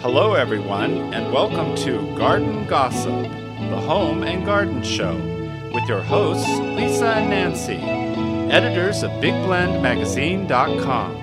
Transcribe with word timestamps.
Hello, 0.00 0.34
everyone, 0.34 1.12
and 1.12 1.32
welcome 1.32 1.74
to 1.78 2.16
Garden 2.16 2.64
Gossip, 2.68 3.10
the 3.10 3.80
home 3.80 4.22
and 4.22 4.46
garden 4.46 4.80
show, 4.80 5.16
with 5.74 5.88
your 5.88 6.02
hosts, 6.02 6.48
Lisa 6.60 7.14
and 7.14 7.30
Nancy, 7.30 7.74
editors 8.54 9.02
of 9.02 9.10
BigBlendMagazine.com. 9.20 11.16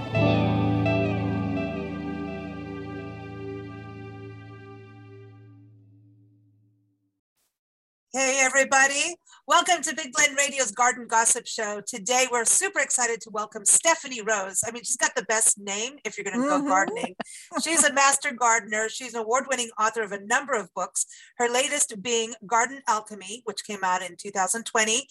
Hey, 8.12 8.42
everybody. 8.42 9.16
Welcome 9.48 9.84
to 9.84 9.94
Big 9.96 10.12
Blend 10.12 10.36
Radio's 10.36 10.72
Garden 10.72 11.06
Gossip 11.08 11.46
Show. 11.46 11.80
Today, 11.86 12.26
we're 12.32 12.46
super 12.46 12.80
excited 12.80 13.22
to 13.22 13.30
welcome 13.30 13.64
Stephanie 13.64 14.24
Rose. 14.24 14.64
I 14.66 14.72
mean, 14.72 14.84
she's 14.84 14.98
got 14.98 15.12
the 15.16 15.22
best 15.26 15.60
name 15.60 15.98
if 16.04 16.18
you're 16.18 16.24
going 16.24 16.42
to 16.42 16.48
Mm-hmm. 16.48 16.64
go 16.64 16.68
gardening. 16.68 17.16
She's 17.64 17.84
a 17.84 17.94
master 17.94 18.32
gardener. 18.32 18.90
She's 18.90 19.14
an 19.14 19.20
award 19.22 19.46
winning 19.48 19.70
author 19.80 20.02
of 20.02 20.12
a 20.14 20.20
number 20.26 20.54
of 20.54 20.74
books, 20.74 21.06
her 21.38 21.48
latest 21.48 22.02
being 22.02 22.34
Garden 22.48 22.82
Alchemy, 22.88 23.44
which 23.46 23.64
came 23.68 23.84
out 23.84 24.02
in 24.02 24.16
2020. 24.18 25.08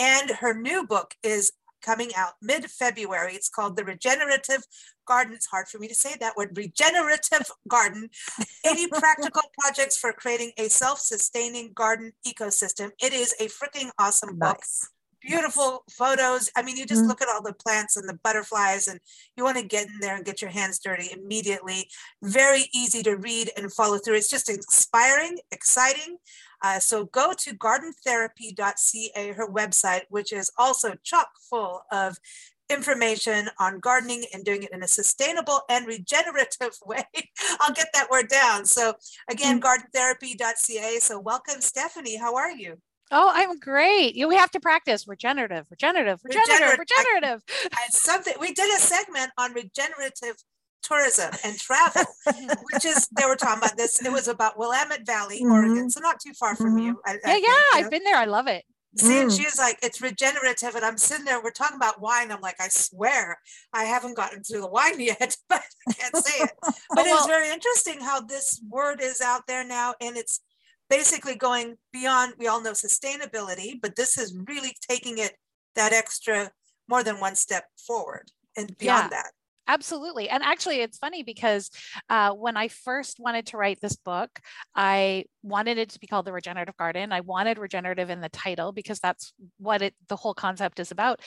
And 0.00 0.30
her 0.30 0.52
new 0.52 0.84
book 0.84 1.14
is 1.22 1.52
coming 1.86 2.10
out 2.16 2.32
mid 2.42 2.68
February. 2.70 3.34
It's 3.34 3.48
called 3.48 3.76
The 3.76 3.84
Regenerative 3.84 4.62
Garden. 5.06 5.34
It's 5.34 5.46
hard 5.46 5.68
for 5.68 5.78
me 5.78 5.86
to 5.88 5.94
say 5.94 6.16
that 6.20 6.36
word 6.36 6.56
regenerative 6.56 7.46
garden 7.68 8.10
80 8.66 8.88
practical 8.92 9.42
projects 9.58 9.96
for 9.96 10.12
creating 10.12 10.50
a 10.58 10.68
self 10.68 10.98
sustaining 10.98 11.72
garden 11.72 12.12
ecosystem. 12.26 12.90
It 13.00 13.12
is 13.12 13.34
a 13.40 13.46
freaking 13.46 13.90
awesome 13.98 14.38
book. 14.38 14.58
Nice. 14.58 14.88
Beautiful 15.22 15.82
photos. 15.90 16.50
I 16.54 16.62
mean, 16.62 16.76
you 16.76 16.86
just 16.86 17.02
Mhm. 17.02 17.08
look 17.08 17.22
at 17.22 17.28
all 17.28 17.42
the 17.42 17.52
plants 17.54 17.96
and 17.96 18.08
the 18.08 18.18
butterflies, 18.22 18.86
and 18.86 19.00
you 19.36 19.42
want 19.44 19.56
to 19.58 19.64
get 19.64 19.88
in 19.88 19.98
there 20.00 20.14
and 20.14 20.24
get 20.24 20.40
your 20.40 20.50
hands 20.50 20.78
dirty 20.78 21.10
immediately. 21.10 21.90
Very 22.22 22.68
easy 22.72 23.02
to 23.02 23.16
read 23.16 23.50
and 23.56 23.72
follow 23.72 23.98
through. 23.98 24.16
It's 24.16 24.30
just 24.30 24.48
inspiring, 24.48 25.38
exciting. 25.50 26.18
Uh, 26.62 26.78
so 26.78 27.04
go 27.06 27.32
to 27.38 27.54
gardentherapy.ca, 27.54 29.32
her 29.32 29.48
website, 29.48 30.02
which 30.08 30.32
is 30.32 30.50
also 30.58 30.94
chock 31.02 31.28
full 31.50 31.82
of 31.90 32.18
information 32.68 33.48
on 33.60 33.78
gardening 33.78 34.24
and 34.32 34.44
doing 34.44 34.62
it 34.64 34.70
in 34.72 34.82
a 34.82 34.88
sustainable 34.88 35.60
and 35.68 35.86
regenerative 35.86 36.76
way. 36.86 37.04
I'll 37.60 37.74
get 37.74 37.88
that 37.94 38.10
word 38.10 38.28
down. 38.28 38.64
So 38.66 38.94
again, 39.30 39.60
gardentherapy.ca. 39.60 40.98
So 40.98 41.20
welcome, 41.20 41.60
Stephanie. 41.60 42.16
How 42.16 42.34
are 42.34 42.50
you? 42.50 42.78
Oh, 43.12 43.30
I'm 43.32 43.58
great. 43.60 44.16
You 44.16 44.26
we 44.26 44.34
have 44.34 44.50
to 44.50 44.60
practice 44.60 45.06
regenerative, 45.06 45.66
regenerative, 45.70 46.20
regenerative, 46.24 46.78
Regenerative. 46.80 46.86
I- 46.98 47.02
regenerative. 47.04 47.42
And 47.84 47.94
something 47.94 48.34
we 48.40 48.52
did 48.52 48.76
a 48.76 48.80
segment 48.80 49.30
on 49.38 49.52
regenerative 49.52 50.36
tourism 50.86 51.30
and 51.44 51.58
travel, 51.58 52.02
which 52.72 52.84
is 52.84 53.08
they 53.18 53.26
were 53.26 53.36
talking 53.36 53.58
about 53.58 53.76
this. 53.76 54.00
It 54.04 54.12
was 54.12 54.28
about 54.28 54.58
Willamette 54.58 55.04
Valley, 55.06 55.40
Oregon, 55.44 55.90
so 55.90 56.00
not 56.00 56.20
too 56.20 56.32
far 56.34 56.54
from 56.56 56.76
Mhm. 56.76 56.84
you. 56.84 57.00
I, 57.04 57.12
I 57.12 57.14
yeah, 57.14 57.18
think, 57.32 57.46
yeah. 57.46 57.52
you 57.52 57.80
know. 57.80 57.84
I've 57.86 57.90
been 57.90 58.04
there. 58.04 58.16
I 58.16 58.24
love 58.26 58.46
it. 58.46 58.64
See, 58.98 59.18
and 59.20 59.30
Mm. 59.30 59.36
she 59.36 59.44
was 59.44 59.58
like, 59.58 59.78
it's 59.82 60.00
regenerative. 60.00 60.74
And 60.74 60.84
I'm 60.84 60.96
sitting 60.96 61.26
there, 61.26 61.42
we're 61.42 61.50
talking 61.50 61.76
about 61.76 62.00
wine. 62.00 62.30
I'm 62.32 62.40
like, 62.40 62.58
I 62.60 62.68
swear 62.68 63.38
I 63.72 63.84
haven't 63.84 64.14
gotten 64.16 64.42
to 64.44 64.60
the 64.60 64.66
wine 64.68 64.98
yet, 65.12 65.36
but 65.50 65.62
I 65.88 65.92
can't 65.92 66.16
say 66.16 66.44
it. 66.44 66.50
But 66.96 67.04
Oh, 67.06 67.10
it 67.10 67.12
was 67.14 67.26
very 67.26 67.50
interesting 67.50 68.00
how 68.00 68.20
this 68.22 68.60
word 68.68 69.00
is 69.02 69.20
out 69.20 69.42
there 69.46 69.64
now. 69.64 69.94
And 70.00 70.16
it's 70.16 70.40
basically 70.88 71.34
going 71.34 71.76
beyond, 71.92 72.34
we 72.38 72.46
all 72.46 72.62
know 72.62 72.72
sustainability, 72.72 73.74
but 73.82 73.96
this 73.96 74.16
is 74.16 74.34
really 74.48 74.74
taking 74.88 75.18
it 75.18 75.34
that 75.74 75.92
extra, 75.92 76.52
more 76.88 77.02
than 77.02 77.20
one 77.20 77.34
step 77.34 77.64
forward 77.86 78.30
and 78.56 78.78
beyond 78.78 79.10
that. 79.12 79.32
Absolutely. 79.68 80.28
And 80.28 80.42
actually, 80.42 80.80
it's 80.80 80.98
funny 80.98 81.22
because 81.22 81.70
uh, 82.08 82.32
when 82.32 82.56
I 82.56 82.68
first 82.68 83.18
wanted 83.18 83.46
to 83.48 83.56
write 83.56 83.80
this 83.80 83.96
book, 83.96 84.40
I 84.74 85.24
wanted 85.42 85.78
it 85.78 85.90
to 85.90 86.00
be 86.00 86.06
called 86.06 86.26
The 86.26 86.32
Regenerative 86.32 86.76
Garden. 86.76 87.12
I 87.12 87.20
wanted 87.20 87.58
regenerative 87.58 88.10
in 88.10 88.20
the 88.20 88.28
title 88.28 88.72
because 88.72 88.98
that's 89.00 89.32
what 89.58 89.82
it 89.82 89.94
the 90.08 90.16
whole 90.16 90.34
concept 90.34 90.80
is 90.80 90.90
about. 90.90 91.20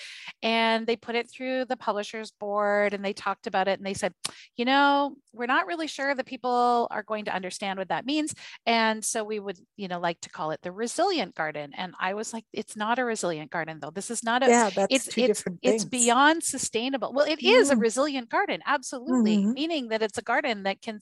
And 0.44 0.86
they 0.88 0.96
put 0.96 1.16
it 1.16 1.30
through 1.30 1.66
the 1.66 1.78
publishers 1.78 2.32
board 2.32 2.94
and 2.94 3.04
they 3.04 3.14
talked 3.14 3.48
about 3.48 3.68
it 3.68 3.80
and 3.80 3.86
they 3.86 3.94
said, 3.94 4.14
you 4.58 4.66
know, 4.66 5.16
we're 5.34 5.46
not 5.46 5.68
really 5.68 5.88
sure 5.88 6.14
that 6.14 6.26
people 6.26 6.88
are 6.92 7.04
going 7.04 7.26
to 7.26 7.34
understand 7.36 7.80
what 7.80 7.90
that 7.90 8.06
means. 8.06 8.34
And 8.66 9.04
so 9.04 9.24
we 9.24 9.40
would, 9.40 9.58
you 9.78 9.88
know, 9.88 10.00
like 10.00 10.20
to 10.22 10.30
call 10.30 10.52
it 10.52 10.60
the 10.64 10.72
resilient 10.72 11.36
garden. 11.36 11.72
And 11.78 11.94
I 12.00 12.14
was 12.14 12.34
like, 12.34 12.46
it's 12.54 12.76
not 12.76 13.00
a 13.00 13.06
resilient 13.06 13.52
garden, 13.52 13.80
though. 13.82 13.92
This 13.92 14.12
is 14.12 14.24
not 14.24 14.44
a 14.44 14.50
yeah, 14.50 14.70
that's 14.70 14.94
it's 14.94 15.08
two 15.08 15.22
it's 15.22 15.28
different 15.28 15.60
it's 15.62 15.84
beyond 15.86 16.44
sustainable 16.44 17.14
well 17.14 17.26
it 17.26 17.42
is 17.44 17.70
a 17.70 17.76
Mm. 17.76 17.82
resilient 17.82 18.28
garden 18.29 18.62
absolutely 18.66 19.38
Mhm. 19.38 19.53
meaning 19.53 19.88
that 19.90 20.01
it's 20.01 20.17
a 20.17 20.22
garden 20.22 20.63
that 20.63 20.81
can 20.81 21.00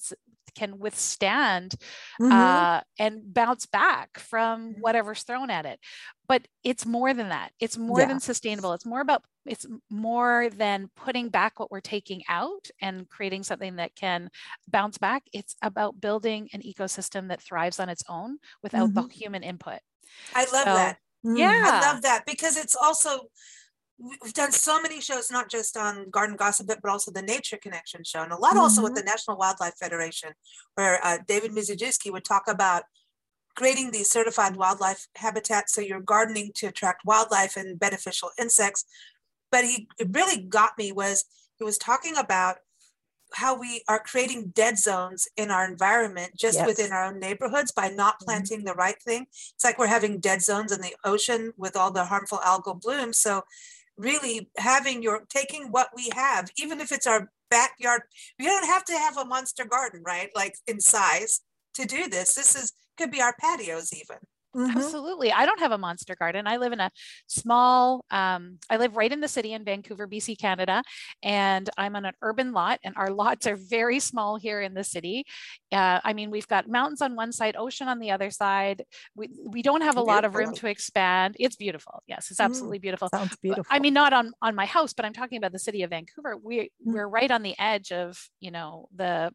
can 0.55 0.79
withstand 0.79 1.75
Mhm. 2.19 2.31
uh, 2.31 2.81
and 2.97 3.21
bounce 3.33 3.65
back 3.67 4.17
from 4.17 4.73
Mhm. 4.73 4.79
whatever's 4.79 5.23
thrown 5.23 5.49
at 5.51 5.65
it 5.65 5.79
but 6.27 6.47
it's 6.63 6.85
more 6.85 7.13
than 7.13 7.29
that 7.29 7.51
it's 7.59 7.77
more 7.77 7.99
Yeah. 7.99 8.07
than 8.07 8.19
sustainable 8.19 8.73
it's 8.73 8.85
more 8.85 9.01
about 9.01 9.23
it's 9.45 9.65
more 9.89 10.49
than 10.49 10.89
putting 10.95 11.29
back 11.29 11.59
what 11.59 11.69
we're 11.71 11.79
taking 11.81 12.23
out 12.27 12.69
and 12.81 13.07
creating 13.09 13.44
something 13.44 13.75
that 13.77 13.95
can 13.95 14.29
bounce 14.67 14.97
back 14.97 15.23
it's 15.33 15.55
about 15.61 16.01
building 16.01 16.49
an 16.53 16.61
ecosystem 16.61 17.27
that 17.29 17.41
thrives 17.41 17.79
on 17.79 17.89
its 17.89 18.03
own 18.09 18.39
without 18.63 18.94
the 18.94 19.07
human 19.13 19.44
input 19.44 19.79
I 20.33 20.44
love 20.45 20.63
So, 20.65 20.73
that. 20.75 20.97
Mm. 21.25 21.38
yeah 21.38 21.61
I 21.83 21.91
love 21.91 22.01
that 22.03 22.25
because 22.25 22.57
it's 22.57 22.75
also 22.75 23.11
we- 23.23 23.29
we've 24.00 24.34
done 24.34 24.52
so 24.52 24.81
many 24.81 25.02
shows, 25.02 25.31
not 25.31 25.50
just 25.50 25.75
on 25.75 26.09
Garden 26.09 26.35
Gossip, 26.35 26.68
but 26.68 26.90
also 26.90 27.12
the 27.12 27.22
Nature 27.22 27.58
Connection 27.58 28.03
show, 28.03 28.22
and 28.22 28.31
a 28.31 28.38
lot 28.38 28.58
also 28.58 28.84
with 28.84 28.96
the 28.96 29.03
National 29.03 29.38
Wildlife 29.38 29.75
Federation, 29.80 30.34
where 30.75 31.00
uh, 31.03 31.18
David 31.28 31.52
Mizejewski 31.52 32.12
would 32.12 32.24
talk 32.25 32.44
about 32.47 32.84
creating 33.56 33.90
these 33.90 34.09
certified 34.09 34.56
wildlife 34.56 35.07
habitats 35.16 35.74
so 35.74 35.81
you're 35.81 36.00
gardening 36.00 36.52
to 36.53 36.68
attract 36.68 37.03
wildlife 37.06 37.57
and 37.57 37.80
beneficial 37.80 38.30
insects. 38.40 38.86
But 39.52 39.63
he 39.66 39.88
really 40.13 40.44
got 40.44 40.78
me 40.78 40.91
was 40.91 41.25
he 41.57 41.63
was 41.63 41.80
talking 41.80 42.16
about 42.16 42.57
how 43.34 43.59
we 43.59 43.84
are 43.90 44.00
creating 44.00 44.50
dead 44.56 44.78
zones 44.78 45.28
in 45.36 45.50
our 45.52 45.66
environment 45.66 46.31
just 46.38 46.59
Yes. 46.59 46.68
within 46.68 46.91
our 46.94 47.06
own 47.06 47.19
neighborhoods 47.19 47.72
by 47.72 47.90
not 47.90 48.19
Mhm. 48.22 48.25
planting 48.25 48.63
the 48.63 48.74
right 48.75 49.02
thing. 49.02 49.25
It's 49.56 49.63
like 49.63 49.78
we're 49.80 49.88
having 49.88 50.19
dead 50.19 50.41
zones 50.44 50.72
in 50.72 50.81
the 50.81 50.96
ocean 51.03 51.52
with 51.57 51.75
all 51.75 51.91
the 51.91 52.06
harmful 52.06 52.38
algal 52.38 52.80
blooms. 52.80 53.19
So 53.19 53.44
really 53.97 54.50
having 54.58 55.02
your 55.02 55.24
taking 55.30 55.72
what 55.72 55.90
we 55.96 56.09
have, 56.13 56.50
even 56.58 56.80
if 56.80 56.91
it's 56.91 57.08
our 57.08 57.30
backyard, 57.50 58.02
we 58.40 58.46
don't 58.46 58.66
have 58.66 58.85
to 58.85 58.94
have 58.94 59.18
a 59.18 59.25
monster 59.25 59.66
garden, 59.66 60.03
right? 60.06 60.30
Like 60.35 60.56
in 60.68 60.80
size 60.80 61.41
to 61.75 61.85
do 61.85 62.07
this. 62.07 62.36
This 62.36 62.56
is 62.56 62.74
could 62.97 63.12
be 63.12 63.22
our 63.22 63.36
patios 63.40 63.94
even. 63.94 64.18
Mhm. 64.56 64.75
Absolutely. 64.75 65.31
I 65.31 65.46
don't 65.46 65.59
have 65.59 65.72
a 65.72 65.78
monster 65.78 66.16
garden. 66.16 66.47
I 66.47 66.58
live 66.58 66.72
in 66.74 66.80
a 66.80 66.90
small, 67.28 68.06
um, 68.09 68.58
I 68.69 68.78
live 68.78 68.96
right 68.96 69.12
in 69.12 69.19
the 69.19 69.28
city 69.28 69.53
in 69.53 69.63
Vancouver, 69.63 70.08
BC, 70.08 70.35
Canada, 70.35 70.81
and 71.21 71.69
I'm 71.77 71.95
on 71.95 72.06
an 72.06 72.13
urban 72.21 72.54
lot, 72.54 72.80
and 72.83 72.95
our 72.98 73.10
lots 73.10 73.45
are 73.45 73.56
very 73.56 74.00
small 74.00 74.38
here 74.38 74.62
in 74.62 74.74
the 74.74 74.83
city. 74.83 75.25
Uh, 75.71 76.00
I 76.04 76.13
mean, 76.13 76.31
we've 76.31 76.48
got 76.48 76.68
mountains 76.68 77.01
on 77.01 77.16
one 77.16 77.31
side, 77.31 77.56
ocean 77.57 77.88
on 77.88 78.00
the 78.00 78.12
other 78.12 78.31
side. 78.31 78.83
We, 79.16 79.30
we 79.45 79.62
don't 79.62 79.81
have 79.81 79.98
a 79.98 80.01
lot 80.01 80.25
of 80.25 80.36
room 80.36 80.54
to 80.54 80.68
expand. 80.68 81.36
It's 81.39 81.56
beautiful. 81.56 82.01
Yes, 82.07 82.31
it's 82.31 82.39
Mm, 82.39 82.45
absolutely 82.45 82.80
beautiful. 82.80 83.10
Sounds 83.10 83.36
beautiful. 83.42 83.66
I 83.69 83.80
mean, 83.80 83.94
not 83.94 84.13
on 84.13 84.31
on 84.42 84.56
my 84.56 84.66
house, 84.66 84.94
but 84.94 85.06
I'm 85.06 85.13
talking 85.13 85.38
about 85.38 85.51
the 85.51 85.60
city 85.60 85.83
of 85.83 85.89
Vancouver. 85.92 86.38
We 86.38 86.71
Mm. 86.86 86.94
we're 86.94 87.07
right 87.07 87.30
on 87.31 87.44
the 87.44 87.56
edge 87.60 87.92
of 87.92 88.30
you 88.39 88.51
know 88.51 88.88
the 88.95 89.33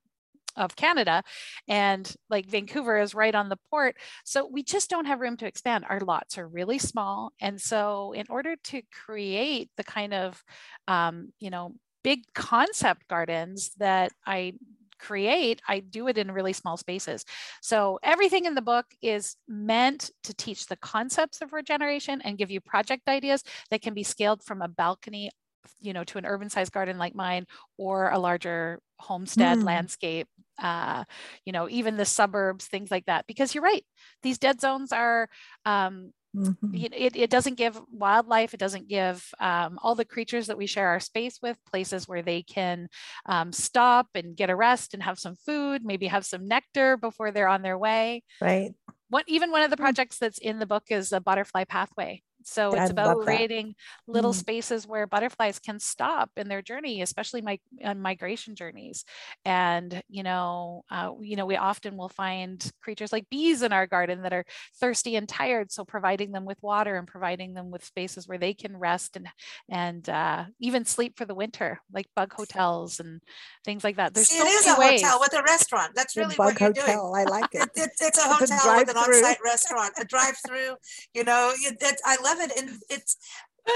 of 0.57 0.77
Canada, 0.77 1.23
and 1.69 2.15
like 2.31 2.47
Vancouver 2.47 2.99
is 2.99 3.15
right 3.15 3.35
on 3.35 3.49
the 3.49 3.59
port, 3.71 3.97
so 4.25 4.47
we 4.47 4.63
just 4.63 4.91
don't 4.91 5.07
have 5.07 5.21
room 5.21 5.37
to 5.39 5.47
expand. 5.47 5.85
Our 5.89 6.01
lots 6.01 6.39
are 6.39 6.47
really 6.47 6.79
small, 6.79 7.33
and 7.41 7.61
so 7.61 8.13
in 8.13 8.27
order 8.29 8.57
to 8.65 8.83
create 9.05 9.71
the 9.77 9.85
kind 9.85 10.15
of 10.15 10.43
um, 10.89 11.33
you 11.39 11.51
know 11.51 11.75
big 12.03 12.23
concept 12.35 13.07
gardens 13.09 13.71
that 13.79 14.13
I 14.27 14.55
create, 15.03 15.61
I 15.67 15.81
do 15.81 16.09
it 16.09 16.17
in 16.17 16.31
really 16.31 16.53
small 16.53 16.77
spaces. 16.77 17.25
So 17.61 17.99
everything 18.03 18.45
in 18.45 18.55
the 18.55 18.63
book 18.63 18.87
is 19.03 19.37
meant 19.49 20.11
to 20.23 20.35
teach 20.35 20.67
the 20.67 20.77
concepts 20.77 21.43
of 21.43 21.53
regeneration 21.53 22.23
and 22.23 22.39
give 22.39 22.51
you 22.51 22.61
project 22.61 23.09
ideas 23.09 23.43
that 23.71 23.83
can 23.83 23.95
be 23.95 24.05
scaled 24.05 24.43
from 24.45 24.63
a 24.63 24.69
balcony 24.69 25.31
you 25.81 25.93
know 25.93 26.05
to 26.05 26.19
an 26.19 26.27
urban 26.27 26.49
sized 26.51 26.73
garden 26.73 26.99
like 26.99 27.15
mine 27.15 27.47
or 27.79 28.11
a 28.11 28.19
larger 28.19 28.81
homestead 28.99 29.63
Mm. 29.63 29.65
landscape 29.65 30.29
uh, 30.63 31.05
you 31.45 31.53
know 31.53 31.69
even 31.69 31.97
the 31.97 32.05
suburbs 32.05 32.67
things 32.67 32.91
like 32.91 33.07
that 33.07 33.27
because 33.27 33.55
you're 33.55 33.65
right 33.65 33.85
these 34.23 34.39
dead 34.39 34.61
zones 34.61 34.93
are 34.93 35.29
um, 35.65 36.13
Mhm. 36.35 36.87
it, 36.95 37.17
it 37.17 37.31
doesn't 37.31 37.57
give 37.57 37.81
wildlife 37.93 38.55
it 38.55 38.61
doesn't 38.61 38.89
give 38.89 39.29
um, 39.41 39.79
all 39.83 39.95
the 39.95 40.05
creatures 40.07 40.47
that 40.47 40.57
we 40.57 40.67
share 40.67 40.89
our 40.89 41.01
space 41.01 41.39
with 41.43 41.59
places 41.67 42.09
where 42.09 42.23
they 42.23 42.43
can 42.43 42.89
um, 43.27 43.53
stop 43.53 44.09
and 44.15 44.37
get 44.37 44.51
a 44.51 44.57
rest 44.57 44.95
and 44.95 45.03
have 45.03 45.19
some 45.19 45.37
food 45.37 45.85
maybe 45.85 46.07
have 46.07 46.25
some 46.25 46.49
nectar 46.49 46.97
before 46.97 47.31
they're 47.31 47.49
on 47.49 47.63
their 47.63 47.79
way 47.79 48.23
Right. 48.41 48.75
what 49.11 49.25
even 49.29 49.51
one 49.51 49.63
of 49.63 49.71
the 49.71 49.77
Mm. 49.79 49.97
projects 49.97 50.19
that's 50.19 50.39
in 50.39 50.59
the 50.59 50.67
book 50.67 50.85
is 50.91 51.13
a 51.13 51.21
butterfly 51.21 51.65
pathway 51.65 52.23
so 52.47 52.75
I 52.75 52.85
it's 52.85 52.91
about 52.91 53.17
love 53.17 53.27
that. 53.27 53.27
creating 53.27 53.75
little 54.07 54.33
Mm. 54.33 54.37
spaces 54.37 54.87
where 54.87 55.07
butterflies 55.07 55.59
can 55.59 55.79
stop 55.79 56.31
in 56.37 56.49
their 56.49 56.63
journey 56.63 57.03
especially 57.03 57.41
my 57.43 57.59
on 57.85 58.01
migration 58.01 58.55
journeys 58.55 59.05
and 59.45 60.03
you 60.09 60.23
know 60.23 60.85
uh, 60.91 61.11
you 61.21 61.37
know 61.37 61.47
we 61.47 61.57
often 61.57 61.97
will 61.97 62.09
find 62.09 62.71
creatures 62.83 63.13
like 63.13 63.29
bees 63.31 63.63
in 63.63 63.73
our 63.73 63.87
garden 63.87 64.23
that 64.23 64.33
are 64.33 64.45
thirsty 64.81 65.17
and 65.17 65.29
tired 65.29 65.71
so 65.73 65.85
providing 65.85 66.33
them 66.33 66.45
with 66.45 66.63
water 66.63 66.97
and 66.97 67.07
providing 67.09 67.55
them 67.55 67.71
with 67.71 67.85
spaces 67.85 68.27
where 68.29 68.39
they 68.39 68.55
can 68.55 68.77
rest 68.77 69.17
and 69.17 69.29
and 69.69 70.09
uh, 70.09 70.45
even 70.61 70.85
sleep 70.85 71.17
for 71.17 71.25
the 71.25 71.35
winter 71.35 71.81
like 71.93 72.07
bug 72.15 72.33
hotels 72.33 73.01
and 73.01 73.21
things 73.65 73.85
like 73.85 73.97
that 73.97 74.15
there's 74.15 74.29
See, 74.29 74.39
so 74.39 74.45
it 74.45 74.49
is 74.51 74.67
many 74.67 74.77
a 74.77 74.81
ways. 74.81 75.03
hotel 75.03 75.21
with 75.21 75.33
a 75.35 75.43
restaurant. 75.43 75.93
That's 75.95 76.17
really 76.17 76.37
what 76.37 76.61
you're 76.61 76.73
doing. 76.73 76.87
hotel. 76.87 77.15
I 77.15 77.25
like 77.25 77.55
it. 77.55 77.63
It, 77.77 77.83
it, 77.83 77.91
it's 78.01 78.19
a 78.19 78.29
It's 78.41 78.51
a 78.51 78.55
hotel 78.55 78.77
with 78.77 78.89
an 78.91 78.97
on-site 78.97 79.39
restaurant, 79.45 79.93
a 80.01 80.05
drive-through. 80.05 80.77
You 81.15 81.25
know, 81.25 81.53
it, 81.55 82.01
I 82.05 82.17
love 82.23 82.32
it, 82.39 82.53
and 82.59 82.79
it's 82.89 83.17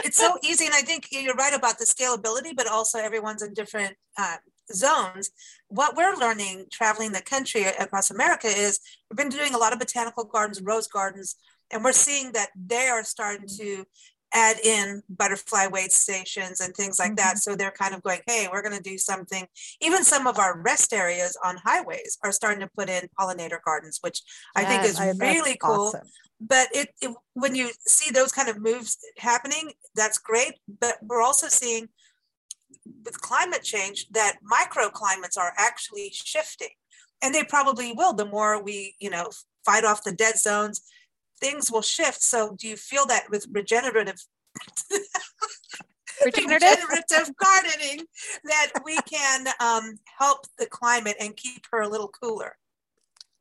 it's 0.04 0.18
so 0.18 0.36
easy. 0.42 0.66
And 0.66 0.74
I 0.74 0.80
think 0.80 1.08
you're 1.10 1.34
right 1.34 1.54
about 1.54 1.78
the 1.78 1.84
scalability, 1.84 2.54
but 2.56 2.68
also 2.68 2.98
everyone's 2.98 3.42
in 3.42 3.54
different 3.54 3.94
uh, 4.18 4.36
zones. 4.72 5.30
What 5.68 5.96
we're 5.96 6.16
learning 6.16 6.66
traveling 6.72 7.12
the 7.12 7.22
country 7.22 7.64
across 7.64 8.10
America 8.10 8.48
is 8.48 8.80
we've 9.10 9.16
been 9.16 9.28
doing 9.28 9.54
a 9.54 9.58
lot 9.58 9.72
of 9.72 9.78
botanical 9.78 10.24
gardens, 10.24 10.60
rose 10.60 10.88
gardens, 10.88 11.36
and 11.70 11.84
we're 11.84 11.92
seeing 11.92 12.32
that 12.32 12.50
they 12.56 12.88
are 12.88 13.04
starting 13.04 13.48
to 13.58 13.84
add 14.34 14.58
in 14.64 15.02
butterfly 15.08 15.66
wait 15.68 15.92
stations 15.92 16.60
and 16.60 16.74
things 16.74 16.98
like 16.98 17.16
that. 17.16 17.38
So 17.38 17.54
they're 17.54 17.70
kind 17.70 17.94
of 17.94 18.02
going, 18.02 18.20
hey, 18.26 18.48
we're 18.52 18.62
going 18.62 18.76
to 18.76 18.82
do 18.82 18.98
something. 18.98 19.46
Even 19.80 20.04
some 20.04 20.26
of 20.26 20.38
our 20.38 20.60
rest 20.60 20.92
areas 20.92 21.38
on 21.44 21.56
highways 21.64 22.18
are 22.22 22.32
starting 22.32 22.60
to 22.60 22.70
put 22.76 22.90
in 22.90 23.08
pollinator 23.18 23.62
gardens, 23.64 23.98
which 24.00 24.22
I 24.54 24.64
think 24.64 24.84
is 24.84 24.98
I- 24.98 25.12
really 25.18 25.56
cool 25.56 25.86
awesome. 25.94 26.08
But 26.40 26.68
it, 26.72 26.90
it 27.00 27.14
when 27.34 27.54
you 27.54 27.70
see 27.80 28.10
those 28.10 28.32
kind 28.32 28.48
of 28.48 28.60
moves 28.60 28.98
happening 29.18 29.72
that's 29.94 30.18
great 30.18 30.54
but 30.80 30.96
we're 31.02 31.22
also 31.22 31.48
seeing 31.48 31.88
with 33.04 33.20
climate 33.20 33.62
change 33.62 34.08
that 34.10 34.38
microclimates 34.50 35.38
are 35.38 35.52
actually 35.58 36.10
shifting. 36.12 36.68
And 37.22 37.34
they 37.34 37.44
probably 37.44 37.92
will 37.92 38.12
the 38.12 38.26
more 38.26 38.62
we 38.62 38.94
you 38.98 39.10
know 39.10 39.30
fight 39.64 39.84
off 39.84 40.04
the 40.04 40.12
dead 40.12 40.36
zones 40.38 40.82
things 41.40 41.70
will 41.70 41.82
shift. 41.82 42.22
So 42.22 42.56
do 42.58 42.66
you 42.66 42.76
feel 42.76 43.06
that 43.06 43.24
with 43.30 43.46
regenerative 43.50 44.16
Regenerative? 46.24 46.78
regenerative 46.88 47.36
gardening 47.36 48.06
that 48.44 48.72
we 48.86 48.96
can 49.02 49.48
um, 49.60 49.98
help 50.18 50.46
the 50.58 50.64
climate 50.64 51.16
and 51.20 51.36
keep 51.36 51.66
her 51.70 51.82
a 51.82 51.88
little 51.88 52.08
cooler 52.08 52.56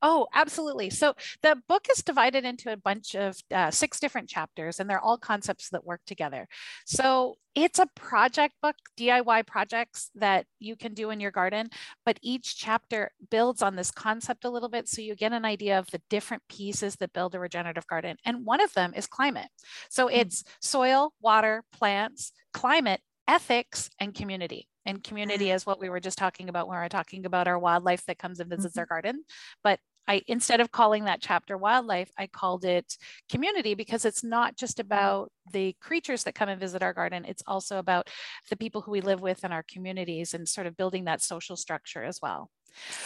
Oh, 0.07 0.27
absolutely. 0.35 0.91
So 0.91 1.15
the 1.41 1.59
book 1.67 1.87
is 1.89 2.03
divided 2.03 2.45
into 2.45 2.71
a 2.71 2.77
bunch 2.77 3.15
of 3.15 3.35
uh, 3.51 3.71
six 3.71 3.99
different 3.99 4.29
chapters, 4.29 4.79
and 4.79 4.87
they're 4.87 5.03
all 5.03 5.17
concepts 5.17 5.69
that 5.69 5.83
work 5.83 6.01
together. 6.05 6.47
So 6.85 7.37
it's 7.55 7.79
a 7.79 7.87
project 7.95 8.53
book, 8.61 8.75
DIY 8.99 9.47
projects 9.47 10.11
that 10.13 10.45
you 10.59 10.75
can 10.75 10.93
do 10.93 11.09
in 11.09 11.19
your 11.19 11.31
garden, 11.31 11.71
but 12.05 12.19
each 12.21 12.55
chapter 12.55 13.13
builds 13.31 13.63
on 13.63 13.75
this 13.75 13.89
concept 13.89 14.45
a 14.45 14.49
little 14.51 14.69
bit 14.69 14.87
so 14.87 15.01
you 15.01 15.15
get 15.15 15.33
an 15.33 15.43
idea 15.43 15.79
of 15.79 15.89
the 15.89 16.01
different 16.11 16.43
pieces 16.49 16.97
that 16.97 17.11
build 17.11 17.33
a 17.33 17.39
regenerative 17.39 17.87
garden. 17.87 18.15
And 18.25 18.45
one 18.45 18.61
of 18.61 18.71
them 18.73 18.93
is 18.95 19.07
climate. 19.07 19.49
So 19.89 20.07
hmm. 20.07 20.17
it's 20.17 20.43
soil, 20.61 21.13
water, 21.19 21.63
plants, 21.73 22.31
climate, 22.53 23.01
ethics, 23.27 23.89
and 23.99 24.13
community. 24.13 24.67
And 24.85 25.03
community 25.03 25.47
hmm. 25.47 25.55
is 25.55 25.65
what 25.65 25.79
we 25.79 25.89
were 25.89 25.99
just 25.99 26.19
talking 26.19 26.47
about 26.47 26.67
when 26.67 26.77
we 26.77 26.83
were 26.83 26.89
talking 26.89 27.25
about 27.25 27.47
our 27.47 27.57
wildlife 27.57 28.05
that 28.05 28.19
comes 28.19 28.39
and 28.39 28.51
visits 28.51 28.73
mm-hmm. 28.73 28.81
our 28.81 28.85
garden. 28.85 29.23
But 29.63 29.79
I 30.07 30.21
instead 30.27 30.61
of 30.61 30.71
calling 30.71 31.05
that 31.05 31.21
chapter 31.21 31.57
wildlife, 31.57 32.11
I 32.17 32.27
called 32.27 32.65
it 32.65 32.97
community 33.29 33.75
because 33.75 34.05
it's 34.05 34.23
not 34.23 34.55
just 34.55 34.79
about 34.79 35.31
the 35.51 35.75
creatures 35.81 36.23
that 36.23 36.35
come 36.35 36.49
and 36.49 36.59
visit 36.59 36.83
our 36.83 36.93
garden, 36.93 37.25
it's 37.25 37.43
also 37.47 37.77
about 37.77 38.09
the 38.49 38.57
people 38.57 38.81
who 38.81 38.91
we 38.91 39.01
live 39.01 39.21
with 39.21 39.43
in 39.43 39.51
our 39.51 39.63
communities 39.63 40.33
and 40.33 40.47
sort 40.47 40.67
of 40.67 40.77
building 40.77 41.05
that 41.05 41.21
social 41.21 41.55
structure 41.55 42.03
as 42.03 42.19
well. 42.21 42.49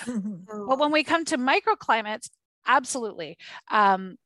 But 0.05 0.79
when 0.79 0.91
we 0.91 1.03
come 1.03 1.25
to 1.25 1.37
microclimates, 1.37 2.29
absolutely. 2.65 3.37
Um, 3.69 4.17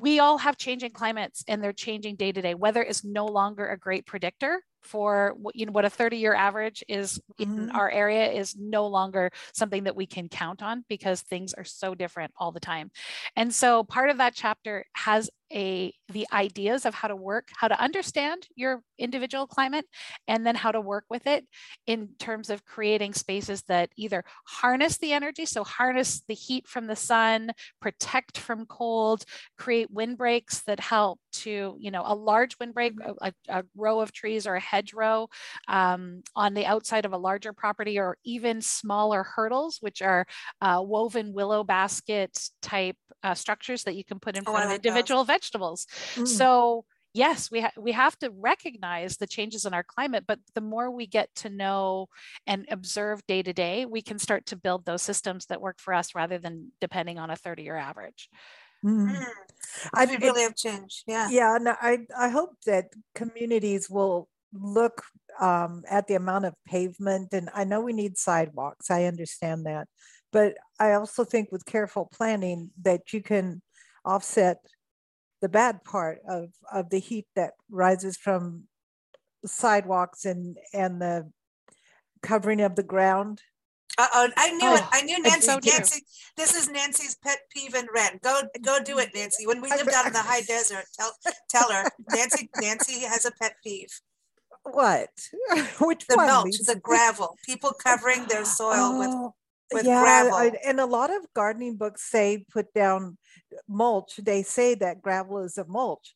we 0.00 0.18
all 0.18 0.38
have 0.38 0.56
changing 0.56 0.92
climates 0.92 1.44
and 1.48 1.62
they're 1.62 1.72
changing 1.72 2.16
day 2.16 2.32
to 2.32 2.42
day. 2.42 2.54
Weather 2.54 2.82
is 2.82 3.04
no 3.04 3.26
longer 3.26 3.66
a 3.66 3.78
great 3.78 4.06
predictor 4.06 4.62
for 4.84 5.34
what 5.36 5.56
you 5.56 5.66
know 5.66 5.72
what 5.72 5.84
a 5.84 5.90
30 5.90 6.18
year 6.18 6.34
average 6.34 6.84
is 6.88 7.20
in 7.38 7.68
Mhm. 7.68 7.74
our 7.74 7.90
area 7.90 8.30
is 8.30 8.56
no 8.56 8.86
longer 8.86 9.30
something 9.52 9.84
that 9.84 9.96
we 9.96 10.06
can 10.06 10.28
count 10.28 10.62
on 10.62 10.84
because 10.88 11.22
things 11.22 11.54
are 11.54 11.64
so 11.64 11.94
different 11.94 12.32
all 12.36 12.52
the 12.52 12.60
time. 12.60 12.90
And 13.36 13.54
so 13.54 13.84
part 13.84 14.10
of 14.10 14.18
that 14.18 14.34
chapter 14.34 14.84
has 14.94 15.30
a 15.52 15.92
the 16.08 16.26
ideas 16.32 16.84
of 16.84 16.94
how 16.94 17.08
to 17.08 17.16
work, 17.16 17.48
how 17.56 17.68
to 17.68 17.80
understand 17.80 18.46
your 18.56 18.82
individual 18.98 19.46
climate 19.46 19.86
and 20.28 20.46
then 20.46 20.54
how 20.54 20.72
to 20.72 20.80
work 20.80 21.04
with 21.10 21.26
it 21.26 21.46
in 21.86 22.08
terms 22.18 22.50
of 22.50 22.64
creating 22.64 23.12
spaces 23.14 23.62
that 23.64 23.90
either 23.96 24.24
harness 24.46 24.98
the 24.98 25.12
energy, 25.12 25.44
so 25.46 25.64
harness 25.64 26.22
the 26.28 26.34
heat 26.34 26.66
from 26.66 26.86
the 26.86 26.96
sun, 26.96 27.50
protect 27.80 28.38
from 28.38 28.66
cold, 28.66 29.24
create 29.58 29.90
windbreaks 29.90 30.62
that 30.62 30.80
help 30.80 31.20
to, 31.32 31.76
you 31.78 31.90
know, 31.90 32.02
a 32.06 32.14
large 32.14 32.58
windbreak, 32.58 32.94
a, 33.04 33.14
a- 33.20 33.32
a 33.60 33.64
row 33.76 34.00
of 34.00 34.12
trees 34.12 34.46
or 34.46 34.54
a 34.54 34.60
hedgerow 34.60 35.28
um, 35.68 36.22
on 36.36 36.54
the 36.54 36.66
outside 36.66 37.04
of 37.04 37.12
a 37.12 37.18
larger 37.18 37.52
property, 37.52 37.98
or 37.98 38.16
even 38.24 38.60
smaller 38.60 39.22
hurdles, 39.22 39.78
which 39.80 40.02
are 40.02 40.26
uh, 40.60 40.80
woven 40.84 41.32
willow 41.32 41.64
basket 41.64 42.38
type 42.62 42.96
uh, 43.22 43.34
structures 43.34 43.84
that 43.84 43.94
you 43.96 44.04
can 44.04 44.18
put 44.20 44.36
in 44.36 44.44
Oh, 44.46 44.52
front 44.52 44.66
of 44.66 44.70
individual 44.72 45.24
vegetables. 45.34 45.86
Mm. 46.14 46.26
So 46.28 46.84
yes, 47.14 47.50
we 47.50 47.60
ha- 47.64 47.78
we 47.86 47.92
have 47.92 48.18
to 48.18 48.28
recognize 48.30 49.16
the 49.16 49.26
changes 49.36 49.64
in 49.64 49.72
our 49.72 49.84
climate, 49.94 50.24
but 50.26 50.38
the 50.54 50.60
more 50.60 50.90
we 50.90 51.06
get 51.06 51.28
to 51.42 51.48
know 51.48 52.08
and 52.46 52.66
observe 52.70 53.26
day 53.26 53.42
to 53.42 53.52
day, 53.52 53.86
we 53.86 54.02
can 54.02 54.18
start 54.18 54.42
to 54.46 54.56
build 54.56 54.84
those 54.84 55.02
systems 55.02 55.46
that 55.46 55.60
work 55.60 55.78
for 55.80 55.94
us 55.94 56.14
rather 56.14 56.38
than 56.38 56.72
depending 56.80 57.18
on 57.18 57.30
a 57.30 57.36
30 57.36 57.62
year 57.62 57.76
average. 57.76 58.28
Mm. 58.84 59.08
Mm, 59.08 59.24
I- 59.94 60.06
we 60.06 60.14
it- 60.14 60.22
really 60.22 60.42
have 60.42 60.56
changed 60.56 61.04
yeah 61.06 61.28
Yeah, 61.30 61.56
and 61.56 61.68
I, 61.68 61.92
I 62.26 62.28
hope 62.28 62.52
that 62.66 62.86
communities 63.14 63.88
will 63.88 64.28
look 64.52 65.02
um, 65.40 65.82
at 65.88 66.06
the 66.06 66.14
amount 66.14 66.44
of 66.44 66.54
pavement, 66.64 67.32
and 67.32 67.48
I 67.54 67.64
know 67.64 67.80
we 67.80 67.92
need 67.92 68.18
sidewalks, 68.18 68.90
I 68.90 69.04
understand 69.04 69.66
that. 69.66 69.88
But 70.32 70.54
I 70.78 70.92
also 70.92 71.24
think 71.24 71.50
with 71.50 71.64
careful 71.64 72.08
planning 72.12 72.70
that 72.82 73.12
you 73.12 73.20
can 73.22 73.62
offset 74.04 74.58
the 75.44 75.48
bad 75.50 75.84
part 75.84 76.20
of, 76.26 76.48
of 76.72 76.88
the 76.88 76.98
heat 76.98 77.26
that 77.36 77.52
rises 77.70 78.16
from 78.16 78.64
sidewalks 79.44 80.24
and, 80.24 80.56
and 80.72 81.02
the 81.02 81.30
covering 82.22 82.62
of 82.62 82.76
the 82.76 82.82
ground. 82.82 83.42
Uh-oh, 83.98 84.30
I 84.38 84.50
knew 84.52 84.72
it. 84.74 84.80
Oh, 84.82 84.88
I 84.90 85.02
knew 85.02 85.20
Nancy. 85.20 85.40
so. 85.42 85.58
Nancy, 85.62 86.00
this 86.38 86.54
is 86.54 86.70
Nancy's 86.70 87.14
pet 87.22 87.40
peeve 87.50 87.74
and 87.74 87.86
rant. 87.94 88.22
Go, 88.22 88.40
go 88.64 88.78
do 88.82 88.98
it, 88.98 89.10
Nancy. 89.14 89.46
When 89.46 89.60
we 89.60 89.68
lived 89.68 89.92
out 89.92 90.06
in 90.06 90.14
the 90.14 90.20
high 90.20 90.40
desert, 90.48 90.86
tell, 90.98 91.12
tell 91.50 91.70
her. 91.70 91.90
Nancy, 92.10 92.48
Nancy 92.58 93.00
has 93.00 93.26
a 93.26 93.30
pet 93.32 93.56
peeve. 93.62 94.00
What? 94.62 95.10
Which 95.78 96.06
The 96.06 96.16
one? 96.16 96.26
mulch, 96.26 96.56
the 96.66 96.80
gravel. 96.82 97.36
People 97.44 97.74
covering 97.74 98.24
their 98.30 98.46
soil. 98.46 98.72
Oh, 98.76 98.98
with 98.98 99.32
yeah, 99.86 100.02
I- 100.32 100.58
and 100.66 100.80
a 100.80 100.86
lot 100.86 101.10
of 101.10 101.26
gardening 101.34 101.76
books 101.76 102.02
say 102.10 102.44
put 102.50 102.72
down 102.74 103.18
mulch. 103.68 104.16
They 104.16 104.42
say 104.42 104.74
that 104.76 105.02
gravel 105.02 105.38
is 105.38 105.58
a 105.58 105.64
mulch. 105.64 106.14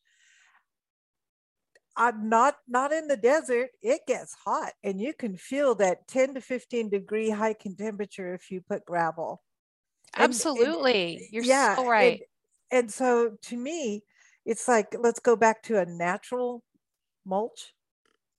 I'm 1.97 2.28
not 2.28 2.57
not 2.69 2.93
in 2.93 3.09
the 3.09 3.17
desert. 3.17 3.71
It 3.83 4.02
gets 4.07 4.35
hot, 4.45 4.73
and 4.85 5.00
you 5.00 5.12
can 5.12 5.37
feel 5.37 5.75
that 5.76 6.07
10 6.07 6.35
to 6.35 6.40
15 6.40 6.90
degree 6.90 7.31
hike 7.31 7.67
in 7.67 7.75
temperature 7.76 8.35
if 8.35 8.50
you 8.50 8.61
put 8.61 8.85
gravel. 8.85 9.43
And- 10.14 10.25
and- 10.25 10.31
Absolutely. 10.31 11.28
You're 11.33 11.45
yeah, 11.45 11.76
so 11.76 11.87
right. 11.88 12.23
And, 12.71 12.85
and 12.85 12.93
so 12.93 13.37
to 13.43 13.57
me, 13.57 14.05
it's 14.45 14.69
like 14.69 14.95
let's 14.99 15.19
go 15.21 15.35
back 15.37 15.62
to 15.64 15.78
a 15.78 15.87
natural 15.87 16.62
mulch 17.25 17.75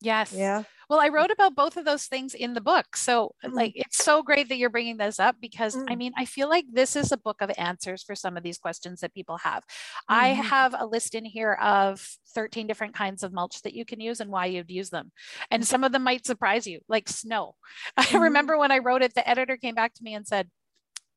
Yes. 0.01 0.33
Yeah. 0.33 0.63
Well, 0.89 0.99
I 0.99 1.09
wrote 1.09 1.29
about 1.29 1.55
both 1.55 1.77
of 1.77 1.85
those 1.85 2.05
things 2.07 2.33
in 2.33 2.53
the 2.55 2.61
book. 2.61 2.95
So, 2.97 3.35
Mm. 3.45 3.53
like, 3.53 3.73
it's 3.75 4.03
so 4.03 4.23
great 4.23 4.49
that 4.49 4.57
you're 4.57 4.69
bringing 4.71 4.97
this 4.97 5.19
up 5.19 5.35
because 5.39 5.83
I 5.87 5.95
Mm. 5.95 5.97
mean, 5.97 6.13
I 6.17 6.25
feel 6.25 6.49
like 6.49 6.65
this 6.71 6.95
is 6.95 7.11
a 7.11 7.17
book 7.17 7.41
of 7.41 7.51
answers 7.57 8.01
for 8.03 8.15
some 8.15 8.35
of 8.37 8.41
these 8.43 8.57
questions 8.57 9.01
that 9.01 9.13
people 9.13 9.37
have. 9.37 9.63
I 10.07 10.33
Mhm. 10.33 10.43
have 10.43 10.73
a 10.77 10.85
list 10.87 11.13
in 11.13 11.25
here 11.25 11.53
of 11.53 12.01
13 12.33 12.65
different 12.65 12.95
kinds 12.95 13.23
of 13.23 13.33
mulch 13.33 13.61
that 13.61 13.73
you 13.75 13.85
can 13.85 13.99
use 13.99 14.19
and 14.19 14.31
why 14.31 14.47
you'd 14.47 14.71
use 14.71 14.89
them. 14.89 15.11
And 15.51 15.67
some 15.67 15.83
of 15.83 15.91
them 15.91 16.03
might 16.03 16.25
surprise 16.25 16.65
you, 16.65 16.81
like 16.87 17.07
snow. 17.09 17.55
I 17.97 18.05
Mhm. 18.05 18.21
remember 18.21 18.57
when 18.57 18.71
I 18.71 18.79
wrote 18.79 19.03
it, 19.03 19.13
the 19.13 19.27
editor 19.29 19.57
came 19.57 19.75
back 19.75 19.93
to 19.95 20.03
me 20.03 20.15
and 20.15 20.25
said, 20.27 20.49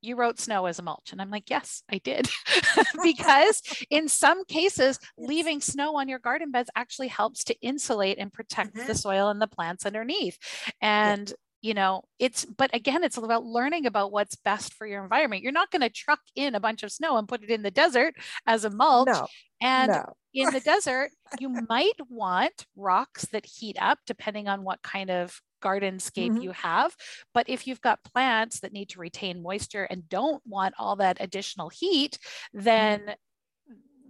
you 0.02 0.16
wrote 0.16 0.38
snow 0.38 0.66
as 0.66 0.78
a 0.78 0.82
mulch. 0.82 1.12
And 1.12 1.22
I'm 1.22 1.30
like, 1.30 1.48
yes, 1.48 1.82
I 1.90 1.98
did. 1.98 2.28
because 3.02 3.62
in 3.90 4.08
some 4.08 4.44
cases, 4.44 4.98
leaving 5.16 5.60
snow 5.60 5.96
on 5.96 6.08
your 6.08 6.18
garden 6.18 6.50
beds 6.50 6.70
actually 6.76 7.08
helps 7.08 7.44
to 7.44 7.60
insulate 7.60 8.18
and 8.18 8.32
protect 8.32 8.74
the 8.74 8.82
Mhm. 8.82 8.96
soil 8.96 9.28
and 9.30 9.40
the 9.40 9.46
plants 9.46 9.86
underneath. 9.86 10.38
And 10.80 11.32
you 11.62 11.74
know, 11.74 12.02
it's 12.18 12.44
but 12.44 12.74
again, 12.74 13.04
it's 13.04 13.16
about 13.16 13.44
learning 13.44 13.86
about 13.86 14.10
what's 14.10 14.34
best 14.34 14.74
for 14.74 14.84
your 14.84 15.00
environment. 15.04 15.44
You're 15.44 15.52
not 15.52 15.70
going 15.70 15.82
to 15.82 15.88
truck 15.88 16.18
in 16.34 16.56
a 16.56 16.60
bunch 16.60 16.82
of 16.82 16.90
snow 16.90 17.16
and 17.16 17.28
put 17.28 17.44
it 17.44 17.50
in 17.50 17.62
the 17.62 17.70
desert 17.70 18.14
as 18.48 18.64
a 18.64 18.70
mulch. 18.70 19.06
No. 19.06 19.28
And 19.60 19.92
no. 19.92 20.12
in 20.34 20.50
the 20.50 20.58
desert, 20.58 21.10
you 21.40 21.48
might 21.68 22.00
want 22.08 22.66
rocks 22.74 23.26
that 23.26 23.46
heat 23.46 23.76
up 23.80 24.00
depending 24.06 24.48
on 24.48 24.64
what 24.64 24.82
kind 24.82 25.08
of 25.08 25.40
gardenscape 25.62 26.32
Mhm. 26.32 26.42
you 26.42 26.52
have. 26.52 26.94
But 27.34 27.48
if 27.48 27.66
you've 27.66 27.80
got 27.80 28.04
plants 28.04 28.60
that 28.60 28.72
need 28.72 28.90
to 28.90 29.00
retain 29.00 29.42
moisture 29.42 29.84
and 29.84 30.08
don't 30.08 30.42
want 30.46 30.74
all 30.78 30.96
that 30.96 31.18
additional 31.20 31.70
heat, 31.70 32.18
then 32.52 33.16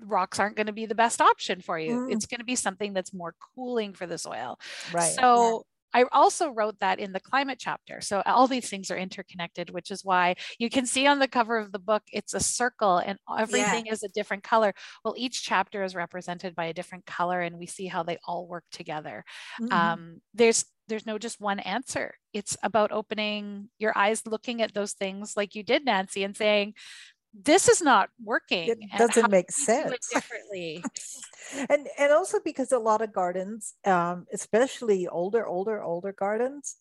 rocks 0.04 0.40
aren't 0.40 0.56
going 0.56 0.66
to 0.66 0.72
be 0.72 0.86
the 0.86 0.94
best 0.96 1.20
option 1.20 1.60
for 1.60 1.78
you. 1.78 2.00
Mm. 2.00 2.12
It's 2.12 2.26
going 2.26 2.40
to 2.40 2.44
be 2.44 2.56
something 2.56 2.92
that's 2.92 3.14
more 3.14 3.34
cooling 3.54 3.94
for 3.94 4.06
the 4.06 4.18
soil. 4.18 4.58
Right. 4.92 5.12
So 5.12 5.64
I 5.94 6.04
also 6.12 6.50
wrote 6.50 6.78
that 6.80 6.98
in 6.98 7.12
the 7.12 7.20
climate 7.20 7.58
chapter. 7.60 8.00
So 8.00 8.22
all 8.26 8.46
these 8.46 8.68
things 8.68 8.90
are 8.90 8.96
interconnected, 8.96 9.70
which 9.70 9.90
is 9.90 10.04
why 10.04 10.36
you 10.58 10.70
can 10.70 10.86
see 10.86 11.06
on 11.06 11.18
the 11.18 11.28
cover 11.28 11.58
of 11.58 11.72
the 11.72 11.78
book, 11.78 12.02
it's 12.12 12.34
a 12.34 12.40
circle 12.40 12.98
and 12.98 13.18
everything 13.38 13.86
is 13.86 14.02
a 14.02 14.08
different 14.08 14.42
color. 14.42 14.72
Well, 15.04 15.14
each 15.16 15.42
chapter 15.42 15.82
is 15.84 15.94
represented 15.94 16.54
by 16.54 16.66
a 16.66 16.74
different 16.74 17.06
color 17.06 17.40
and 17.40 17.58
we 17.58 17.66
see 17.66 17.86
how 17.86 18.02
they 18.02 18.18
all 18.26 18.46
work 18.46 18.64
together. 18.70 19.24
Mhm. 19.58 19.72
Um, 19.72 20.20
there's 20.34 20.64
there's 20.88 21.06
no 21.06 21.16
just 21.16 21.40
one 21.40 21.60
answer. 21.60 22.14
It's 22.32 22.56
about 22.62 22.90
opening 22.92 23.70
your 23.78 23.96
eyes, 23.96 24.26
looking 24.26 24.60
at 24.60 24.74
those 24.74 24.92
things 24.92 25.36
like 25.36 25.54
you 25.54 25.62
did, 25.62 25.84
Nancy, 25.84 26.24
and 26.24 26.36
saying, 26.36 26.74
this 27.32 27.68
is 27.68 27.80
not 27.80 28.10
working. 28.22 28.68
It 28.68 28.78
and 28.80 28.90
doesn't 28.98 29.30
make 29.30 29.48
can 29.48 29.54
we 29.66 29.82
do 29.82 29.88
sense. 29.90 30.08
differently. 30.12 30.84
and 31.70 31.88
and 31.98 32.12
also 32.12 32.38
because 32.44 32.72
a 32.72 32.78
lot 32.78 33.02
of 33.02 33.12
gardens 33.12 33.74
um, 33.84 34.26
especially 34.32 35.08
older 35.08 35.46
older 35.46 35.82
older 35.82 36.12
gardens 36.12 36.76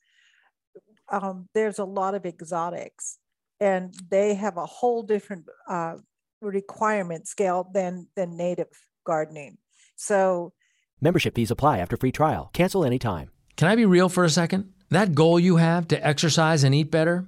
um, 1.11 1.49
there's 1.53 1.79
a 1.79 1.85
lot 1.85 2.15
of 2.15 2.25
exotics 2.25 3.17
and 3.59 3.93
they 4.09 4.33
have 4.33 4.57
a 4.57 4.65
whole 4.65 5.03
different 5.03 5.45
uh, 5.67 5.95
requirement 6.41 7.27
scale 7.27 7.69
than 7.73 8.07
than 8.15 8.37
native 8.37 8.69
gardening 9.05 9.57
so 9.95 10.53
Membership 11.03 11.33
fees 11.33 11.49
apply 11.49 11.79
after 11.79 11.97
free 11.97 12.11
trial. 12.11 12.51
Cancel 12.53 12.85
anytime. 12.85 13.31
Can 13.57 13.67
I 13.67 13.75
be 13.75 13.85
real 13.85 14.07
for 14.07 14.23
a 14.23 14.29
second? 14.29 14.71
That 14.91 15.15
goal 15.15 15.39
you 15.39 15.55
have 15.55 15.87
to 15.87 16.05
exercise 16.05 16.63
and 16.63 16.75
eat 16.75 16.91
better, 16.91 17.27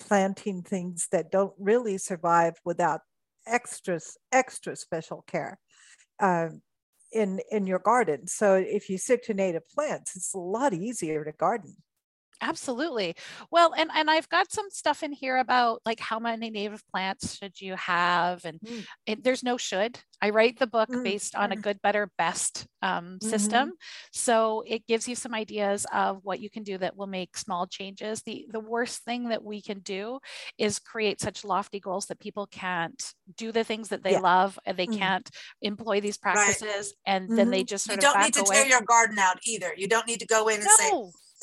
planting 0.00 0.62
things 0.62 1.08
that 1.12 1.30
don't 1.30 1.54
really 1.58 1.98
survive 1.98 2.54
without 2.64 3.00
extra 3.46 4.00
extra 4.32 4.74
special 4.74 5.22
care 5.26 5.58
um, 6.20 6.62
in 7.12 7.40
in 7.50 7.66
your 7.66 7.78
garden. 7.78 8.26
So 8.26 8.54
if 8.54 8.88
you 8.88 8.98
stick 8.98 9.24
to 9.24 9.34
native 9.34 9.68
plants 9.68 10.16
it's 10.16 10.34
a 10.34 10.38
lot 10.38 10.72
easier 10.72 11.24
to 11.24 11.32
garden 11.32 11.76
Absolutely. 12.40 13.14
Well, 13.50 13.72
and 13.76 13.90
and 13.94 14.10
I've 14.10 14.28
got 14.28 14.50
some 14.52 14.68
stuff 14.70 15.02
in 15.02 15.12
here 15.12 15.36
about 15.38 15.80
like 15.86 16.00
how 16.00 16.18
many 16.18 16.50
native 16.50 16.86
plants 16.88 17.36
should 17.36 17.60
you 17.60 17.76
have, 17.76 18.44
and 18.44 18.60
Mm. 18.62 18.86
it, 19.06 19.22
there's 19.22 19.42
no 19.42 19.56
should. 19.56 20.00
I 20.20 20.30
write 20.30 20.58
the 20.58 20.66
book 20.66 20.88
Mm, 20.88 21.02
based 21.02 21.34
on 21.36 21.52
a 21.52 21.56
mm. 21.56 21.62
good, 21.62 21.80
better, 21.82 22.10
best 22.18 22.66
um, 22.82 23.20
Mhm. 23.20 23.20
system, 23.20 23.72
so 24.12 24.62
it 24.66 24.86
gives 24.86 25.06
you 25.08 25.14
some 25.14 25.34
ideas 25.34 25.86
of 25.92 26.20
what 26.24 26.40
you 26.40 26.50
can 26.50 26.62
do 26.62 26.76
that 26.78 26.96
will 26.96 27.06
make 27.06 27.36
small 27.36 27.66
changes. 27.66 28.22
the 28.22 28.46
The 28.50 28.60
worst 28.60 29.04
thing 29.04 29.28
that 29.28 29.44
we 29.44 29.62
can 29.62 29.80
do 29.80 30.18
is 30.58 30.78
create 30.78 31.20
such 31.20 31.44
lofty 31.44 31.80
goals 31.80 32.06
that 32.06 32.20
people 32.20 32.46
can't 32.46 33.14
do 33.36 33.52
the 33.52 33.64
things 33.64 33.88
that 33.90 34.02
they 34.02 34.14
Yeah. 34.14 34.20
love, 34.20 34.58
and 34.66 34.76
they 34.76 34.86
Mm. 34.86 34.98
can't 34.98 35.30
employ 35.62 36.00
these 36.00 36.18
practices, 36.18 36.94
and 37.06 37.30
then 37.36 37.50
Mm-hmm. 37.50 37.50
they 37.50 37.64
just 37.64 37.84
sort 37.86 37.98
of 38.00 38.02
don't 38.02 38.18
need 38.18 38.34
to 38.34 38.40
away. 38.40 38.56
tear 38.56 38.66
your 38.66 38.82
garden 38.82 39.18
out 39.18 39.38
either. 39.46 39.74
You 39.76 39.88
don't 39.88 40.06
need 40.06 40.20
to 40.20 40.26
go 40.26 40.48
in 40.48 40.60
and 40.60 40.70
say, 40.70 40.92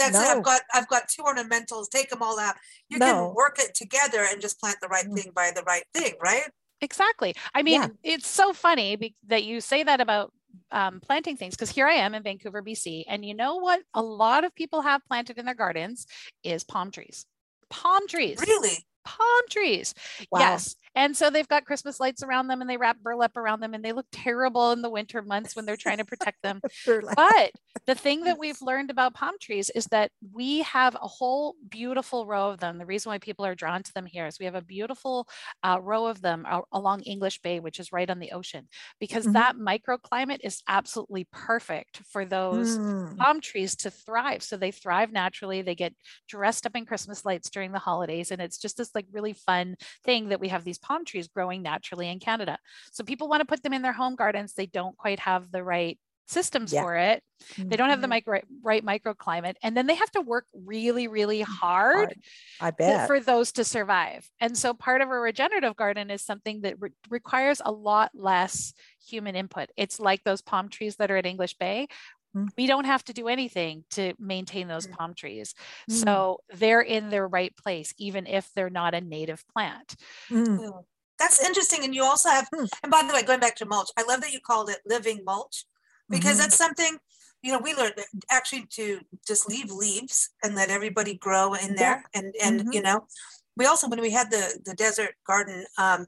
no. 0.09 0.21
it, 0.21 0.37
I've 0.37 0.43
got 0.43 0.61
I've 0.73 0.87
got 0.87 1.07
two 1.07 1.23
ornamentals, 1.23 1.89
take 1.89 2.09
them 2.09 2.21
all 2.21 2.39
out. 2.39 2.55
You 2.89 2.97
No. 2.99 3.05
can 3.27 3.35
work 3.35 3.57
it 3.59 3.73
together 3.75 4.25
and 4.29 4.41
just 4.41 4.59
plant 4.59 4.77
the 4.81 4.87
right 4.87 5.05
Mm. 5.05 5.15
thing 5.15 5.31
by 5.35 5.51
the 5.55 5.63
right 5.63 5.83
thing, 5.93 6.13
right? 6.21 6.49
Exactly. 6.81 7.35
I 7.53 7.61
mean, 7.61 7.81
Yeah. 7.81 7.87
it's 8.03 8.27
so 8.27 8.53
funny 8.53 8.95
be- 8.95 9.15
that 9.27 9.43
you 9.43 9.61
say 9.61 9.83
that 9.83 10.01
about 10.01 10.33
um, 10.71 10.99
planting 10.99 11.37
things 11.37 11.55
because 11.55 11.69
here 11.69 11.87
I 11.87 11.93
am 11.93 12.13
in 12.13 12.23
Vancouver, 12.23 12.61
BC, 12.61 13.05
and 13.07 13.23
you 13.25 13.33
know 13.33 13.55
what? 13.57 13.81
A 13.93 14.01
lot 14.01 14.43
of 14.43 14.53
people 14.55 14.81
have 14.81 15.05
planted 15.05 15.37
in 15.37 15.45
their 15.45 15.55
gardens 15.55 16.05
is 16.43 16.63
palm 16.65 16.91
trees. 16.91 17.25
Palm 17.69 18.05
trees. 18.07 18.37
Really? 18.41 18.85
Palm 19.05 19.41
trees. 19.49 19.93
Wow. 20.31 20.39
Yes. 20.39 20.75
And 20.95 21.15
so 21.15 21.29
they've 21.29 21.47
got 21.47 21.65
Christmas 21.65 21.99
lights 21.99 22.23
around 22.23 22.47
them 22.47 22.61
and 22.61 22.69
they 22.69 22.77
wrap 22.77 22.99
burlap 22.99 23.37
around 23.37 23.61
them 23.61 23.73
and 23.73 23.83
they 23.83 23.93
look 23.93 24.07
terrible 24.11 24.71
in 24.71 24.81
the 24.81 24.89
winter 24.89 25.21
months 25.21 25.55
when 25.55 25.65
they're 25.65 25.77
trying 25.77 25.97
to 25.97 26.05
protect 26.05 26.41
them. 26.43 26.61
But 27.15 27.51
the 27.87 27.95
thing 27.95 28.25
that 28.25 28.37
we've 28.37 28.61
learned 28.61 28.91
about 28.91 29.13
palm 29.15 29.35
trees 29.41 29.69
is 29.71 29.85
that 29.87 30.11
we 30.33 30.59
have 30.61 30.95
a 30.95 31.07
whole 31.07 31.55
beautiful 31.69 32.25
row 32.27 32.49
of 32.49 32.59
them. 32.59 32.77
The 32.77 32.85
reason 32.85 33.09
why 33.09 33.17
people 33.17 33.45
are 33.45 33.55
drawn 33.55 33.83
to 33.83 33.93
them 33.93 34.05
here 34.05 34.27
is 34.27 34.39
we 34.39 34.45
have 34.45 34.55
a 34.55 34.61
beautiful 34.61 35.27
uh, 35.63 35.79
row 35.81 36.05
of 36.05 36.21
them 36.21 36.45
along 36.71 37.01
English 37.03 37.41
Bay, 37.41 37.59
which 37.59 37.79
is 37.79 37.91
right 37.91 38.09
on 38.09 38.19
the 38.19 38.31
ocean, 38.31 38.67
because 38.99 39.29
Mhm. 39.29 39.33
that 39.33 39.55
microclimate 39.57 40.39
is 40.43 40.61
absolutely 40.67 41.27
perfect 41.31 41.97
for 42.05 42.25
those 42.25 42.79
Mm. 42.81 43.17
palm 43.19 43.39
trees 43.39 43.75
to 43.75 43.91
thrive. 43.91 44.41
So 44.41 44.57
they 44.57 44.71
thrive 44.71 45.11
naturally. 45.11 45.61
They 45.61 45.75
get 45.75 45.93
dressed 46.27 46.65
up 46.65 46.75
in 46.75 46.85
Christmas 46.85 47.23
lights 47.25 47.49
during 47.49 47.71
the 47.71 47.79
holidays. 47.79 48.31
And 48.31 48.41
it's 48.41 48.57
just 48.57 48.77
this 48.77 48.95
like 48.95 49.05
really 49.11 49.33
fun 49.33 49.75
thing 50.03 50.29
that 50.29 50.39
we 50.39 50.47
have 50.49 50.63
these 50.63 50.79
palm 50.81 51.05
trees 51.05 51.27
growing 51.27 51.61
naturally 51.61 52.09
in 52.09 52.19
Canada. 52.19 52.57
So 52.91 53.03
people 53.03 53.27
want 53.29 53.41
to 53.41 53.45
put 53.45 53.63
them 53.63 53.73
in 53.73 53.81
their 53.81 53.93
home 53.93 54.15
gardens. 54.15 54.53
They 54.53 54.65
don't 54.65 54.97
quite 54.97 55.19
have 55.19 55.51
the 55.51 55.63
right 55.63 55.99
systems 56.27 56.71
Yeah. 56.71 56.83
for 56.83 56.95
it. 56.95 57.21
They 57.57 57.75
don't 57.75 57.89
have 57.89 57.99
the 57.99 58.07
Mhm. 58.07 58.11
micro, 58.11 58.39
right 58.63 58.85
microclimate. 58.85 59.55
And 59.61 59.75
then 59.75 59.85
they 59.87 59.95
have 59.95 60.11
to 60.11 60.21
work 60.21 60.45
really, 60.53 61.09
really 61.09 61.41
hard 61.41 61.95
Hard. 61.95 62.19
I 62.61 62.69
to- 62.71 62.75
bet. 62.77 63.07
for 63.07 63.19
those 63.19 63.51
to 63.53 63.65
survive. 63.65 64.29
And 64.39 64.57
so 64.57 64.73
part 64.73 65.01
of 65.01 65.09
a 65.09 65.19
regenerative 65.19 65.75
garden 65.75 66.09
is 66.09 66.21
something 66.23 66.61
that 66.61 66.79
re- 66.79 66.91
requires 67.09 67.61
a 67.65 67.71
lot 67.71 68.11
less 68.13 68.73
human 69.05 69.35
input. 69.35 69.71
It's 69.75 69.99
like 69.99 70.23
those 70.23 70.41
palm 70.41 70.69
trees 70.69 70.95
that 70.97 71.11
are 71.11 71.17
at 71.17 71.25
English 71.25 71.55
Bay. 71.55 71.87
Mm. 72.35 72.49
We 72.57 72.67
don't 72.67 72.85
have 72.85 73.03
to 73.05 73.13
do 73.13 73.27
anything 73.27 73.83
to 73.91 74.13
maintain 74.19 74.67
those 74.67 74.87
Mm. 74.87 74.91
palm 74.97 75.13
trees. 75.13 75.53
Mm. 75.89 75.93
So 76.03 76.39
they're 76.53 76.81
in 76.81 77.09
their 77.09 77.27
right 77.27 77.55
place, 77.55 77.93
even 77.97 78.27
if 78.27 78.51
they're 78.53 78.69
not 78.69 78.93
a 78.93 79.01
native 79.01 79.45
plant. 79.47 79.95
Mm. 80.29 80.59
Mm. 80.59 80.85
That's 81.19 81.43
interesting. 81.43 81.83
And 81.83 81.93
you 81.93 82.03
also 82.03 82.29
have, 82.29 82.47
Hmm. 82.53 82.65
and 82.83 82.91
by 82.91 83.03
the 83.03 83.13
way, 83.13 83.21
going 83.21 83.39
back 83.39 83.55
to 83.57 83.65
mulch, 83.65 83.89
I 83.95 84.03
love 84.03 84.21
that 84.21 84.31
you 84.31 84.39
called 84.39 84.69
it 84.69 84.79
living 84.85 85.23
mulch 85.23 85.65
because 86.09 86.37
Mhm. 86.37 86.39
that's 86.39 86.55
something, 86.57 86.99
you 87.43 87.51
know, 87.51 87.59
we 87.59 87.75
learned 87.75 88.03
actually 88.29 88.65
to 88.67 89.01
just 89.27 89.47
leave 89.47 89.69
leaves 89.69 90.29
and 90.43 90.55
let 90.55 90.69
everybody 90.69 91.15
grow 91.15 91.53
in 91.53 91.75
there. 91.75 92.05
And, 92.15 92.33
and, 92.41 92.61
Mhm. 92.61 92.73
you 92.73 92.81
know, 92.81 93.07
we 93.55 93.65
also, 93.67 93.87
when 93.87 94.01
we 94.01 94.09
had 94.11 94.31
the, 94.31 94.59
the 94.65 94.73
desert 94.73 95.15
garden, 95.25 95.67
um, 95.77 96.07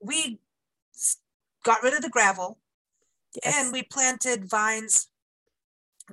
we 0.00 0.38
got 1.62 1.82
rid 1.82 1.94
of 1.94 2.02
the 2.02 2.10
gravel 2.10 2.58
Yes. 3.42 3.54
and 3.56 3.72
we 3.72 3.82
planted 3.84 4.50
vines, 4.50 5.08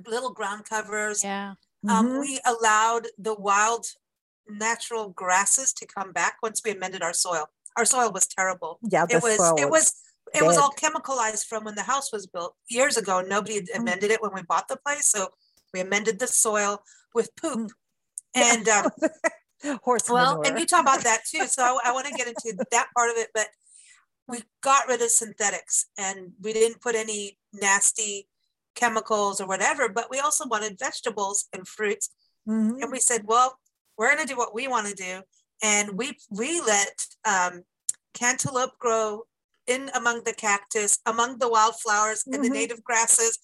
little 0.06 0.32
ground 0.32 0.64
covers. 0.64 1.22
Yeah. 1.24 1.54
Um, 1.88 2.08
Mhm. 2.10 2.20
we 2.20 2.40
allowed 2.44 3.08
the 3.18 3.34
wild 3.34 3.86
natural 4.48 5.10
grasses 5.10 5.72
to 5.74 5.86
come 5.86 6.12
back 6.12 6.36
once 6.42 6.60
we 6.64 6.72
amended 6.72 7.02
our 7.02 7.12
soil. 7.14 7.48
Our 7.76 7.84
soil 7.84 8.10
was 8.12 8.26
terrible. 8.26 8.78
yeah, 8.82 9.06
the 9.06 9.16
It 9.16 9.22
was, 9.22 9.36
soil 9.36 9.58
it 9.58 9.70
was, 9.70 9.94
it 10.34 10.44
was 10.44 10.56
all 10.58 10.72
chemicalized 10.72 11.46
from 11.46 11.64
when 11.64 11.74
the 11.76 11.82
house 11.84 12.12
was 12.12 12.26
built 12.26 12.56
years 12.68 12.96
ago. 12.96 13.20
Nobody 13.20 13.54
had 13.56 13.68
Mm. 13.68 13.78
amended 13.80 14.10
it 14.10 14.20
when 14.22 14.32
we 14.34 14.42
bought 14.42 14.68
the 14.68 14.76
place. 14.76 15.08
So 15.08 15.32
We 15.72 15.78
amended 15.80 16.18
the 16.18 16.26
soil 16.26 16.82
with 17.14 17.34
poop. 17.36 17.70
And 18.34 18.68
um, 18.68 18.90
Horse 19.84 20.08
well, 20.08 20.36
manure. 20.38 20.46
and 20.46 20.58
you 20.58 20.66
talk 20.66 20.80
about 20.80 21.02
that 21.04 21.20
too. 21.30 21.46
So 21.46 21.62
I, 21.62 21.90
I 21.90 21.92
want 21.92 22.06
to 22.08 22.12
get 22.14 22.26
into 22.26 22.56
that 22.72 22.88
part 22.96 23.10
of 23.10 23.16
it, 23.18 23.30
but 23.34 23.48
we 24.26 24.42
got 24.62 24.88
rid 24.88 25.00
of 25.02 25.10
synthetics 25.10 25.86
and 25.98 26.32
we 26.40 26.52
didn't 26.52 26.80
put 26.80 26.94
any 26.96 27.38
nasty 27.52 28.28
chemicals 28.84 29.40
or 29.40 29.46
whatever, 29.46 29.88
but 29.88 30.08
we 30.10 30.18
also 30.18 30.46
wanted 30.46 30.78
vegetables 30.78 31.46
and 31.52 31.68
fruits. 31.68 32.08
Mhm. 32.48 32.82
And 32.82 32.90
we 32.90 33.00
said, 33.00 33.22
well, 33.26 33.58
we're 33.96 34.12
going 34.14 34.26
to 34.26 34.32
do 34.32 34.38
what 34.38 34.54
we 34.54 34.66
want 34.66 34.86
to 34.88 34.94
do. 34.94 35.22
And 35.62 35.86
we, 35.98 36.16
we 36.30 36.60
let 36.62 36.96
um, 37.26 37.62
cantaloupe 38.14 38.78
grow 38.78 39.24
in 39.66 39.90
among 39.94 40.24
the 40.24 40.32
cactus, 40.32 40.98
among 41.04 41.38
the 41.38 41.48
wildflowers 41.56 42.24
and 42.26 42.42
the 42.42 42.48
Mhm. 42.48 42.60
native 42.60 42.82
grasses. 42.82 43.38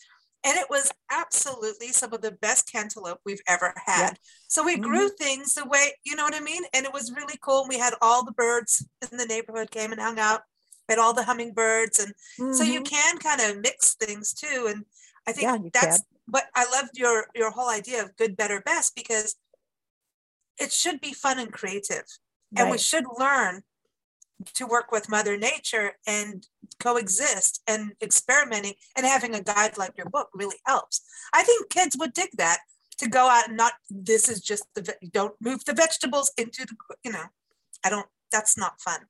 And 0.45 0.57
it 0.57 0.71
was 0.71 0.90
absolutely 1.11 1.90
some 1.93 2.12
of 2.14 2.23
the 2.23 2.33
best 2.47 2.71
cantaloupe 2.73 3.21
we've 3.26 3.43
ever 3.47 3.75
had. 3.85 4.19
So 4.49 4.62
we 4.62 4.76
grew 4.88 5.09
things 5.19 5.55
the 5.55 5.66
way, 5.66 5.93
you 6.05 6.14
know 6.16 6.25
what 6.25 6.35
I 6.35 6.40
mean? 6.40 6.62
And 6.73 6.87
it 6.87 6.93
was 6.93 7.12
really 7.19 7.38
cool. 7.43 7.66
We 7.69 7.78
had 7.78 7.95
all 8.00 8.25
the 8.25 8.33
birds 8.33 8.87
in 9.11 9.19
the 9.19 9.26
neighborhood 9.26 9.71
came 9.71 9.93
and 9.93 10.00
hung 10.00 10.19
out, 10.19 10.43
had 10.88 10.99
all 10.99 11.12
the 11.12 11.25
hummingbirds. 11.25 11.99
And 11.99 12.12
so 12.57 12.62
you 12.62 12.81
Mhm. 12.81 12.90
can 12.97 13.19
kind 13.19 13.40
of 13.40 13.59
mix 13.61 13.95
things 13.97 14.33
too. 14.33 14.61
And 14.71 14.85
I 15.26 15.33
think 15.33 15.42
Yeah, 15.45 15.59
that's 15.73 15.99
can. 15.99 16.06
what 16.26 16.45
I 16.54 16.64
loved 16.71 16.97
your 16.97 17.26
your 17.35 17.50
whole 17.50 17.68
idea 17.71 18.02
of 18.02 18.16
good, 18.16 18.37
better, 18.37 18.61
best 18.61 18.95
because 18.95 19.37
it 20.59 20.73
should 20.73 21.00
be 21.00 21.12
fun 21.12 21.38
and 21.38 21.52
creative. 21.52 22.04
And 22.56 22.71
we 22.71 22.78
should 22.78 23.04
learn 23.18 23.62
to 24.54 24.66
work 24.66 24.90
with 24.92 25.09
Mother 25.11 25.37
Nature 25.37 25.92
and 26.06 26.47
coexist 26.78 27.62
and 27.66 27.92
experimenting 28.00 28.75
and 28.97 29.04
having 29.04 29.35
a 29.35 29.42
guide 29.42 29.76
like 29.76 29.92
your 29.99 30.09
book 30.09 30.28
really 30.33 30.56
helps. 30.64 31.02
I 31.35 31.42
think 31.42 31.68
kids 31.71 31.97
would 31.99 32.12
dig 32.14 32.30
that 32.38 32.61
to 32.99 33.09
go 33.09 33.28
out 33.28 33.49
and 33.49 33.56
not 33.56 33.75
this 33.90 34.28
is 34.28 34.40
just 34.40 34.64
the 34.75 34.95
don't 35.12 35.35
move 35.40 35.64
the 35.66 35.75
vegetables 35.75 36.33
into 36.38 36.64
the 36.64 36.76
you 37.04 37.12
know 37.12 37.25
I 37.85 37.90
don't 37.90 38.06
that's 38.33 38.56
not 38.56 38.80
fun. 38.80 39.00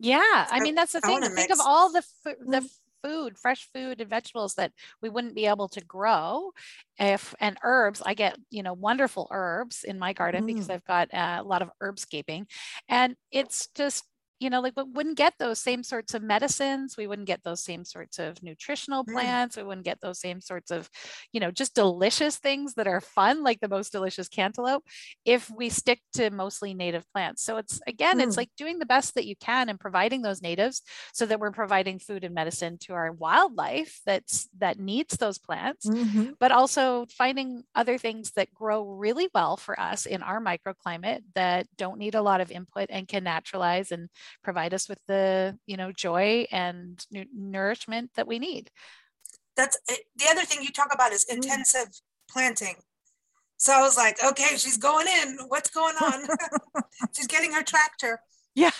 Yeah, 0.00 0.18
I 0.50 0.56
I- 0.56 0.60
mean 0.60 0.74
that's 0.74 0.92
the 0.92 0.98
I 0.98 1.06
thing. 1.06 1.12
wanna 1.12 1.28
to 1.28 1.34
Think 1.36 1.50
of 1.52 1.60
all 1.60 1.92
the 1.92 2.02
fu- 2.02 2.44
the 2.54 2.60
Mm. 2.60 2.70
Food, 3.02 3.38
fresh 3.38 3.68
food 3.72 4.00
and 4.00 4.10
vegetables 4.10 4.54
that 4.54 4.72
we 5.02 5.08
wouldn't 5.08 5.34
be 5.34 5.46
able 5.46 5.68
to 5.68 5.80
grow 5.84 6.52
if 6.98 7.34
and 7.40 7.58
herbs. 7.62 8.02
I 8.04 8.14
get 8.14 8.36
you 8.50 8.62
know 8.62 8.74
wonderful 8.74 9.28
herbs 9.30 9.84
in 9.84 9.98
my 9.98 10.12
garden 10.12 10.44
because 10.46 10.68
Mm. 10.68 10.70
I've 10.70 10.84
got 10.84 11.12
uh, 11.12 11.38
a 11.40 11.44
lot 11.44 11.62
of 11.62 11.70
herbscaping, 11.82 12.46
and 12.88 13.16
it's 13.30 13.68
just 13.74 14.04
you 14.42 14.50
know 14.50 14.60
like 14.60 14.74
we 14.76 14.82
wouldn't 14.84 15.16
get 15.16 15.34
those 15.38 15.58
same 15.60 15.82
sorts 15.84 16.14
of 16.14 16.22
medicines. 16.22 16.96
We 16.96 17.06
wouldn't 17.06 17.26
get 17.28 17.42
those 17.44 17.60
same 17.64 17.84
sorts 17.84 18.18
of 18.18 18.42
nutritional 18.42 19.04
Mm. 19.06 19.12
plants. 19.12 19.56
We 19.56 19.62
wouldn't 19.62 19.84
get 19.86 20.00
those 20.00 20.20
same 20.20 20.40
sorts 20.40 20.70
of 20.70 20.90
you 21.32 21.40
know 21.40 21.50
just 21.50 21.74
delicious 21.74 22.38
things 22.38 22.74
that 22.74 22.86
are 22.88 23.00
fun, 23.00 23.42
like 23.42 23.60
the 23.60 23.68
most 23.68 23.92
delicious 23.92 24.28
cantaloupe, 24.28 24.84
if 25.24 25.50
we 25.50 25.68
stick 25.68 26.00
to 26.14 26.30
mostly 26.30 26.74
native 26.74 27.10
plants. 27.12 27.42
So 27.42 27.56
it's 27.58 27.80
again, 27.86 28.20
it's 28.20 28.36
Mm. 28.36 28.36
like 28.36 28.50
doing 28.56 28.78
the 28.78 28.86
best 28.86 29.14
that 29.14 29.26
you 29.26 29.36
can 29.36 29.68
and 29.68 29.78
providing 29.80 30.22
those 30.22 30.42
natives 30.42 30.82
so 31.12 31.26
that 31.26 31.40
we're 31.40 31.52
providing 31.52 31.98
food 31.98 32.24
and 32.24 32.34
medicine 32.34 32.78
to 32.78 32.94
our 32.94 33.12
wildlife 33.12 34.00
that's 34.06 34.48
that 34.58 34.78
needs 34.78 35.16
those 35.16 35.38
plants 35.38 35.90
Mhm. 35.90 36.34
but 36.38 36.52
also 36.52 37.06
finding 37.10 37.62
other 37.74 37.98
things 37.98 38.32
that 38.32 38.52
grow 38.54 38.84
really 38.84 39.28
well 39.34 39.56
for 39.56 39.78
us 39.78 40.06
in 40.06 40.22
our 40.22 40.40
microclimate 40.40 41.22
that 41.34 41.66
don't 41.76 41.98
need 41.98 42.14
a 42.14 42.22
lot 42.22 42.40
of 42.40 42.50
input 42.50 42.86
and 42.90 43.08
can 43.08 43.24
naturalize 43.24 43.92
and 43.92 44.08
provide 44.42 44.74
us 44.74 44.88
with 44.88 45.00
the 45.06 45.58
you 45.66 45.76
know 45.76 45.92
joy 45.92 46.46
and 46.50 47.04
nu- 47.10 47.26
nourishment 47.34 48.10
that 48.14 48.26
we 48.26 48.38
need 48.38 48.70
That's 49.56 49.78
eh, 49.88 49.96
the 50.16 50.26
other 50.30 50.42
thing 50.42 50.62
you 50.62 50.70
talk 50.70 50.92
about 50.92 51.12
is 51.12 51.24
mm. 51.24 51.36
intensive 51.36 51.88
planting. 52.30 52.76
So 53.56 53.72
I 53.72 53.80
was 53.80 53.96
like, 53.96 54.22
okay, 54.24 54.56
she's 54.56 54.76
going 54.76 55.06
in. 55.06 55.38
What's 55.46 55.70
going 55.70 55.94
on? 55.96 56.26
she's 57.16 57.28
getting 57.28 57.52
her 57.52 57.62
tractor. 57.62 58.20
Yeah. 58.54 58.70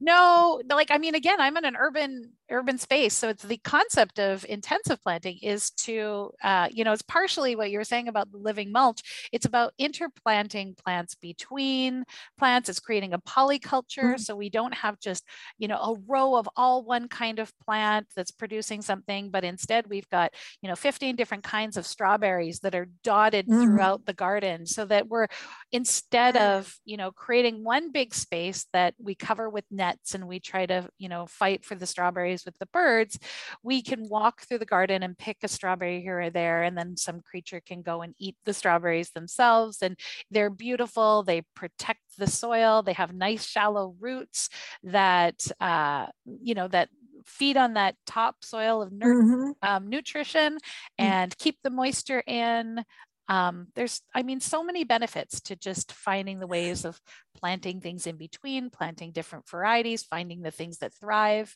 no, 0.00 0.60
no, 0.66 0.76
like 0.76 0.90
I 0.90 0.98
mean, 0.98 1.14
again, 1.14 1.40
I'm 1.40 1.56
in 1.56 1.64
an 1.64 1.76
urban 1.76 2.32
urban 2.50 2.78
space, 2.78 3.14
so 3.14 3.28
it's 3.28 3.42
the 3.42 3.58
concept 3.58 4.18
of 4.18 4.44
intensive 4.48 5.02
planting 5.02 5.38
is 5.42 5.70
to, 5.72 6.30
uh, 6.42 6.68
you 6.72 6.84
know, 6.84 6.92
it's 6.92 7.02
partially 7.02 7.56
what 7.56 7.70
you 7.70 7.78
were 7.78 7.84
saying 7.84 8.08
about 8.08 8.30
the 8.30 8.38
living 8.38 8.72
mulch. 8.72 9.28
It's 9.32 9.46
about 9.46 9.72
interplanting 9.78 10.74
plants 10.74 11.14
between 11.14 12.04
plants. 12.38 12.68
It's 12.68 12.80
creating 12.80 13.12
a 13.14 13.18
polyculture, 13.20 14.18
so 14.18 14.34
we 14.36 14.50
don't 14.50 14.74
have 14.74 14.98
just, 15.00 15.24
you 15.58 15.68
know, 15.68 15.78
a 15.78 15.96
row 16.06 16.36
of 16.36 16.48
all 16.56 16.84
one 16.84 17.08
kind 17.08 17.38
of 17.38 17.52
plant 17.58 18.06
that's 18.16 18.30
producing 18.30 18.82
something, 18.82 19.30
but 19.30 19.44
instead 19.44 19.86
we've 19.88 20.08
got, 20.08 20.32
you 20.62 20.68
know, 20.68 20.76
15 20.76 21.16
different 21.16 21.44
kinds 21.44 21.76
of 21.76 21.86
strawberries 21.86 22.60
that 22.60 22.74
are 22.74 22.88
dotted 23.02 23.46
Mhm. 23.46 23.90
throughout 23.90 24.04
the 24.06 24.14
garden, 24.14 24.66
so 24.66 24.84
that 24.86 25.08
we're 25.08 25.26
instead 25.72 26.36
Mm. 26.36 26.36
of 26.36 26.76
you 26.84 26.96
know 26.96 27.10
creating 27.12 27.64
one 27.64 27.90
big 27.92 28.14
space 28.14 28.66
that 28.72 28.94
we 28.98 29.14
cover 29.14 29.48
with 29.50 29.64
nets 29.70 30.14
and 30.14 30.26
we 30.26 30.40
try 30.40 30.66
to 30.66 30.88
you 30.98 31.08
know 31.08 31.26
fight 31.26 31.64
for 31.64 31.74
the 31.74 31.86
strawberries 31.86 32.37
with 32.44 32.58
the 32.58 32.66
birds 32.66 33.18
we 33.62 33.82
can 33.82 34.08
walk 34.08 34.42
through 34.42 34.58
the 34.58 34.64
garden 34.64 35.02
and 35.02 35.18
pick 35.18 35.38
a 35.42 35.48
strawberry 35.48 36.00
here 36.00 36.20
or 36.20 36.30
there 36.30 36.62
and 36.62 36.76
then 36.76 36.96
some 36.96 37.20
creature 37.20 37.60
can 37.64 37.82
go 37.82 38.02
and 38.02 38.14
eat 38.18 38.36
the 38.44 38.54
strawberries 38.54 39.10
themselves 39.10 39.82
and 39.82 39.98
they're 40.30 40.50
beautiful 40.50 41.22
they 41.22 41.42
protect 41.54 42.00
the 42.18 42.26
soil 42.26 42.82
they 42.82 42.92
have 42.92 43.14
nice 43.14 43.44
shallow 43.46 43.94
roots 44.00 44.48
that 44.82 45.46
uh, 45.60 46.06
you 46.42 46.54
know 46.54 46.68
that 46.68 46.88
feed 47.24 47.56
on 47.56 47.74
that 47.74 47.94
top 48.06 48.36
soil 48.42 48.82
of 48.82 48.92
nur- 48.92 49.14
Mhm. 49.14 49.54
um, 49.62 49.88
nutrition 49.88 50.58
and 50.98 51.36
keep 51.38 51.58
the 51.62 51.70
moisture 51.70 52.22
in. 52.26 52.84
Um, 53.28 53.66
there's, 53.74 54.00
I 54.14 54.22
mean, 54.22 54.40
so 54.40 54.64
many 54.64 54.84
benefits 54.84 55.40
to 55.42 55.56
just 55.56 55.92
finding 55.92 56.38
the 56.38 56.46
ways 56.46 56.84
of 56.86 56.98
planting 57.36 57.80
things 57.80 58.06
in 58.06 58.16
between, 58.16 58.70
planting 58.70 59.12
different 59.12 59.46
varieties, 59.48 60.02
finding 60.02 60.40
the 60.42 60.50
things 60.50 60.78
that 60.78 60.94
thrive. 60.94 61.54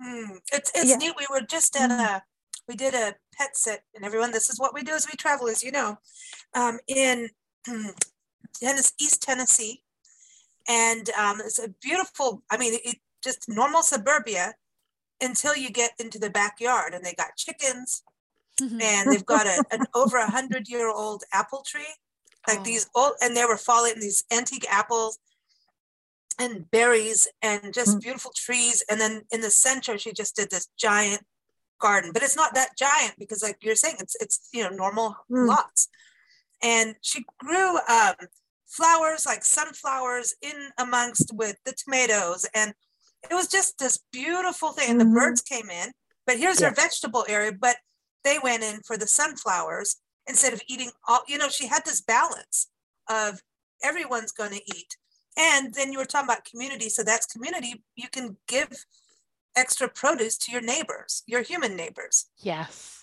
Hmm, 0.00 0.36
It's 0.52 0.70
it's 0.74 0.90
Yeah. 0.90 0.96
neat. 0.96 1.14
We 1.18 1.26
were 1.30 1.40
just 1.40 1.74
at 1.76 1.90
Mhm. 1.90 2.00
a 2.00 2.24
we 2.68 2.74
did 2.74 2.94
a 2.94 3.16
pet 3.32 3.56
sit, 3.56 3.84
and 3.94 4.04
everyone. 4.04 4.32
This 4.32 4.50
is 4.50 4.58
what 4.58 4.74
we 4.74 4.82
do 4.82 4.92
as 4.92 5.06
we 5.06 5.12
travel, 5.16 5.48
as 5.48 5.62
you 5.62 5.70
know, 5.70 5.98
um, 6.52 6.80
in 6.88 7.30
Tennis, 8.60 8.92
East 9.00 9.22
Tennessee, 9.22 9.84
and 10.66 11.08
um, 11.10 11.40
it's 11.40 11.58
a 11.58 11.68
beautiful. 11.68 12.42
I 12.50 12.56
mean, 12.56 12.78
it 12.84 12.98
just 13.22 13.48
normal 13.48 13.82
suburbia 13.82 14.54
until 15.20 15.56
you 15.56 15.70
get 15.70 15.92
into 15.98 16.18
the 16.18 16.28
backyard, 16.30 16.92
and 16.92 17.04
they 17.04 17.14
got 17.14 17.36
chickens, 17.36 18.02
and 18.60 19.10
they've 19.12 19.24
got 19.26 19.46
a, 19.46 19.64
an 19.70 19.86
over 19.94 20.16
a 20.18 20.30
hundred 20.30 20.68
year 20.68 20.88
old 20.90 21.24
apple 21.32 21.62
tree, 21.62 21.94
like 22.48 22.60
Oh. 22.60 22.64
these 22.64 22.88
old, 22.94 23.12
and 23.22 23.36
they 23.36 23.44
were 23.44 23.56
falling 23.56 23.98
these 24.00 24.24
antique 24.30 24.66
apples 24.68 25.18
and 26.38 26.70
berries 26.70 27.28
and 27.42 27.72
just 27.72 27.96
Mm. 27.96 28.00
beautiful 28.00 28.32
trees. 28.34 28.82
And 28.88 29.00
then 29.00 29.22
in 29.30 29.40
the 29.40 29.50
center, 29.50 29.98
she 29.98 30.12
just 30.12 30.36
did 30.36 30.50
this 30.50 30.68
giant 30.76 31.26
garden, 31.80 32.12
but 32.12 32.22
it's 32.22 32.36
not 32.36 32.54
that 32.54 32.76
giant 32.76 33.18
because, 33.18 33.42
like 33.42 33.58
you're 33.62 33.74
saying, 33.76 33.96
it's 34.00 34.16
it's 34.20 34.48
you 34.52 34.62
know 34.62 34.70
normal 34.70 35.16
Mm. 35.30 35.48
lots. 35.48 35.88
And 36.62 36.96
she 37.02 37.24
grew 37.38 37.78
um, 37.88 38.14
flowers 38.66 39.26
like 39.26 39.44
sunflowers 39.44 40.34
in 40.40 40.70
amongst 40.78 41.32
with 41.34 41.56
the 41.64 41.72
tomatoes, 41.72 42.46
and 42.54 42.74
it 43.28 43.34
was 43.34 43.48
just 43.48 43.78
this 43.78 43.98
beautiful 44.12 44.72
thing. 44.72 44.90
And 44.90 45.00
the 45.00 45.04
Mhm. 45.04 45.14
birds 45.14 45.42
came 45.42 45.70
in, 45.70 45.92
but 46.26 46.38
here's 46.38 46.60
Yeah. 46.60 46.68
her 46.70 46.74
vegetable 46.74 47.24
area, 47.28 47.52
but 47.52 47.78
they 48.24 48.38
went 48.38 48.62
in 48.62 48.82
for 48.82 48.96
the 48.96 49.06
sunflowers 49.06 49.96
instead 50.26 50.52
of 50.52 50.62
eating 50.66 50.90
all. 51.06 51.22
You 51.28 51.38
know, 51.38 51.48
she 51.48 51.66
had 51.66 51.84
this 51.84 52.00
balance 52.00 52.68
of 53.08 53.42
everyone's 53.82 54.32
going 54.32 54.50
to 54.52 54.76
eat 54.76 54.96
and 55.36 55.74
then 55.74 55.92
you 55.92 55.98
were 55.98 56.04
talking 56.04 56.28
about 56.28 56.44
community. 56.44 56.88
So 56.88 57.02
that's 57.02 57.26
community. 57.26 57.82
You 57.94 58.08
can 58.08 58.36
give 58.48 58.86
extra 59.56 59.88
produce 59.88 60.36
to 60.38 60.52
your 60.52 60.60
neighbors, 60.60 61.22
your 61.26 61.42
human 61.42 61.76
neighbors. 61.76 62.26
Yes, 62.38 62.95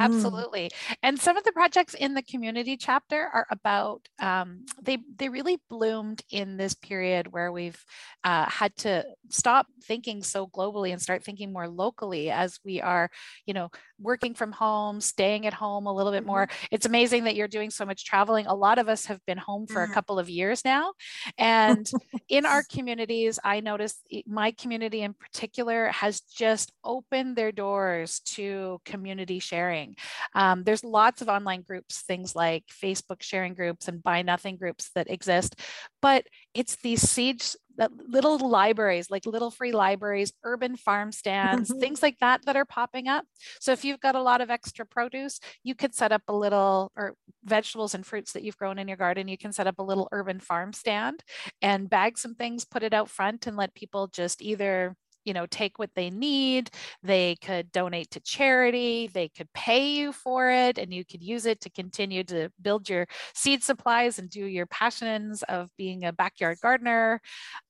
Mm. 0.00 0.44
absolutely. 0.44 0.70
And 1.02 1.18
some 1.18 1.36
of 1.36 1.44
the 1.44 1.52
projects 1.52 1.94
in 1.94 2.14
the 2.14 2.22
community 2.22 2.76
chapter 2.76 3.28
are 3.32 3.46
about 3.50 4.08
um, 4.18 4.64
they 4.82 4.98
they 5.16 5.28
really 5.28 5.58
bloomed 5.70 6.22
in 6.30 6.56
this 6.56 6.74
period 6.74 7.28
where 7.32 7.50
we've 7.50 7.82
uh, 8.24 8.44
had 8.48 8.76
to 8.78 9.04
stop 9.30 9.66
thinking 9.82 10.22
so 10.22 10.46
globally 10.46 10.92
and 10.92 11.00
start 11.00 11.22
thinking 11.24 11.52
more 11.52 11.68
locally 11.68 12.30
as 12.30 12.58
we 12.64 12.80
are, 12.80 13.10
you 13.46 13.54
know, 13.54 13.70
working 13.98 14.34
from 14.34 14.52
home, 14.52 15.00
staying 15.00 15.46
at 15.46 15.54
home 15.54 15.86
a 15.86 15.92
little 15.94 16.12
bit 16.12 16.24
more. 16.24 16.46
It's 16.70 16.86
amazing 16.86 17.24
that 17.24 17.34
you're 17.34 17.48
doing 17.48 17.70
so 17.70 17.86
much 17.86 18.04
traveling. 18.04 18.46
A 18.46 18.54
lot 18.54 18.78
of 18.78 18.88
us 18.88 19.06
have 19.06 19.24
been 19.26 19.38
home 19.38 19.66
for 19.66 19.82
Mhm. 19.82 19.82
a 19.82 19.88
couple 19.88 20.18
of 20.18 20.28
years 20.28 20.64
now, 20.64 20.92
and 21.38 21.90
in 22.28 22.44
our 22.44 22.64
communities, 22.64 23.38
I 23.44 23.60
noticed 23.60 24.06
my 24.26 24.50
community 24.52 25.02
in 25.02 25.14
particular 25.14 25.88
has 25.88 26.20
just 26.20 26.72
opened 26.82 27.36
their 27.36 27.52
doors 27.52 28.20
to 28.34 28.80
community 28.84 29.38
sharing. 29.38 29.85
Doing. 29.86 29.96
Um, 30.34 30.64
there's 30.64 30.84
lots 30.84 31.22
of 31.22 31.28
online 31.28 31.62
groups, 31.62 32.02
things 32.02 32.34
like 32.34 32.64
Facebook 32.66 33.22
sharing 33.22 33.54
groups 33.54 33.88
and 33.88 34.02
buy 34.02 34.22
nothing 34.22 34.56
groups 34.56 34.90
that 34.94 35.10
exist, 35.10 35.60
but 36.02 36.26
it's 36.54 36.76
these 36.76 37.08
seeds 37.08 37.56
that 37.78 37.90
little 38.08 38.38
libraries, 38.38 39.10
like 39.10 39.26
little 39.26 39.50
free 39.50 39.72
libraries, 39.72 40.32
urban 40.44 40.76
farm 40.76 41.12
stands, 41.12 41.70
mm-hmm. 41.70 41.78
things 41.78 42.02
like 42.02 42.16
that 42.20 42.40
that 42.46 42.56
are 42.56 42.64
popping 42.64 43.06
up. 43.06 43.26
So 43.60 43.72
if 43.72 43.84
you've 43.84 44.00
got 44.00 44.14
a 44.14 44.22
lot 44.22 44.40
of 44.40 44.48
extra 44.48 44.86
produce, 44.86 45.38
you 45.62 45.74
could 45.74 45.94
set 45.94 46.10
up 46.10 46.22
a 46.26 46.34
little 46.34 46.90
or 46.96 47.12
vegetables 47.44 47.94
and 47.94 48.06
fruits 48.06 48.32
that 48.32 48.42
you've 48.42 48.56
grown 48.56 48.78
in 48.78 48.88
your 48.88 48.96
garden, 48.96 49.28
you 49.28 49.36
can 49.36 49.52
set 49.52 49.66
up 49.66 49.78
a 49.78 49.82
little 49.82 50.08
urban 50.10 50.40
farm 50.40 50.72
stand 50.72 51.22
and 51.60 51.90
bag 51.90 52.16
some 52.16 52.34
things, 52.34 52.64
put 52.64 52.82
it 52.82 52.94
out 52.94 53.10
front 53.10 53.46
and 53.46 53.58
let 53.58 53.74
people 53.74 54.06
just 54.06 54.40
either 54.40 54.96
you 55.26 55.34
know 55.34 55.44
take 55.46 55.78
what 55.78 55.90
they 55.94 56.08
need 56.08 56.70
they 57.02 57.36
could 57.36 57.70
donate 57.72 58.10
to 58.10 58.20
charity 58.20 59.10
they 59.12 59.28
could 59.28 59.52
pay 59.52 59.90
you 59.90 60.12
for 60.12 60.50
it 60.50 60.78
and 60.78 60.94
you 60.94 61.04
could 61.04 61.22
use 61.22 61.44
it 61.44 61.60
to 61.60 61.68
continue 61.70 62.24
to 62.24 62.48
build 62.62 62.88
your 62.88 63.06
seed 63.34 63.62
supplies 63.62 64.18
and 64.18 64.30
do 64.30 64.46
your 64.46 64.66
passions 64.66 65.42
of 65.44 65.68
being 65.76 66.04
a 66.04 66.12
backyard 66.12 66.58
gardener. 66.62 67.20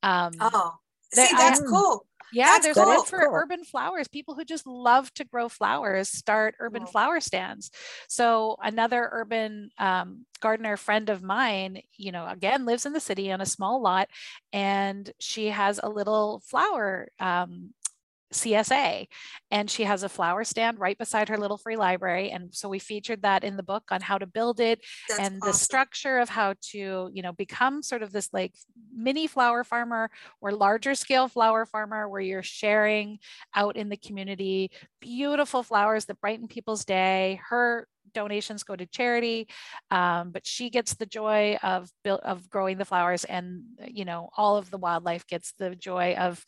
Um, 0.02 0.32
oh 0.40 0.72
see 1.12 1.28
that's 1.32 1.60
I, 1.60 1.64
cool 1.64 2.06
yeah, 2.32 2.46
That's 2.46 2.64
there's 2.64 2.76
cool. 2.76 3.04
for 3.04 3.18
cool. 3.20 3.34
urban 3.34 3.64
flowers. 3.64 4.08
People 4.08 4.34
who 4.34 4.44
just 4.44 4.66
love 4.66 5.12
to 5.14 5.24
grow 5.24 5.48
flowers 5.48 6.08
start 6.08 6.54
urban 6.60 6.82
cool. 6.82 6.90
flower 6.92 7.20
stands. 7.20 7.70
So 8.08 8.56
another 8.62 9.08
urban 9.12 9.70
um, 9.78 10.26
gardener 10.40 10.76
friend 10.76 11.08
of 11.10 11.22
mine, 11.22 11.82
you 11.96 12.12
know, 12.12 12.26
again 12.26 12.66
lives 12.66 12.86
in 12.86 12.92
the 12.92 13.00
city 13.00 13.32
on 13.32 13.40
a 13.40 13.46
small 13.46 13.80
lot, 13.80 14.08
and 14.52 15.10
she 15.18 15.48
has 15.48 15.80
a 15.82 15.88
little 15.88 16.42
flower 16.46 17.08
um, 17.20 17.72
CSA. 18.32 19.06
And 19.50 19.70
she 19.70 19.84
has 19.84 20.02
a 20.02 20.08
flower 20.08 20.44
stand 20.44 20.78
right 20.78 20.98
beside 20.98 21.28
her 21.28 21.38
little 21.38 21.58
free 21.58 21.76
library. 21.76 22.30
And 22.30 22.54
so 22.54 22.68
we 22.68 22.78
featured 22.78 23.22
that 23.22 23.44
in 23.44 23.56
the 23.56 23.62
book 23.62 23.84
on 23.90 24.00
how 24.00 24.18
to 24.18 24.26
build 24.26 24.60
it 24.60 24.80
That's 25.08 25.20
and 25.20 25.36
awesome. 25.36 25.48
the 25.48 25.52
structure 25.52 26.18
of 26.18 26.28
how 26.28 26.54
to, 26.70 27.10
you 27.12 27.22
know, 27.22 27.32
become 27.32 27.82
sort 27.82 28.02
of 28.02 28.12
this 28.12 28.30
like 28.32 28.54
mini 28.94 29.26
flower 29.26 29.64
farmer 29.64 30.10
or 30.40 30.52
larger 30.52 30.94
scale 30.94 31.28
flower 31.28 31.66
farmer 31.66 32.08
where 32.08 32.20
you're 32.20 32.42
sharing 32.42 33.18
out 33.54 33.76
in 33.76 33.88
the 33.88 33.96
community 33.96 34.70
beautiful 35.00 35.62
flowers 35.62 36.06
that 36.06 36.20
brighten 36.20 36.48
people's 36.48 36.84
day. 36.84 37.40
Her 37.48 37.86
donations 38.14 38.62
go 38.62 38.76
to 38.76 38.86
charity, 38.86 39.48
um, 39.90 40.30
but 40.30 40.46
she 40.46 40.70
gets 40.70 40.94
the 40.94 41.06
joy 41.06 41.58
of 41.62 41.90
of 42.04 42.48
growing 42.50 42.78
the 42.78 42.84
flowers, 42.84 43.24
and 43.24 43.62
you 43.86 44.04
know 44.04 44.30
all 44.36 44.56
of 44.56 44.70
the 44.70 44.78
wildlife 44.78 45.26
gets 45.26 45.52
the 45.58 45.74
joy 45.74 46.14
of 46.14 46.44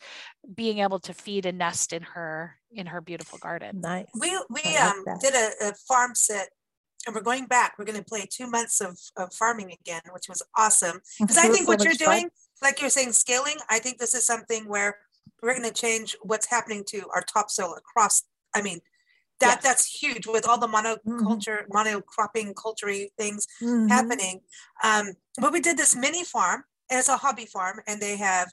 being 0.53 0.79
able 0.79 0.99
to 0.99 1.13
feed 1.13 1.45
and 1.45 1.57
nest 1.57 1.93
in 1.93 2.03
her 2.03 2.55
in 2.71 2.87
her 2.87 3.01
beautiful 3.01 3.39
garden. 3.39 3.81
Nice. 3.81 4.07
We 4.19 4.29
we 4.49 4.61
like 4.63 4.81
um, 4.81 5.03
did 5.21 5.33
a, 5.33 5.69
a 5.69 5.73
farm 5.87 6.15
sit 6.15 6.49
and 7.05 7.15
we're 7.15 7.21
going 7.21 7.45
back. 7.45 7.75
We're 7.77 7.85
going 7.85 7.97
to 7.97 8.05
play 8.05 8.27
two 8.29 8.49
months 8.49 8.81
of, 8.81 8.99
of 9.17 9.33
farming 9.33 9.71
again, 9.71 10.01
which 10.11 10.27
was 10.27 10.43
awesome. 10.57 10.99
Because 11.19 11.37
I 11.37 11.47
think 11.47 11.67
what 11.67 11.83
you're 11.83 11.93
doing, 11.93 12.29
like 12.61 12.81
you're 12.81 12.89
saying, 12.89 13.13
scaling, 13.13 13.55
I 13.69 13.79
think 13.79 13.99
this 13.99 14.13
is 14.13 14.25
something 14.25 14.67
where 14.67 14.97
we're 15.41 15.57
going 15.57 15.71
to 15.71 15.73
change 15.73 16.15
what's 16.21 16.49
happening 16.49 16.83
to 16.89 17.03
our 17.13 17.21
topsoil 17.21 17.75
across. 17.75 18.23
I 18.55 18.61
mean, 18.61 18.79
that 19.39 19.55
yes. 19.55 19.63
that's 19.63 19.85
huge 19.85 20.27
with 20.27 20.47
all 20.47 20.57
the 20.57 20.67
monoculture 20.67 21.65
mm-hmm. 21.67 21.71
monocropping 21.71 22.53
culture 22.55 22.91
things 23.17 23.47
mm-hmm. 23.61 23.87
happening 23.87 24.41
um, 24.83 25.13
but 25.39 25.51
we 25.53 25.59
did 25.59 25.77
this 25.77 25.95
mini 25.95 26.23
farm 26.23 26.63
and 26.89 26.99
it's 26.99 27.09
a 27.09 27.17
hobby 27.17 27.45
farm 27.45 27.79
and 27.87 28.01
they 28.01 28.17
have 28.17 28.51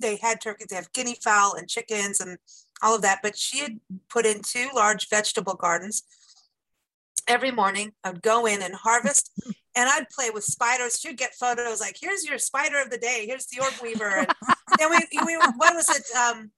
they 0.00 0.16
had 0.16 0.40
turkeys 0.40 0.66
they 0.68 0.76
have 0.76 0.92
guinea 0.92 1.16
fowl 1.22 1.54
and 1.54 1.68
chickens 1.68 2.20
and 2.20 2.38
all 2.82 2.94
of 2.94 3.02
that 3.02 3.20
but 3.22 3.36
she 3.36 3.58
had 3.58 3.78
put 4.08 4.26
in 4.26 4.40
two 4.42 4.68
large 4.74 5.08
vegetable 5.08 5.54
gardens 5.54 6.02
every 7.28 7.50
morning 7.50 7.92
i'd 8.04 8.22
go 8.22 8.46
in 8.46 8.62
and 8.62 8.74
harvest 8.74 9.30
and 9.76 9.88
i'd 9.90 10.08
play 10.10 10.30
with 10.30 10.44
spiders 10.44 10.98
she'd 10.98 11.16
get 11.16 11.34
photos 11.34 11.80
like 11.80 11.96
here's 12.00 12.24
your 12.24 12.38
spider 12.38 12.80
of 12.80 12.90
the 12.90 12.98
day 12.98 13.24
here's 13.26 13.46
the 13.46 13.60
orb 13.60 13.74
weaver 13.82 14.08
and 14.08 14.28
then 14.78 14.90
we, 14.90 14.98
we 15.24 15.36
what 15.56 15.74
was 15.74 15.88
it 15.90 16.16
um, 16.16 16.50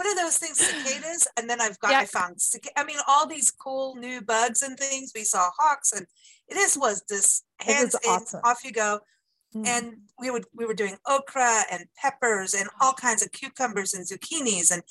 what 0.00 0.06
are 0.06 0.16
those 0.16 0.38
things 0.38 0.56
cicadas? 0.56 1.28
And 1.36 1.50
then 1.50 1.60
i've 1.60 1.78
got 1.78 1.92
i 1.92 2.06
found 2.06 2.38
i 2.74 2.84
mean 2.84 2.96
all 3.06 3.26
these 3.26 3.50
cool 3.50 3.96
new 3.96 4.22
bugs 4.22 4.62
and 4.62 4.78
things. 4.78 5.12
We 5.14 5.24
saw 5.24 5.50
hawks 5.58 5.92
and 5.92 6.06
this 6.48 6.74
was 6.74 7.02
this 7.06 7.42
hands 7.60 7.92
was 7.92 8.22
awesome. 8.22 8.40
in 8.42 8.50
off 8.50 8.64
you 8.64 8.72
go. 8.72 9.00
Mm. 9.54 9.66
and 9.66 9.96
we 10.18 10.30
would 10.30 10.46
we 10.54 10.64
were 10.64 10.72
doing 10.72 10.96
okra 11.06 11.64
and 11.70 11.84
peppers 11.96 12.54
and 12.54 12.70
all 12.80 12.94
kinds 12.94 13.22
of 13.22 13.32
cucumbers 13.32 13.92
and 13.92 14.06
zucchinis 14.06 14.70
and 14.70 14.82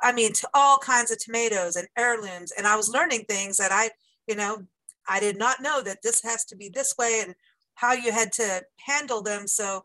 i 0.00 0.10
mean 0.10 0.32
to 0.32 0.48
all 0.54 0.78
kinds 0.78 1.10
of 1.10 1.18
tomatoes 1.18 1.76
and 1.76 1.86
heirlooms. 1.98 2.50
And 2.56 2.66
i 2.66 2.76
was 2.76 2.88
learning 2.88 3.24
things 3.28 3.58
that 3.58 3.72
i 3.72 3.90
you 4.26 4.36
know 4.36 4.62
i 5.06 5.20
did 5.20 5.36
not 5.36 5.60
know 5.60 5.82
that 5.82 5.98
this 6.02 6.22
has 6.22 6.46
to 6.46 6.56
be 6.56 6.70
this 6.70 6.94
way 6.98 7.20
and 7.22 7.34
how 7.74 7.92
you 7.92 8.10
had 8.10 8.32
to 8.32 8.62
handle 8.86 9.20
them. 9.20 9.46
So 9.46 9.84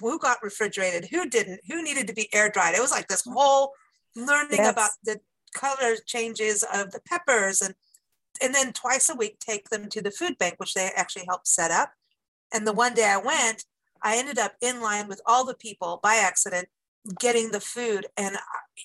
who 0.00 0.18
got 0.18 0.42
refrigerated? 0.42 1.08
Who 1.10 1.28
didn't? 1.28 1.60
Who 1.68 1.82
needed 1.82 2.06
to 2.06 2.14
be 2.14 2.32
air 2.34 2.50
dried 2.50 2.74
it 2.74 2.80
was 2.80 2.90
like 2.90 3.08
this 3.08 3.24
whole 3.26 3.72
learning 4.16 4.58
That's... 4.58 4.70
about 4.70 4.90
the 5.04 5.20
color 5.54 5.96
changes 6.06 6.64
of 6.72 6.92
the 6.92 7.00
peppers 7.00 7.60
and 7.60 7.74
and 8.42 8.54
then 8.54 8.72
twice 8.72 9.10
a 9.10 9.14
week 9.14 9.38
take 9.38 9.68
them 9.68 9.88
to 9.90 10.00
the 10.00 10.10
food 10.10 10.38
bank 10.38 10.54
which 10.56 10.74
they 10.74 10.90
actually 10.96 11.26
helped 11.28 11.46
set 11.46 11.70
up. 11.70 11.92
And 12.52 12.66
the 12.66 12.72
one 12.72 12.94
day 12.94 13.04
i 13.04 13.18
went 13.18 13.64
i 14.02 14.16
ended 14.16 14.38
up 14.38 14.54
in 14.60 14.80
line 14.80 15.08
with 15.08 15.20
all 15.26 15.44
the 15.44 15.54
people 15.54 16.00
by 16.02 16.16
accident 16.16 16.68
getting 17.18 17.50
the 17.50 17.60
food. 17.60 18.06
And 18.16 18.36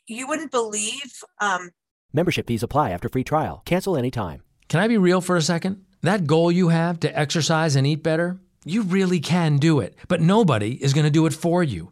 you 0.07 0.27
wouldn't 0.27 0.51
believe 0.51 1.23
um, 1.39 1.71
membership 2.11 2.47
fees 2.47 2.63
apply 2.63 2.89
after 2.89 3.09
free 3.09 3.23
trial. 3.23 3.61
Cancel 3.65 3.95
anytime. 3.95 4.41
Can 4.67 4.79
i 4.79 4.87
be 4.87 4.97
real 4.97 5.21
for 5.21 5.35
a 5.35 5.41
second? 5.41 5.85
That 6.01 6.27
goal 6.27 6.51
you 6.51 6.69
have 6.69 6.99
to 7.01 7.19
exercise 7.19 7.75
and 7.75 7.87
eat 7.87 8.03
better 8.03 8.39
you 8.67 8.81
really 8.81 9.19
can 9.19 9.57
do 9.57 9.79
it, 9.79 9.95
but 10.07 10.21
nobody 10.21 10.73
is 10.83 10.93
going 10.93 11.05
to 11.05 11.11
do 11.11 11.25
it 11.25 11.33
for 11.33 11.63
you. 11.63 11.91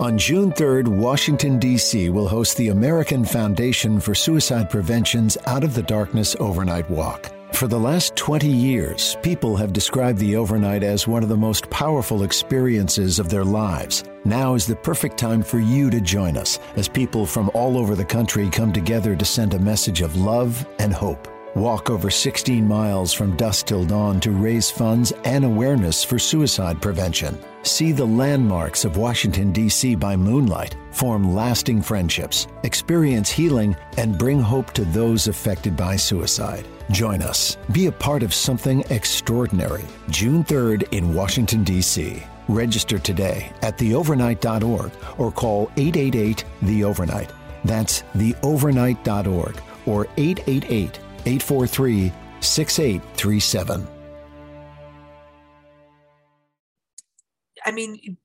On 0.00 0.16
June 0.16 0.50
3rd, 0.50 0.88
Washington, 0.88 1.58
D.C. 1.58 2.08
will 2.08 2.26
host 2.26 2.56
the 2.56 2.68
American 2.68 3.22
Foundation 3.22 4.00
for 4.00 4.14
Suicide 4.14 4.70
Prevention's 4.70 5.36
Out 5.44 5.62
of 5.62 5.74
the 5.74 5.82
Darkness 5.82 6.34
Overnight 6.40 6.88
Walk. 6.88 7.30
For 7.52 7.68
the 7.68 7.78
last 7.78 8.16
20 8.16 8.48
years, 8.48 9.18
people 9.22 9.56
have 9.56 9.74
described 9.74 10.18
the 10.18 10.36
overnight 10.36 10.82
as 10.82 11.06
one 11.06 11.22
of 11.22 11.28
the 11.28 11.36
most 11.36 11.68
powerful 11.68 12.22
experiences 12.22 13.18
of 13.18 13.28
their 13.28 13.44
lives. 13.44 14.02
Now 14.24 14.54
is 14.54 14.66
the 14.66 14.74
perfect 14.76 15.18
time 15.18 15.42
for 15.42 15.58
you 15.58 15.90
to 15.90 16.00
join 16.00 16.38
us 16.38 16.58
as 16.76 16.88
people 16.88 17.26
from 17.26 17.50
all 17.52 17.76
over 17.76 17.94
the 17.94 18.02
country 18.02 18.48
come 18.48 18.72
together 18.72 19.14
to 19.14 19.24
send 19.26 19.52
a 19.52 19.58
message 19.58 20.00
of 20.00 20.16
love 20.16 20.66
and 20.78 20.94
hope. 20.94 21.28
Walk 21.56 21.90
over 21.90 22.10
16 22.10 22.66
miles 22.66 23.12
from 23.12 23.36
dusk 23.36 23.66
till 23.66 23.84
dawn 23.84 24.20
to 24.20 24.30
raise 24.30 24.70
funds 24.70 25.12
and 25.24 25.44
awareness 25.44 26.04
for 26.04 26.16
suicide 26.16 26.80
prevention. 26.80 27.36
See 27.64 27.90
the 27.90 28.06
landmarks 28.06 28.84
of 28.84 28.96
Washington, 28.96 29.50
D.C. 29.50 29.96
by 29.96 30.14
moonlight, 30.14 30.76
form 30.92 31.34
lasting 31.34 31.82
friendships, 31.82 32.46
experience 32.62 33.30
healing, 33.30 33.76
and 33.96 34.16
bring 34.16 34.40
hope 34.40 34.72
to 34.74 34.84
those 34.84 35.26
affected 35.26 35.76
by 35.76 35.96
suicide. 35.96 36.64
Join 36.92 37.20
us. 37.20 37.58
Be 37.72 37.86
a 37.86 37.92
part 37.92 38.22
of 38.22 38.32
something 38.32 38.84
extraordinary. 38.90 39.84
June 40.08 40.44
3rd 40.44 40.92
in 40.92 41.14
Washington, 41.14 41.64
D.C. 41.64 42.22
Register 42.46 43.00
today 43.00 43.52
at 43.62 43.76
theovernight.org 43.76 44.92
or 45.18 45.32
call 45.32 45.64
888 45.76 46.44
The 46.62 46.84
Overnight. 46.84 47.32
That's 47.64 48.02
theovernight.org 48.14 49.60
or 49.84 50.06
888 50.16 51.00
843 51.26 52.12
6837. 52.40 53.86
I 57.64 57.72
mean, 57.72 58.16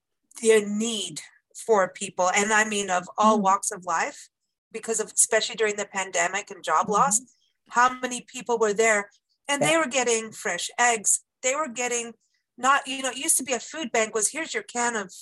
the 0.41 0.65
need 0.65 1.21
for 1.65 1.89
people, 1.89 2.29
and 2.35 2.51
I 2.51 2.65
mean 2.65 2.89
of 2.89 3.07
all 3.17 3.39
mm. 3.39 3.43
walks 3.43 3.71
of 3.71 3.85
life, 3.85 4.29
because 4.71 4.99
of 4.99 5.11
especially 5.15 5.55
during 5.55 5.75
the 5.75 5.85
pandemic 5.85 6.51
and 6.51 6.63
job 6.63 6.83
mm-hmm. 6.83 6.93
loss, 6.93 7.21
how 7.69 7.97
many 7.99 8.21
people 8.21 8.59
were 8.59 8.73
there 8.73 9.09
and 9.47 9.61
they 9.61 9.77
were 9.77 9.87
getting 9.87 10.31
fresh 10.31 10.69
eggs. 10.79 11.21
They 11.43 11.55
were 11.55 11.67
getting 11.67 12.13
not, 12.57 12.87
you 12.87 13.01
know, 13.01 13.09
it 13.09 13.17
used 13.17 13.37
to 13.37 13.43
be 13.43 13.53
a 13.53 13.59
food 13.59 13.91
bank 13.91 14.13
was 14.13 14.29
here's 14.29 14.53
your 14.53 14.63
can 14.63 14.95
of 14.95 15.13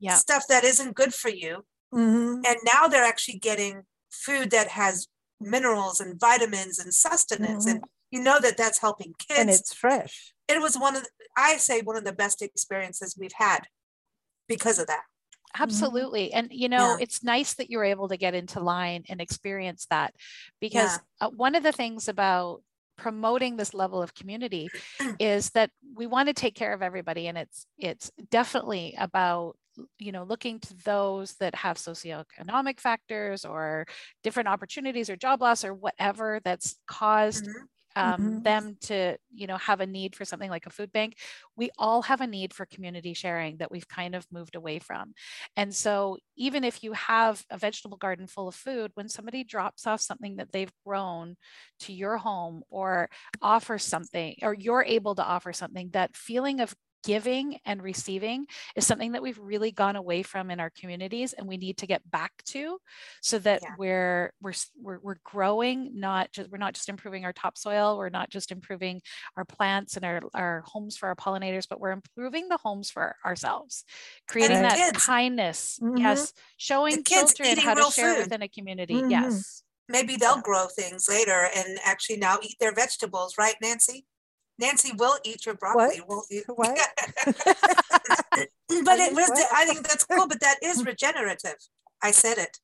yeah. 0.00 0.14
stuff 0.14 0.44
that 0.48 0.64
isn't 0.64 0.94
good 0.94 1.14
for 1.14 1.28
you. 1.28 1.64
Mm-hmm. 1.92 2.42
And 2.46 2.56
now 2.64 2.88
they're 2.88 3.04
actually 3.04 3.38
getting 3.38 3.82
food 4.10 4.50
that 4.50 4.68
has 4.68 5.08
minerals 5.40 6.00
and 6.00 6.18
vitamins 6.18 6.78
and 6.78 6.92
sustenance. 6.92 7.66
Mm-hmm. 7.66 7.76
And 7.76 7.84
you 8.10 8.22
know 8.22 8.38
that 8.40 8.56
that's 8.56 8.78
helping 8.78 9.14
kids. 9.18 9.40
And 9.40 9.50
it's 9.50 9.72
fresh. 9.74 10.34
It 10.48 10.60
was 10.60 10.76
one 10.76 10.94
of, 10.96 11.02
the, 11.02 11.08
I 11.36 11.56
say, 11.56 11.80
one 11.80 11.96
of 11.96 12.04
the 12.04 12.12
best 12.12 12.42
experiences 12.42 13.16
we've 13.18 13.32
had 13.32 13.66
because 14.48 14.78
of 14.78 14.86
that. 14.86 15.02
Absolutely. 15.58 16.32
And, 16.32 16.48
you 16.50 16.68
know, 16.68 16.96
Yeah. 16.96 16.96
it's 17.00 17.22
nice 17.22 17.54
that 17.54 17.70
you're 17.70 17.84
able 17.84 18.08
to 18.08 18.16
get 18.16 18.34
into 18.34 18.60
line 18.60 19.04
and 19.08 19.20
experience 19.20 19.86
that 19.90 20.14
because 20.60 20.98
uh, 21.20 21.30
one 21.30 21.54
of 21.54 21.62
the 21.62 21.72
things 21.72 22.08
about 22.08 22.62
promoting 22.96 23.56
this 23.56 23.74
level 23.74 24.02
of 24.02 24.14
community 24.14 24.68
is 25.20 25.50
that 25.50 25.70
we 25.94 26.06
want 26.06 26.28
to 26.28 26.34
take 26.34 26.54
care 26.54 26.72
of 26.72 26.82
everybody 26.82 27.26
and 27.26 27.36
it's 27.38 27.66
it's 27.78 28.10
definitely 28.30 28.94
about 28.98 29.56
you 29.98 30.12
know 30.12 30.24
looking 30.24 30.60
to 30.60 30.74
those 30.84 31.34
that 31.36 31.54
have 31.54 31.76
socioeconomic 31.76 32.80
factors 32.80 33.44
or 33.44 33.86
different 34.22 34.48
opportunities 34.48 35.10
or 35.10 35.16
job 35.16 35.40
loss 35.42 35.64
or 35.64 35.74
whatever 35.74 36.40
that's 36.44 36.78
caused 36.86 37.48
Mhm. 37.48 37.68
um, 37.96 38.40
Mhm. 38.40 38.42
them 38.42 38.76
to 38.80 39.16
you 39.32 39.46
know 39.46 39.56
have 39.56 39.80
a 39.80 39.86
need 39.86 40.16
for 40.16 40.24
something 40.24 40.50
like 40.50 40.66
a 40.66 40.70
food 40.70 40.90
bank 40.92 41.16
we 41.56 41.70
all 41.78 42.02
have 42.02 42.20
a 42.20 42.26
need 42.26 42.52
for 42.52 42.66
community 42.66 43.14
sharing 43.14 43.56
that 43.58 43.70
we've 43.70 43.86
kind 43.86 44.16
of 44.16 44.26
moved 44.32 44.56
away 44.56 44.80
from 44.80 45.12
and 45.56 45.74
so 45.74 46.16
even 46.36 46.64
if 46.64 46.82
you 46.82 46.92
have 46.92 47.44
a 47.50 47.58
vegetable 47.58 47.96
garden 47.96 48.26
full 48.26 48.48
of 48.48 48.54
food 48.54 48.90
when 48.94 49.08
somebody 49.08 49.44
drops 49.44 49.86
off 49.86 50.00
something 50.00 50.36
that 50.36 50.50
they've 50.52 50.72
grown 50.84 51.36
to 51.80 51.92
your 51.92 52.16
home 52.16 52.62
or 52.68 53.08
offers 53.42 53.84
something 53.84 54.34
or 54.42 54.54
you're 54.54 54.84
able 54.84 55.14
to 55.14 55.24
offer 55.24 55.52
something 55.52 55.90
that 55.90 56.16
feeling 56.16 56.60
of 56.60 56.74
giving 57.04 57.58
and 57.64 57.82
receiving 57.82 58.46
is 58.76 58.86
something 58.86 59.12
that 59.12 59.22
we've 59.22 59.38
really 59.38 59.70
gone 59.70 59.96
away 59.96 60.22
from 60.22 60.50
in 60.50 60.58
our 60.60 60.70
communities 60.70 61.32
and 61.34 61.46
we 61.46 61.56
need 61.56 61.76
to 61.78 61.86
get 61.86 62.08
back 62.10 62.32
to 62.44 62.78
so 63.20 63.38
that 63.40 63.60
Yeah. 63.62 63.74
we're, 63.78 64.32
we're 64.40 64.52
we're 64.80 64.98
we're 65.02 65.16
growing 65.24 65.98
not 66.00 66.32
just 66.32 66.50
we're 66.50 66.58
not 66.58 66.74
just 66.74 66.88
improving 66.88 67.24
our 67.24 67.32
topsoil 67.32 67.96
we're 67.98 68.08
not 68.08 68.30
just 68.30 68.50
improving 68.50 69.00
our 69.36 69.44
plants 69.44 69.96
and 69.96 70.04
our, 70.04 70.20
our 70.34 70.62
homes 70.66 70.96
for 70.96 71.08
our 71.08 71.16
pollinators 71.16 71.66
but 71.68 71.80
we're 71.80 71.92
improving 71.92 72.48
the 72.48 72.56
homes 72.56 72.90
for 72.90 73.16
ourselves 73.24 73.84
creating 74.26 74.62
that 74.62 74.76
kids. 74.76 75.04
kindness 75.04 75.78
Mhm. 75.82 75.98
yes 75.98 76.32
showing 76.56 77.02
kids 77.02 77.34
children 77.34 77.58
how 77.58 77.74
to 77.74 77.92
share 77.92 78.14
food. 78.14 78.22
within 78.24 78.42
a 78.42 78.48
community 78.48 78.94
Mhm. 78.94 79.10
yes 79.10 79.62
Maybe 79.86 80.16
they'll 80.16 80.40
grow 80.40 80.66
things 80.66 81.10
later 81.10 81.48
and 81.54 81.78
actually 81.84 82.16
now 82.16 82.38
eat 82.42 82.56
their 82.58 82.72
vegetables, 82.72 83.36
right, 83.36 83.54
Nancy? 83.60 84.06
Nancy 84.58 84.92
will 84.96 85.18
eat 85.24 85.46
your 85.46 85.54
broccoli. 85.56 86.00
Won't 86.06 86.26
you? 86.30 86.42
What? 86.54 86.78
but 88.84 88.98
it 88.98 89.14
was, 89.14 89.28
What? 89.28 89.46
I 89.54 89.64
think 89.66 89.86
that's 89.86 90.04
cool, 90.04 90.26
but 90.28 90.40
that 90.40 90.56
is 90.62 90.84
regenerative. 90.84 91.56
I 92.02 92.10
said 92.10 92.38
it. 92.38 92.58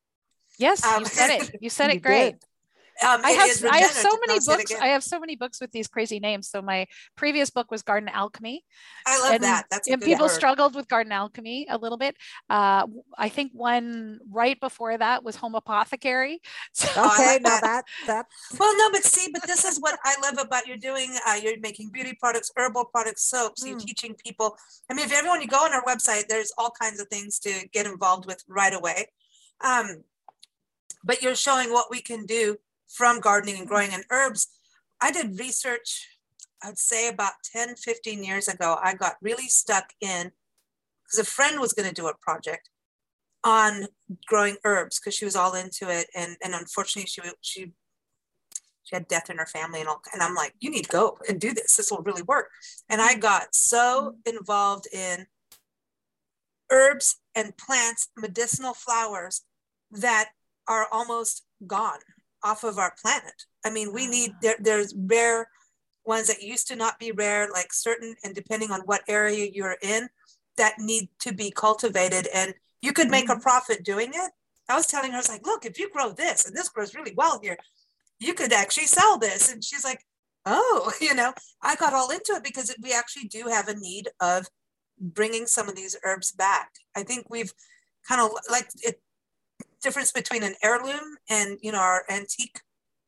yes 0.59 0.85
Um, 0.85 1.01
you 1.01 1.07
said 1.07 1.31
it 1.31 1.57
you 1.61 1.71
said 1.71 1.91
You 1.91 1.97
it 1.97 2.03
great 2.03 2.33
did. 2.33 2.45
Um, 3.03 3.21
I 3.25 3.31
have 3.31 3.65
I 3.65 3.79
have 3.79 3.93
so 3.93 4.11
many 4.27 4.35
I'll 4.35 4.41
say 4.41 4.53
it 4.55 4.59
books. 4.69 4.75
I 4.81 4.89
have 4.89 5.03
so 5.03 5.19
many 5.19 5.35
books 5.37 5.61
with 5.61 5.73
these 5.73 5.89
crazy 5.89 6.21
names. 6.21 6.49
So 6.49 6.61
my 6.61 6.87
previous 7.17 7.49
book 7.49 7.71
was 7.71 7.83
Garden 7.83 8.09
Alchemy. 8.11 8.63
I 9.07 9.19
love 9.21 9.33
and- 9.35 9.43
that. 9.45 9.67
That's 9.71 9.89
a 9.89 9.93
And 9.93 10.03
people 10.03 10.27
word. 10.27 10.33
struggled 10.33 10.75
with 10.75 10.87
Garden 10.89 11.13
Alchemy 11.13 11.67
a 11.71 11.79
little 11.79 11.97
bit. 11.97 12.17
Uh, 12.51 12.87
I 13.17 13.29
think 13.31 13.53
one 13.55 14.21
right 14.31 14.59
before 14.61 14.97
that 14.99 15.25
was 15.25 15.37
Home 15.37 15.55
Apothecary. 15.55 16.41
So 16.75 16.89
I 16.97 17.15
Okay, 17.15 17.27
like 17.27 17.43
now 17.43 17.61
that. 17.61 17.63
that, 17.63 17.85
that, 18.07 18.27
Well, 18.59 18.77
no, 18.77 18.91
but 18.91 19.03
see, 19.05 19.29
but 19.33 19.43
this 19.47 19.65
is 19.65 19.79
what 19.81 19.99
I 20.05 20.15
love 20.23 20.39
about 20.39 20.67
you're 20.67 20.77
doing. 20.77 21.17
Uh, 21.27 21.39
you're 21.43 21.59
making 21.61 21.91
beauty 21.91 22.17
products, 22.21 22.51
herbal 22.57 22.87
products, 22.87 23.25
soaps. 23.25 23.65
You're 23.67 23.77
Mm. 23.77 23.85
teaching 23.85 24.15
people. 24.15 24.57
I 24.91 24.95
mean, 24.95 25.07
if 25.07 25.13
everyone 25.13 25.41
you 25.41 25.49
go 25.49 25.65
on 25.65 25.73
our 25.73 25.85
website, 25.85 26.29
there's 26.29 26.53
all 26.59 26.71
kinds 26.71 27.01
of 27.01 27.09
things 27.09 27.39
to 27.41 27.69
get 27.73 27.87
involved 27.87 28.27
with 28.27 28.43
right 28.49 28.73
away. 28.75 29.11
Um, 29.63 30.05
but 31.03 31.23
you're 31.23 31.35
showing 31.35 31.71
what 31.73 31.87
we 31.91 32.01
can 32.03 32.27
do 32.27 32.57
from 32.91 33.21
gardening 33.21 33.59
and 33.59 33.69
growing 33.69 33.93
and 33.93 34.05
herbs. 34.11 34.49
I 35.01 35.13
did 35.13 35.39
research, 35.39 36.09
I'd 36.63 36.79
say 36.79 37.09
about 37.09 37.33
10, 37.53 37.77
15 37.77 38.25
years 38.25 38.49
ago. 38.49 38.77
I 38.83 38.95
got 38.95 39.15
really 39.23 39.49
stuck 39.49 39.93
in 40.01 40.33
because 41.05 41.19
a 41.19 41.31
friend 41.31 41.61
was 41.61 41.73
going 41.73 41.89
to 41.89 41.95
do 41.95 42.09
a 42.09 42.17
project 42.21 42.69
on 43.43 43.87
growing 44.27 44.57
herbs 44.65 44.99
because 44.99 45.15
she 45.15 45.25
was 45.25 45.37
all 45.37 45.55
into 45.55 45.89
it 45.89 46.07
and 46.15 46.37
and 46.45 46.55
unfortunately 46.55 47.09
she 47.09 47.23
she 47.41 47.73
she 48.83 48.97
had 48.97 49.09
death 49.09 49.31
in 49.31 49.39
her 49.39 49.47
family 49.47 49.81
and 49.81 49.89
all 49.89 50.03
and 50.13 50.23
I'm 50.23 50.35
like 50.35 50.55
you 50.61 50.71
need 50.71 50.85
to 50.85 50.91
go 50.91 51.17
and 51.27 51.41
do 51.41 51.55
this 51.55 51.77
this 51.77 51.91
will 51.91 52.03
really 52.03 52.21
work 52.21 52.51
and 52.91 53.01
I 53.01 53.15
got 53.15 53.55
so 53.55 54.17
involved 54.27 54.89
in 54.93 55.27
herbs 56.71 57.17
and 57.35 57.57
plants 57.57 58.09
medicinal 58.15 58.75
flowers 58.75 59.43
that 59.91 60.31
are 60.69 60.87
almost 60.93 61.45
gone 61.67 62.01
off 62.43 62.65
of 62.65 62.79
our 62.79 62.95
planet 63.01 63.45
I 63.65 63.71
mean 63.71 63.93
we 63.93 64.07
need 64.07 64.33
there, 64.43 64.57
there's 64.61 64.95
rare 64.95 65.49
ones 66.05 66.29
that 66.29 66.43
used 66.43 66.67
to 66.69 66.77
not 66.77 66.99
be 66.99 67.13
rare 67.13 67.49
like 67.53 67.73
certain 67.73 68.15
and 68.25 68.35
depending 68.35 68.71
on 68.71 68.81
what 68.83 69.03
area 69.09 69.49
you're 69.53 69.77
in 69.83 70.09
that 70.57 70.79
need 70.79 71.09
to 71.21 71.33
be 71.33 71.51
cultivated 71.51 72.29
and 72.35 72.55
you 72.83 72.93
could 72.93 73.11
make 73.11 73.29
a 73.29 73.33
mm-hmm. 73.33 73.41
profit 73.41 73.85
doing 73.85 74.11
it. 74.15 74.31
I 74.69 74.77
was 74.77 74.87
telling 74.87 75.11
her, 75.11 75.17
I 75.17 75.21
was 75.21 75.29
like, 75.29 75.47
look, 75.47 75.67
if 75.67 75.79
you 75.79 75.91
grow 75.91 76.13
this 76.13 76.47
and 76.47 76.57
this 76.57 76.69
grows 76.69 76.95
really 76.95 77.13
well 77.17 77.41
here, 77.43 77.57
you 78.19 78.35
could 78.35 78.53
actually 78.53 78.87
sell 78.87 79.19
this. 79.19 79.53
And 79.53 79.65
she's 79.65 79.85
like, 79.85 80.05
oh, 80.47 80.93
you 81.01 81.15
know, 81.15 81.33
I 81.63 81.77
got 81.77 81.93
all 81.93 82.11
into 82.11 82.33
it 82.33 82.45
because 82.45 82.75
we 82.83 82.93
actually 82.93 83.29
do 83.29 83.49
have 83.49 83.69
a 83.69 83.75
need 83.75 84.09
of 84.21 84.47
bringing 84.99 85.47
some 85.47 85.69
of 85.69 85.77
these 85.77 85.97
herbs 86.05 86.33
back. 86.33 86.71
I 86.97 87.03
think 87.03 87.27
we've 87.29 87.53
kind 88.07 88.21
of 88.21 88.31
like 88.51 88.69
it 88.83 89.01
difference 89.83 90.13
between 90.13 90.43
an 90.43 90.55
heirloom 90.63 91.17
and, 91.29 91.59
you 91.63 91.73
know, 91.73 91.79
our 91.79 92.05
antique 92.11 92.61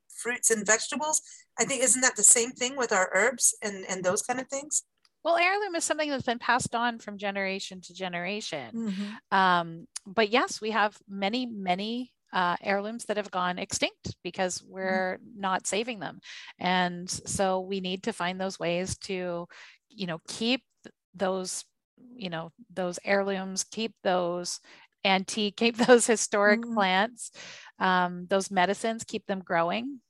fruits 0.08 0.50
and 0.50 0.66
vegetables. 0.66 1.22
I 1.58 1.64
think, 1.64 1.82
isn't 1.82 2.00
that 2.00 2.16
the 2.16 2.22
same 2.22 2.52
thing 2.52 2.76
with 2.76 2.92
our 2.92 3.11
herbs 3.12 3.54
and, 3.62 3.85
and 3.88 4.02
those 4.04 4.22
kind 4.22 4.40
of 4.40 4.48
things? 4.48 4.85
well, 5.24 5.37
heirloom 5.37 5.74
is 5.76 5.85
something 5.85 6.11
that's 6.11 6.24
been 6.24 6.38
passed 6.38 6.74
on 6.74 6.98
from 6.98 7.16
generation 7.16 7.80
to 7.82 7.94
generation. 7.94 8.70
mhm. 8.74 9.37
Um, 9.37 9.87
but 10.06 10.30
yes, 10.30 10.61
we 10.61 10.72
have 10.72 10.98
many, 11.08 11.46
many 11.46 12.12
uh, 12.32 12.56
heirlooms 12.62 13.04
that 13.04 13.18
have 13.18 13.30
gone 13.30 13.58
extinct 13.58 14.16
because 14.24 14.62
we're 14.66 15.18
not 15.37 15.66
saving 15.66 16.00
them. 16.00 16.18
And 16.58 17.08
so 17.08 17.61
we 17.61 17.80
need 17.80 18.04
to 18.04 18.12
find 18.12 18.40
those 18.40 18.58
ways 18.58 18.96
to, 18.98 19.46
you 19.90 20.06
know, 20.06 20.18
keep 20.26 20.62
those, 21.14 21.64
you 22.16 22.30
know, 22.30 22.50
those 22.72 22.98
heirlooms, 23.04 23.64
keep 23.64 23.94
those 24.02 24.61
antique, 25.05 25.57
keep 25.57 25.77
those 25.77 26.07
historic 26.07 26.62
Mhm. 26.62 26.75
plants, 26.75 27.31
um, 27.79 28.27
those 28.29 28.51
medicines, 28.51 29.05
keep 29.05 29.27
them 29.27 29.41
growing. 29.41 30.01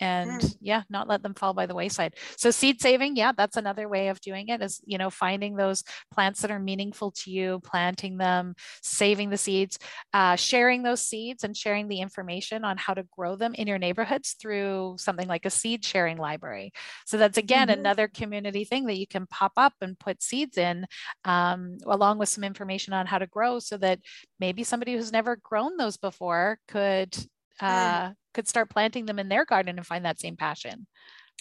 And 0.00 0.42
yeah, 0.60 0.82
not 0.90 1.08
let 1.08 1.22
them 1.22 1.34
fall 1.34 1.54
by 1.54 1.66
the 1.66 1.74
wayside. 1.74 2.14
So 2.36 2.50
seed 2.50 2.80
saving, 2.82 3.16
yeah, 3.16 3.32
that's 3.36 3.56
another 3.56 3.88
way 3.88 4.08
of 4.08 4.20
doing 4.20 4.48
it 4.48 4.60
is, 4.60 4.80
you 4.84 4.98
know, 4.98 5.08
finding 5.08 5.56
those 5.56 5.84
plants 6.12 6.42
that 6.42 6.50
are 6.50 6.58
meaningful 6.58 7.12
to 7.12 7.30
you, 7.30 7.60
planting 7.64 8.18
them, 8.18 8.54
saving 8.82 9.30
the 9.30 9.36
seeds, 9.38 9.78
uh, 10.12 10.36
sharing 10.36 10.82
those 10.82 11.00
seeds 11.00 11.44
and 11.44 11.56
sharing 11.56 11.88
the 11.88 12.00
information 12.00 12.64
on 12.64 12.76
how 12.76 12.92
to 12.94 13.04
grow 13.16 13.36
them 13.36 13.54
in 13.54 13.68
your 13.68 13.78
neighborhoods 13.78 14.32
through 14.40 14.96
something 14.98 15.28
like 15.28 15.46
a 15.46 15.50
seed 15.50 15.84
sharing 15.84 16.18
library. 16.18 16.72
So 17.06 17.16
that's 17.16 17.38
again 17.38 17.68
Mhm. 17.68 17.78
another 17.78 18.08
community 18.08 18.64
thing 18.64 18.86
that 18.86 18.98
you 18.98 19.06
can 19.06 19.26
pop 19.28 19.52
up 19.56 19.74
and 19.80 19.98
put 19.98 20.22
seeds 20.22 20.58
in, 20.58 20.86
um, 21.24 21.78
along 21.86 22.18
with 22.18 22.28
some 22.28 22.44
information 22.44 22.92
on 22.92 23.06
how 23.06 23.18
to 23.18 23.26
grow, 23.26 23.58
so 23.60 23.76
that 23.78 24.00
maybe 24.40 24.64
somebody 24.64 24.94
who's 24.94 25.12
never 25.12 25.36
grown 25.36 25.76
those 25.76 25.96
before 25.96 26.58
could 26.68 27.16
uh, 27.60 28.12
could 28.32 28.48
start 28.48 28.70
planting 28.70 29.06
them 29.06 29.18
in 29.18 29.28
their 29.28 29.44
garden 29.44 29.76
and 29.78 29.86
find 29.86 30.04
that 30.04 30.20
same 30.20 30.36
passion. 30.36 30.86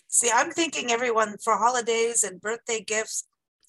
See, 0.08 0.30
I'm 0.34 0.52
thinking 0.52 0.92
everyone 0.92 1.38
for 1.44 1.58
holidays 1.58 2.24
and 2.24 2.40
birthday 2.40 2.84
gifts, 2.86 3.26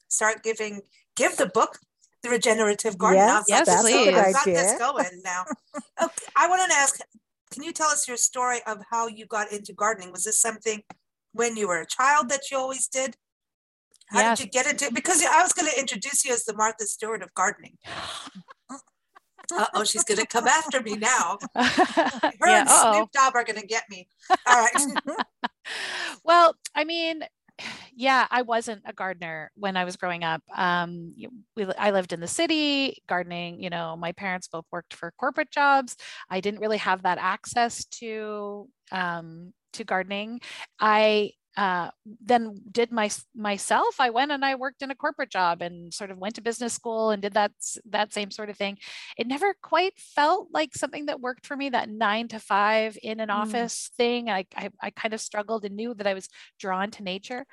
start 0.09 0.43
giving, 0.43 0.83
give 1.17 1.37
the 1.37 1.47
book, 1.47 1.79
The 2.23 2.29
Regenerative 2.29 2.99
Garden. 2.99 3.27
Yes, 3.27 3.45
Yes, 3.49 3.67
that's 3.67 3.81
a 3.81 3.83
please. 3.83 4.05
good 4.05 4.15
I've 4.15 4.35
got 4.35 4.45
this 4.47 4.79
going 4.79 5.21
now. 5.25 5.45
Okay, 6.03 6.27
I 6.37 6.49
want 6.49 6.69
to 6.71 6.77
ask, 6.77 6.99
can 7.53 7.63
you 7.63 7.73
tell 7.73 7.89
us 7.89 8.09
your 8.09 8.17
story 8.17 8.59
of 8.67 8.79
how 8.91 9.07
you 9.07 9.27
got 9.27 9.53
into 9.53 9.73
gardening? 9.73 10.11
Was 10.11 10.25
this 10.25 10.41
something 10.41 10.83
when 11.33 11.57
you 11.57 11.69
were 11.69 11.81
a 11.81 11.87
child 11.87 12.29
that 12.31 12.51
you 12.51 12.59
always 12.59 12.89
did? 12.89 13.17
How 14.07 14.21
Yes. 14.21 14.39
did 14.39 14.45
you 14.47 14.51
get 14.51 14.67
into 14.67 14.93
Because 14.93 15.25
I 15.25 15.41
was 15.41 15.53
going 15.53 15.71
to 15.71 15.79
introduce 15.79 16.25
you 16.25 16.33
as 16.33 16.45
the 16.45 16.55
Martha 16.57 16.85
Stewart 16.87 17.23
of 17.23 17.33
gardening. 17.35 17.79
Uh 19.53 19.67
oh, 19.75 19.85
she's 19.85 20.05
going 20.05 20.21
to 20.21 20.27
come 20.27 20.47
after 20.47 20.81
me 20.81 20.97
now. 20.97 21.39
Her 21.55 22.33
yeah, 22.47 22.61
and 22.61 22.69
uh-oh. 22.69 22.93
Snoop 22.93 23.13
Dogg 23.13 23.35
are 23.35 23.45
going 23.45 23.61
to 23.61 23.67
get 23.67 23.85
me. 23.91 24.09
All 24.47 24.61
right. 24.61 25.25
well, 26.25 26.55
I 26.75 26.85
mean, 26.85 27.23
yeah, 27.95 28.27
I 28.31 28.43
wasn't 28.43 28.83
a 28.85 28.93
gardener 28.93 29.51
when 29.57 29.77
I 29.77 29.85
was 29.85 29.97
growing 29.97 30.25
up. 30.25 30.43
Um, 30.55 31.15
we, 31.57 31.67
I 31.79 31.91
lived 31.91 32.13
in 32.13 32.21
the 32.21 32.29
city, 32.29 33.03
gardening. 33.09 33.63
You 33.63 33.71
know, 33.71 33.97
my 33.97 34.13
parents 34.13 34.49
both 34.49 34.67
worked 34.73 34.95
for 34.95 35.13
corporate 35.19 35.51
jobs. 35.51 35.97
I 36.31 36.41
didn't 36.41 36.61
really 36.61 36.79
have 36.79 37.03
that 37.03 37.19
access 37.19 37.85
to 38.01 38.69
um, 38.93 39.53
to 39.75 39.85
gardening. 39.85 40.41
I 40.79 41.33
uh, 41.57 41.91
then 42.21 42.61
did 42.71 42.91
my 42.91 43.11
myself. 43.35 44.01
I 44.01 44.11
went 44.11 44.33
and 44.33 44.45
I 44.45 44.57
worked 44.57 44.83
in 44.83 44.91
a 44.91 44.95
corporate 44.95 45.31
job 45.31 45.63
and 45.63 45.95
sort 45.95 46.11
of 46.11 46.19
went 46.19 46.35
to 46.35 46.43
business 46.43 46.73
school 46.73 47.11
and 47.11 47.23
did 47.23 47.35
that 47.35 47.53
that 47.91 48.13
same 48.13 48.31
sort 48.31 48.51
of 48.51 48.57
thing. 48.57 48.79
It 49.17 49.27
never 49.27 49.55
quite 49.63 49.95
felt 49.97 50.49
like 50.53 50.75
something 50.75 51.07
that 51.07 51.21
worked 51.21 51.47
for 51.47 51.57
me. 51.57 51.69
That 51.69 51.89
nine 51.89 52.29
to 52.29 52.41
five 52.41 52.99
in 53.03 53.21
an 53.21 53.29
mm. 53.29 53.35
office 53.35 53.91
thing. 53.97 54.31
I, 54.31 54.47
I, 54.57 54.71
I 54.83 54.91
kind 54.91 55.15
of 55.15 55.21
struggled 55.21 55.65
and 55.65 55.77
knew 55.77 55.95
that 55.95 56.07
I 56.07 56.15
was 56.15 56.29
drawn 56.59 56.91
to 56.93 57.03
nature. 57.03 57.47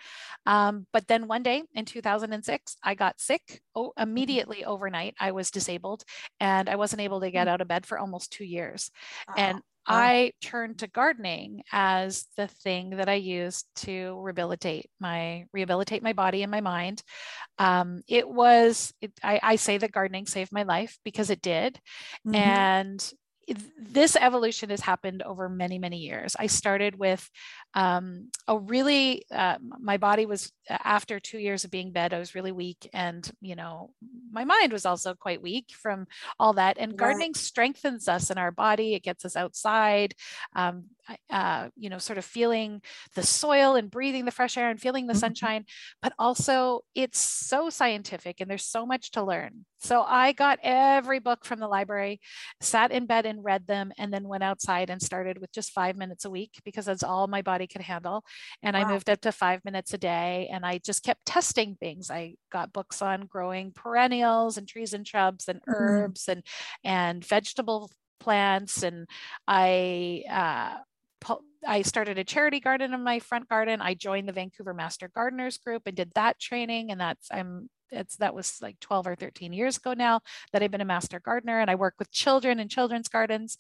Um, 0.46 0.88
but 0.92 1.08
then 1.08 1.28
one 1.28 1.44
day 1.44 1.64
in 1.74 1.86
2006, 1.86 2.78
I 2.84 2.96
got 2.96 3.20
sick 3.20 3.62
oh, 3.76 3.94
immediately 3.98 4.66
overnight. 4.66 5.16
I 5.20 5.32
was 5.32 5.52
disabled 5.52 6.04
and 6.40 6.70
I 6.70 6.76
wasn't 6.76 7.02
able 7.02 7.22
to 7.22 7.32
get 7.32 7.48
mm. 7.48 7.52
out 7.52 7.62
of 7.62 7.68
bed 7.68 7.86
for 7.86 8.00
almost 8.00 8.32
two 8.32 8.46
years. 8.46 8.90
And 9.38 9.62
I 9.88 10.34
turned 10.42 10.80
to 10.80 10.88
gardening 10.88 11.64
as 11.72 12.28
the 12.38 12.48
thing 12.48 12.92
that 12.92 13.10
I 13.10 13.16
used 13.16 13.66
to 13.78 14.20
rehabilitate 14.22 14.90
my 15.00 15.46
rehabilitate 15.54 16.04
my 16.04 16.14
body 16.14 16.44
and 16.44 16.52
my 16.52 16.62
mind. 16.62 17.02
Um, 17.58 18.02
it 18.08 18.28
was 18.28 18.94
it, 19.02 19.12
I, 19.24 19.40
I, 19.42 19.56
say 19.56 19.78
that 19.78 19.92
gardening 19.92 20.28
saved 20.28 20.52
my 20.52 20.64
life 20.64 20.98
because 21.04 21.30
it 21.30 21.42
did, 21.42 21.80
mm-hmm. 22.28 22.36
and 22.36 23.14
this 23.78 24.16
evolution 24.16 24.70
has 24.70 24.82
happened 24.82 25.22
over 25.24 25.50
many 25.50 25.80
many 25.80 25.98
years. 25.98 26.36
I 26.38 26.48
started 26.48 26.98
with 26.98 27.30
um, 27.74 28.30
a 28.48 28.58
really 28.58 29.26
uh, 29.32 29.58
my 29.62 29.98
body 29.98 30.26
was 30.26 30.52
after 30.70 31.20
two 31.20 31.40
years 31.40 31.64
of 31.64 31.72
being 31.72 31.92
bed 31.92 32.14
i 32.14 32.20
was 32.20 32.36
really 32.36 32.52
weak 32.52 32.90
and 32.94 33.30
you 33.42 33.56
know 33.56 33.90
my 34.32 34.46
mind 34.46 34.72
was 34.72 34.86
also 34.86 35.14
quite 35.14 35.42
weak 35.42 35.68
from 35.72 36.08
all 36.40 36.54
that. 36.54 36.78
And 36.78 36.98
gardening 36.98 37.34
strengthens 37.34 38.08
us 38.08 38.30
in 38.30 38.38
our 38.38 38.52
body. 38.52 38.94
It 38.94 39.04
gets 39.04 39.26
us 39.26 39.36
outside. 39.36 40.16
Um, 40.56 40.86
uh, 41.30 41.70
you 41.76 41.90
know 41.90 41.98
sort 41.98 42.18
of 42.18 42.26
feeling 42.26 42.82
the 43.16 43.24
soil 43.24 43.76
and 43.76 43.92
breathing 43.92 44.26
the 44.26 44.32
fresh 44.32 44.58
air 44.58 44.70
and 44.70 44.80
feeling 44.80 45.08
the 45.08 45.14
mm-hmm. 45.14 45.20
sunshine 45.20 45.66
but 46.02 46.14
also 46.20 46.82
it's 46.96 47.20
so 47.20 47.70
scientific 47.70 48.40
and 48.40 48.50
there's 48.50 48.66
so 48.66 48.86
much 48.86 49.12
to 49.12 49.24
learn 49.24 49.66
so 49.80 50.02
i 50.04 50.32
got 50.32 50.60
every 50.64 51.20
book 51.20 51.46
from 51.46 51.60
the 51.60 51.68
library 51.68 52.20
sat 52.60 52.92
in 52.92 53.06
bed 53.06 53.26
and 53.26 53.44
read 53.44 53.66
them 53.68 53.92
and 53.98 54.14
then 54.14 54.28
went 54.28 54.44
outside 54.44 54.90
and 54.90 55.02
started 55.02 55.38
with 55.40 55.52
just 55.52 55.72
five 55.72 55.96
minutes 55.96 56.26
a 56.26 56.30
week 56.30 56.52
because 56.64 56.86
that's 56.86 57.04
all 57.04 57.28
my 57.28 57.42
body 57.42 57.68
could 57.68 57.82
handle 57.82 58.24
and 58.64 58.76
wow. 58.76 58.82
i 58.82 58.92
moved 58.92 59.10
up 59.10 59.22
to 59.22 59.32
five 59.32 59.64
minutes 59.66 59.94
a 59.94 59.98
day 59.98 60.50
and 60.52 60.66
i 60.66 60.80
just 60.80 61.04
kept 61.04 61.26
testing 61.26 61.76
things 61.80 62.10
i 62.10 62.36
got 62.52 62.74
books 62.74 63.02
on 63.02 63.26
growing 63.26 63.72
perennials 63.72 64.58
and 64.58 64.68
trees 64.68 64.94
and 64.94 65.08
shrubs 65.08 65.48
and 65.48 65.60
mm-hmm. 65.60 65.74
herbs 65.74 66.28
and 66.28 66.44
and 66.84 67.26
vegetable 67.26 67.90
plants 68.20 68.84
and 68.84 69.08
i 69.48 70.24
uh, 70.30 70.78
I 71.68 71.84
started 71.84 72.18
a 72.18 72.24
charity 72.24 72.60
garden 72.60 72.94
in 72.94 73.04
my 73.04 73.20
front 73.20 73.48
garden. 73.48 73.82
I 73.82 73.94
joined 73.94 74.28
the 74.28 74.34
Vancouver 74.34 74.74
Master 74.74 75.10
Gardeners 75.14 75.58
group 75.58 75.84
and 75.86 75.96
did 75.96 76.12
that 76.16 76.40
training. 76.40 76.92
And 76.92 77.00
that's 77.00 77.28
I'm 77.32 77.70
it's 77.92 78.16
that 78.18 78.34
was 78.34 78.58
like 78.62 78.80
12 78.80 79.08
or 79.08 79.16
13 79.16 79.54
years 79.54 79.78
ago 79.78 79.94
now 79.94 80.22
that 80.52 80.64
I've 80.64 80.72
been 80.72 80.82
a 80.82 80.86
master 80.86 81.20
gardener 81.20 81.60
and 81.60 81.70
I 81.70 81.76
work 81.76 81.96
with 82.00 82.12
children 82.12 82.60
in 82.60 82.70
children's 82.70 83.10
gardens. 83.10 83.58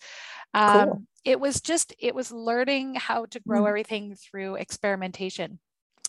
Um, 0.54 0.88
cool. 0.88 1.04
It 1.26 1.40
was 1.40 1.62
just 1.62 1.94
it 2.00 2.16
was 2.16 2.32
learning 2.32 2.96
how 2.96 3.26
to 3.26 3.40
grow 3.42 3.64
mm. 3.64 3.68
everything 3.68 4.16
through 4.16 4.56
experimentation. 4.56 5.60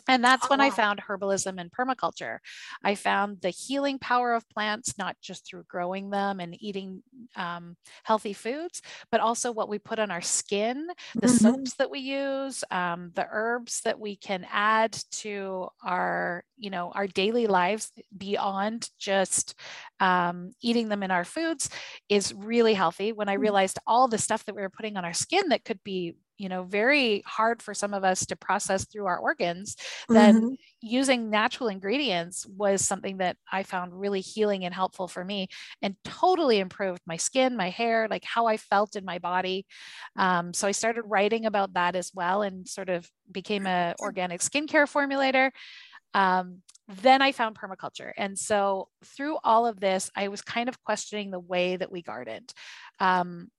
And 0.09 0.25
that's 0.25 0.47
oh, 0.47 0.49
when 0.51 0.59
wow. 0.59 0.67
I 0.67 0.71
found 0.71 1.01
herbalism 1.01 1.61
and 1.61 1.71
permaculture. 1.71 2.39
I 2.85 2.95
found 2.95 3.41
the 3.41 3.51
healing 3.51 3.99
power 3.99 4.35
of 4.35 4.49
plants, 4.49 4.99
not 4.99 5.17
just 5.21 5.47
through 5.47 5.65
growing 5.69 6.11
them 6.11 6.41
and 6.41 6.57
eating 6.61 7.03
um, 7.37 7.77
healthy 8.03 8.33
foods, 8.33 8.83
but 9.11 9.21
also 9.21 9.53
what 9.53 9.69
we 9.69 9.79
put 9.79 9.99
on 9.99 10.11
our 10.11 10.21
skin, 10.21 10.89
the 11.15 11.27
mm-hmm. 11.27 11.37
soaps 11.37 11.75
that 11.75 11.91
we 11.91 12.01
use, 12.01 12.65
um, 12.71 13.13
the 13.15 13.27
herbs 13.31 13.81
that 13.85 13.99
we 13.99 14.17
can 14.17 14.47
add 14.51 14.93
to 15.13 15.69
our, 15.85 16.45
you 16.59 16.71
know, 16.71 16.91
our 16.95 17.07
daily 17.07 17.47
lives 17.47 17.93
beyond 18.17 18.91
just 18.99 19.55
um, 20.01 20.53
eating 20.61 20.89
them 20.89 21.03
in 21.03 21.11
our 21.11 21.25
foods 21.25 21.71
is 22.09 22.35
really 22.35 22.75
healthy. 22.75 23.13
When 23.13 23.29
I 23.29 23.37
mm. 23.37 23.41
realized 23.41 23.79
all 23.87 24.09
the 24.09 24.19
stuff 24.19 24.45
that 24.47 24.55
we 24.55 24.63
were 24.63 24.71
putting 24.71 24.97
on 24.97 25.05
our 25.05 25.13
skin 25.13 25.49
that 25.51 25.65
could 25.65 25.83
be 25.85 26.17
you 26.43 26.49
know 26.49 26.65
very 26.65 27.23
hard 27.25 27.63
for 27.63 27.73
some 27.73 27.95
of 27.95 28.03
us 28.03 28.27
to 28.27 28.35
process 28.35 28.85
through 28.87 29.07
our 29.07 29.19
organs 29.19 29.77
then 30.09 30.37
mm-hmm. 30.37 30.55
using 30.81 31.31
natural 31.31 31.69
ingredients 31.69 32.45
was 32.47 32.85
something 32.85 33.19
that 33.19 33.37
i 33.51 33.63
found 33.63 33.99
really 33.99 34.21
healing 34.21 34.65
and 34.65 34.75
helpful 34.75 35.07
for 35.07 35.25
me 35.25 35.47
and 35.83 35.95
totally 36.05 36.59
improved 36.59 37.01
my 37.07 37.17
skin 37.17 37.57
my 37.57 37.71
hair 37.71 38.09
like 38.11 38.25
how 38.25 38.47
i 38.47 38.57
felt 38.57 38.97
in 38.97 39.05
my 39.05 39.19
body 39.19 39.65
um, 40.17 40.53
so 40.53 40.67
i 40.67 40.73
started 40.73 41.03
writing 41.07 41.47
about 41.47 41.73
that 41.75 41.95
as 41.95 42.11
well 42.13 42.43
and 42.43 42.67
sort 42.67 42.89
of 42.89 43.09
became 43.31 43.67
a 43.67 43.95
organic 44.01 44.41
skincare 44.41 44.91
formulator 44.91 45.51
um, 46.15 46.59
then 46.89 47.23
I 47.23 47.33
found 47.33 47.59
permaculture. 47.59 48.13
And 48.19 48.39
so 48.39 48.89
through 49.17 49.39
all 49.43 49.67
of 49.67 49.81
this, 49.81 50.11
I 50.15 50.29
was 50.29 50.43
kind 50.43 50.69
of 50.69 50.83
questioning 50.85 51.31
the 51.31 51.41
way 51.41 51.77
that 51.77 51.91
we 51.91 52.03
gardened. 52.03 52.53
Um, 53.01 53.51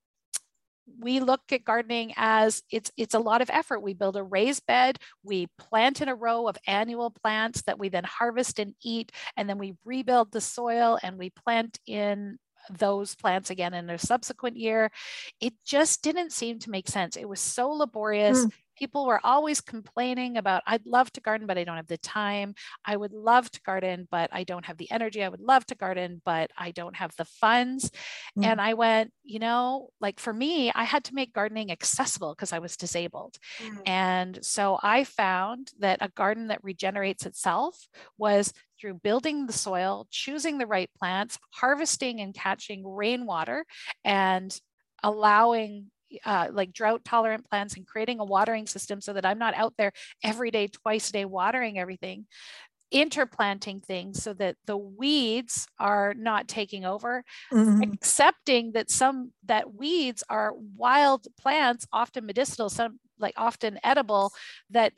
we 1.00 1.20
look 1.20 1.42
at 1.52 1.64
gardening 1.64 2.14
as 2.18 2.62
it's 2.72 2.92
it's 2.98 3.14
a 3.14 3.20
lot 3.20 3.42
of 3.42 3.50
effort. 3.50 3.82
We 3.82 3.94
build 3.94 4.18
a 4.18 4.24
raised 4.24 4.66
bed 4.66 5.00
we 5.24 5.48
plant 5.58 6.02
in 6.02 6.10
a 6.10 6.16
row 6.16 6.48
of 6.48 6.58
annual 6.68 7.12
plants 7.12 7.64
that 7.64 7.80
we 7.80 7.90
then 7.90 8.04
harvest 8.04 8.60
and 8.60 8.76
eat 8.84 9.12
and 9.38 9.50
then 9.50 9.58
we 9.58 9.76
rebuild 9.86 10.32
the 10.32 10.42
soil 10.42 11.00
and 11.02 11.18
we 11.18 11.30
plant 11.30 11.80
in 11.88 12.38
those 12.70 13.16
plants 13.16 13.50
again 13.50 13.74
in 13.74 13.90
a 13.90 13.98
subsequent 13.98 14.58
year. 14.58 14.90
It 15.42 15.54
just 15.66 16.02
didn't 16.02 16.32
seem 16.32 16.60
to 16.60 16.70
make 16.70 16.88
sense. 16.88 17.18
It 17.18 17.28
was 17.28 17.40
so 17.40 17.70
laborious. 17.70 18.46
Mm 18.46 18.52
people 18.76 19.06
were 19.06 19.20
always 19.24 19.62
complaining 19.62 20.38
about 20.38 20.64
i'd 20.68 20.86
love 20.86 21.12
to 21.12 21.22
garden 21.22 21.48
but 21.48 21.58
i 21.58 21.64
don't 21.64 21.78
have 21.78 21.88
the 21.88 21.98
time 21.98 22.54
i 22.86 22.96
would 22.96 23.14
love 23.14 23.50
to 23.52 23.62
garden 23.62 24.08
but 24.12 24.30
i 24.34 24.44
don't 24.44 24.66
have 24.66 24.78
the 24.78 24.90
energy 24.92 25.24
i 25.24 25.30
would 25.30 25.42
love 25.42 25.66
to 25.66 25.76
garden 25.76 26.22
but 26.26 26.52
i 26.58 26.72
don't 26.72 26.96
have 26.96 27.16
the 27.18 27.26
funds 27.26 27.92
mm. 28.38 28.46
and 28.46 28.60
i 28.60 28.74
went 28.74 29.12
you 29.24 29.40
know 29.40 29.90
like 30.00 30.20
for 30.20 30.34
me 30.34 30.72
i 30.74 30.84
had 30.84 31.04
to 31.04 31.16
make 31.16 31.34
gardening 31.34 31.72
accessible 31.72 32.34
because 32.34 32.54
i 32.54 32.60
was 32.60 32.78
disabled 32.78 33.38
mm. 33.60 33.78
and 33.86 34.40
so 34.42 34.78
i 34.82 35.04
found 35.04 35.72
that 35.80 36.00
a 36.02 36.10
garden 36.10 36.48
that 36.48 36.64
regenerates 36.64 37.26
itself 37.26 37.88
was 38.18 38.54
through 38.80 38.94
building 38.96 39.46
the 39.46 39.54
soil 39.54 40.08
choosing 40.10 40.58
the 40.58 40.68
right 40.68 40.90
plants 41.00 41.38
harvesting 41.52 42.20
and 42.20 42.34
catching 42.34 42.86
rainwater 42.86 43.66
and 44.04 44.60
allowing 45.04 45.92
uh, 46.26 46.48
like 46.52 46.74
drought 46.74 47.04
tolerant 47.04 47.50
plants 47.50 47.76
and 47.76 47.88
creating 47.88 48.20
a 48.20 48.26
watering 48.26 48.68
system 48.68 49.02
so 49.02 49.14
that 49.14 49.26
I'm 49.26 49.40
not 49.40 49.54
out 49.56 49.74
there 49.78 49.92
every 50.24 50.52
day, 50.52 50.68
twice 50.68 51.10
a 51.10 51.14
day 51.14 51.26
watering 51.26 51.80
everything 51.80 52.26
interplanting 52.94 53.80
things 53.82 54.22
so 54.22 54.34
that 54.34 54.56
the 54.68 54.78
weeds 54.78 55.68
are 55.80 56.14
not 56.16 56.48
taking 56.48 56.86
over 56.86 57.24
mm-hmm. 57.52 57.82
accepting 57.92 58.72
that 58.74 58.92
some 58.92 59.32
that 59.46 59.74
weeds 59.74 60.24
are 60.30 60.54
wild 60.78 61.26
plants 61.42 61.88
often 61.92 62.24
medicinal 62.24 62.70
some 62.70 63.00
like 63.18 63.34
often 63.36 63.80
edible 63.84 64.32
that 64.70 64.94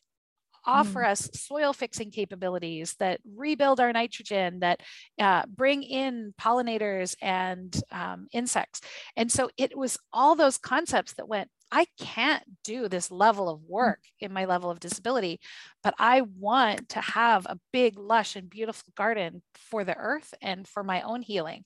offer 0.66 1.02
mm. 1.02 1.10
us 1.10 1.30
soil 1.34 1.74
fixing 1.74 2.12
capabilities 2.12 2.96
that 3.00 3.20
rebuild 3.36 3.80
our 3.80 3.94
nitrogen, 3.94 4.60
that 4.60 4.82
uh, 5.20 5.44
bring 5.48 5.84
in 5.84 6.34
pollinators 6.40 7.16
and 7.22 7.82
um, 7.92 8.28
insects. 8.32 8.82
And 9.16 9.32
so 9.32 9.50
it 9.58 9.78
was 9.78 9.98
all 10.12 10.36
those 10.36 10.58
concepts 10.58 11.14
that 11.14 11.28
went, 11.28 11.50
I 11.72 11.88
can't 12.00 12.44
do 12.64 12.88
this 12.88 13.10
level 13.12 13.50
of 13.50 13.60
mm. 13.60 13.70
work 13.70 14.00
in 14.20 14.32
my 14.32 14.46
level 14.46 14.70
of 14.70 14.80
disability, 14.80 15.40
but 15.84 15.94
I 15.98 16.22
want 16.22 16.90
to 16.90 17.02
have 17.02 17.46
a 17.46 17.60
big, 17.74 17.98
lush, 17.98 18.36
and 18.36 18.50
beautiful 18.50 18.94
garden 18.96 19.42
for 19.56 19.84
the 19.84 19.98
earth 19.98 20.34
and 20.42 20.68
for 20.68 20.84
my 20.84 21.02
own 21.02 21.22
healing. 21.22 21.66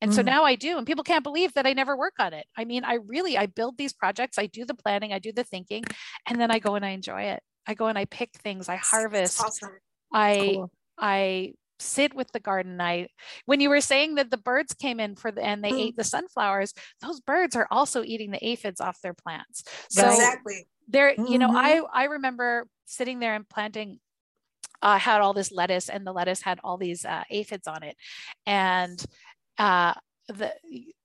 And 0.00 0.12
mm. 0.12 0.14
so 0.14 0.22
now 0.22 0.44
I 0.44 0.54
do. 0.54 0.78
And 0.78 0.86
people 0.86 1.04
can't 1.04 1.24
believe 1.24 1.52
that 1.54 1.66
I 1.66 1.72
never 1.72 1.96
work 1.96 2.14
on 2.18 2.32
it. 2.32 2.46
I 2.56 2.64
mean, 2.64 2.84
I 2.84 2.94
really 2.94 3.36
I 3.36 3.46
build 3.46 3.76
these 3.76 3.92
projects, 3.92 4.38
I 4.38 4.46
do 4.46 4.64
the 4.64 4.74
planning, 4.74 5.12
I 5.12 5.18
do 5.18 5.32
the 5.32 5.44
thinking, 5.44 5.84
and 6.26 6.40
then 6.40 6.50
I 6.50 6.58
go 6.58 6.76
and 6.76 6.84
I 6.84 6.90
enjoy 6.90 7.22
it. 7.22 7.42
I 7.66 7.74
go 7.74 7.86
and 7.86 7.98
I 7.98 8.04
pick 8.06 8.32
things, 8.34 8.68
I 8.68 8.76
harvest. 8.76 9.42
Awesome. 9.42 9.70
I 10.12 10.52
cool. 10.54 10.70
I 10.98 11.54
sit 11.78 12.14
with 12.14 12.30
the 12.32 12.40
garden. 12.40 12.80
I 12.80 13.08
when 13.46 13.60
you 13.60 13.68
were 13.68 13.80
saying 13.80 14.16
that 14.16 14.30
the 14.30 14.36
birds 14.36 14.74
came 14.74 15.00
in 15.00 15.16
for 15.16 15.30
the 15.30 15.42
and 15.42 15.62
they 15.64 15.72
mm. 15.72 15.80
ate 15.80 15.96
the 15.96 16.04
sunflowers, 16.04 16.74
those 17.00 17.20
birds 17.20 17.56
are 17.56 17.66
also 17.70 18.02
eating 18.02 18.30
the 18.30 18.44
aphids 18.46 18.80
off 18.80 19.00
their 19.02 19.14
plants. 19.14 19.64
So 19.90 20.06
exactly. 20.08 20.66
There, 20.88 21.12
mm-hmm. 21.12 21.26
you 21.26 21.38
know, 21.38 21.56
I 21.56 21.76
mm-hmm. 21.76 21.86
I 21.92 22.04
remember 22.04 22.66
sitting 22.86 23.20
there 23.20 23.34
and 23.34 23.48
planting 23.48 23.98
uh, 24.82 24.98
had 24.98 25.20
all 25.20 25.32
this 25.32 25.52
lettuce 25.52 25.88
and 25.88 26.06
the 26.06 26.12
lettuce 26.12 26.42
had 26.42 26.58
all 26.64 26.76
these 26.76 27.04
uh, 27.04 27.22
aphids 27.30 27.66
on 27.66 27.82
it 27.82 27.96
and 28.46 29.04
uh, 29.58 29.94
the 30.32 30.52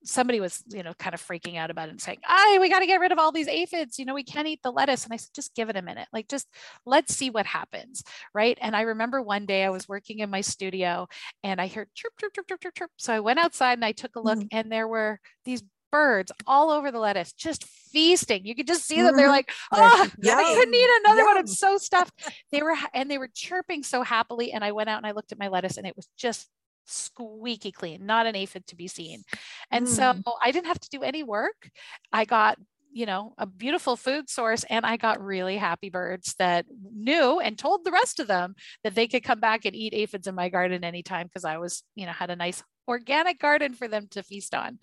somebody 0.04 0.40
was 0.40 0.62
you 0.68 0.82
know 0.82 0.94
kind 0.94 1.14
of 1.14 1.20
freaking 1.20 1.56
out 1.56 1.70
about 1.70 1.88
it 1.88 1.92
and 1.92 2.00
saying 2.00 2.18
"I 2.26 2.58
we 2.60 2.68
got 2.68 2.80
to 2.80 2.86
get 2.86 3.00
rid 3.00 3.12
of 3.12 3.18
all 3.18 3.32
these 3.32 3.48
aphids 3.48 3.98
you 3.98 4.04
know 4.04 4.14
we 4.14 4.22
can't 4.22 4.46
eat 4.46 4.60
the 4.62 4.70
lettuce 4.70 5.04
and 5.04 5.12
i 5.12 5.16
said 5.16 5.30
just 5.34 5.54
give 5.54 5.68
it 5.68 5.76
a 5.76 5.82
minute 5.82 6.08
like 6.12 6.28
just 6.28 6.48
let's 6.84 7.14
see 7.14 7.30
what 7.30 7.46
happens 7.46 8.02
right 8.34 8.56
and 8.60 8.76
i 8.76 8.82
remember 8.82 9.20
one 9.20 9.46
day 9.46 9.64
i 9.64 9.70
was 9.70 9.88
working 9.88 10.20
in 10.20 10.30
my 10.30 10.40
studio 10.40 11.08
and 11.42 11.60
i 11.60 11.66
heard 11.66 11.88
chirp 11.94 12.12
chirp 12.18 12.32
chirp 12.34 12.46
chirp 12.46 12.60
chirp, 12.60 12.74
chirp. 12.74 12.90
so 12.96 13.12
i 13.12 13.20
went 13.20 13.38
outside 13.38 13.74
and 13.74 13.84
i 13.84 13.92
took 13.92 14.16
a 14.16 14.20
look 14.20 14.38
mm-hmm. 14.38 14.56
and 14.56 14.70
there 14.70 14.88
were 14.88 15.18
these 15.44 15.62
birds 15.92 16.32
all 16.46 16.70
over 16.70 16.90
the 16.90 16.98
lettuce, 16.98 17.32
just 17.32 17.64
feasting. 17.64 18.44
You 18.44 18.54
could 18.54 18.66
just 18.66 18.84
see 18.84 19.00
them. 19.00 19.16
They're 19.16 19.28
Mhm. 19.28 19.30
like, 19.30 19.52
oh, 19.72 19.80
I 19.80 20.10
yum, 20.20 20.54
couldn't 20.54 20.74
eat 20.74 20.90
another 21.04 21.24
one. 21.24 21.38
I'm 21.38 21.46
so 21.46 21.78
stuffed. 21.78 22.12
They 22.52 22.62
were, 22.62 22.76
and 22.92 23.10
they 23.10 23.18
were 23.18 23.30
chirping 23.32 23.82
so 23.82 24.02
happily. 24.02 24.52
And 24.52 24.62
I 24.62 24.72
went 24.72 24.90
out 24.90 24.98
and 24.98 25.06
I 25.06 25.12
looked 25.12 25.32
at 25.32 25.38
my 25.38 25.48
lettuce 25.48 25.78
and 25.78 25.86
it 25.86 25.96
was 25.96 26.06
just 26.18 26.48
squeaky 26.86 27.72
clean, 27.72 28.06
not 28.06 28.26
an 28.26 28.36
aphid 28.36 28.66
to 28.68 28.76
be 28.76 28.88
seen. 28.88 29.24
And 29.70 29.88
so 29.88 30.02
Mm. 30.12 30.24
I 30.42 30.52
didn't 30.52 30.66
have 30.66 30.80
to 30.80 30.88
do 30.88 31.02
any 31.02 31.22
work. 31.22 31.70
I 32.12 32.24
got 32.24 32.58
you 32.92 33.04
know 33.04 33.34
a 33.36 33.44
beautiful 33.44 33.94
food 33.96 34.30
source 34.30 34.64
and 34.70 34.86
i 34.86 34.96
got 34.96 35.20
really 35.22 35.58
happy 35.58 35.90
birds 35.90 36.34
that 36.38 36.64
knew 36.94 37.40
and 37.40 37.58
told 37.58 37.84
the 37.84 37.90
rest 37.90 38.20
of 38.20 38.26
them 38.26 38.54
that 38.84 38.94
they 38.94 39.06
could 39.06 39.22
come 39.22 39.40
back 39.40 39.66
and 39.66 39.76
eat 39.76 39.92
aphids 39.92 40.26
in 40.26 40.34
my 40.34 40.48
garden 40.48 40.82
anytime 40.82 41.26
because 41.26 41.44
i 41.44 41.58
was 41.58 41.82
you 41.94 42.06
know 42.06 42.12
had 42.12 42.30
a 42.30 42.36
nice 42.36 42.62
organic 42.88 43.38
garden 43.38 43.74
for 43.74 43.86
them 43.88 44.06
to 44.08 44.22
feast 44.22 44.54
on 44.54 44.78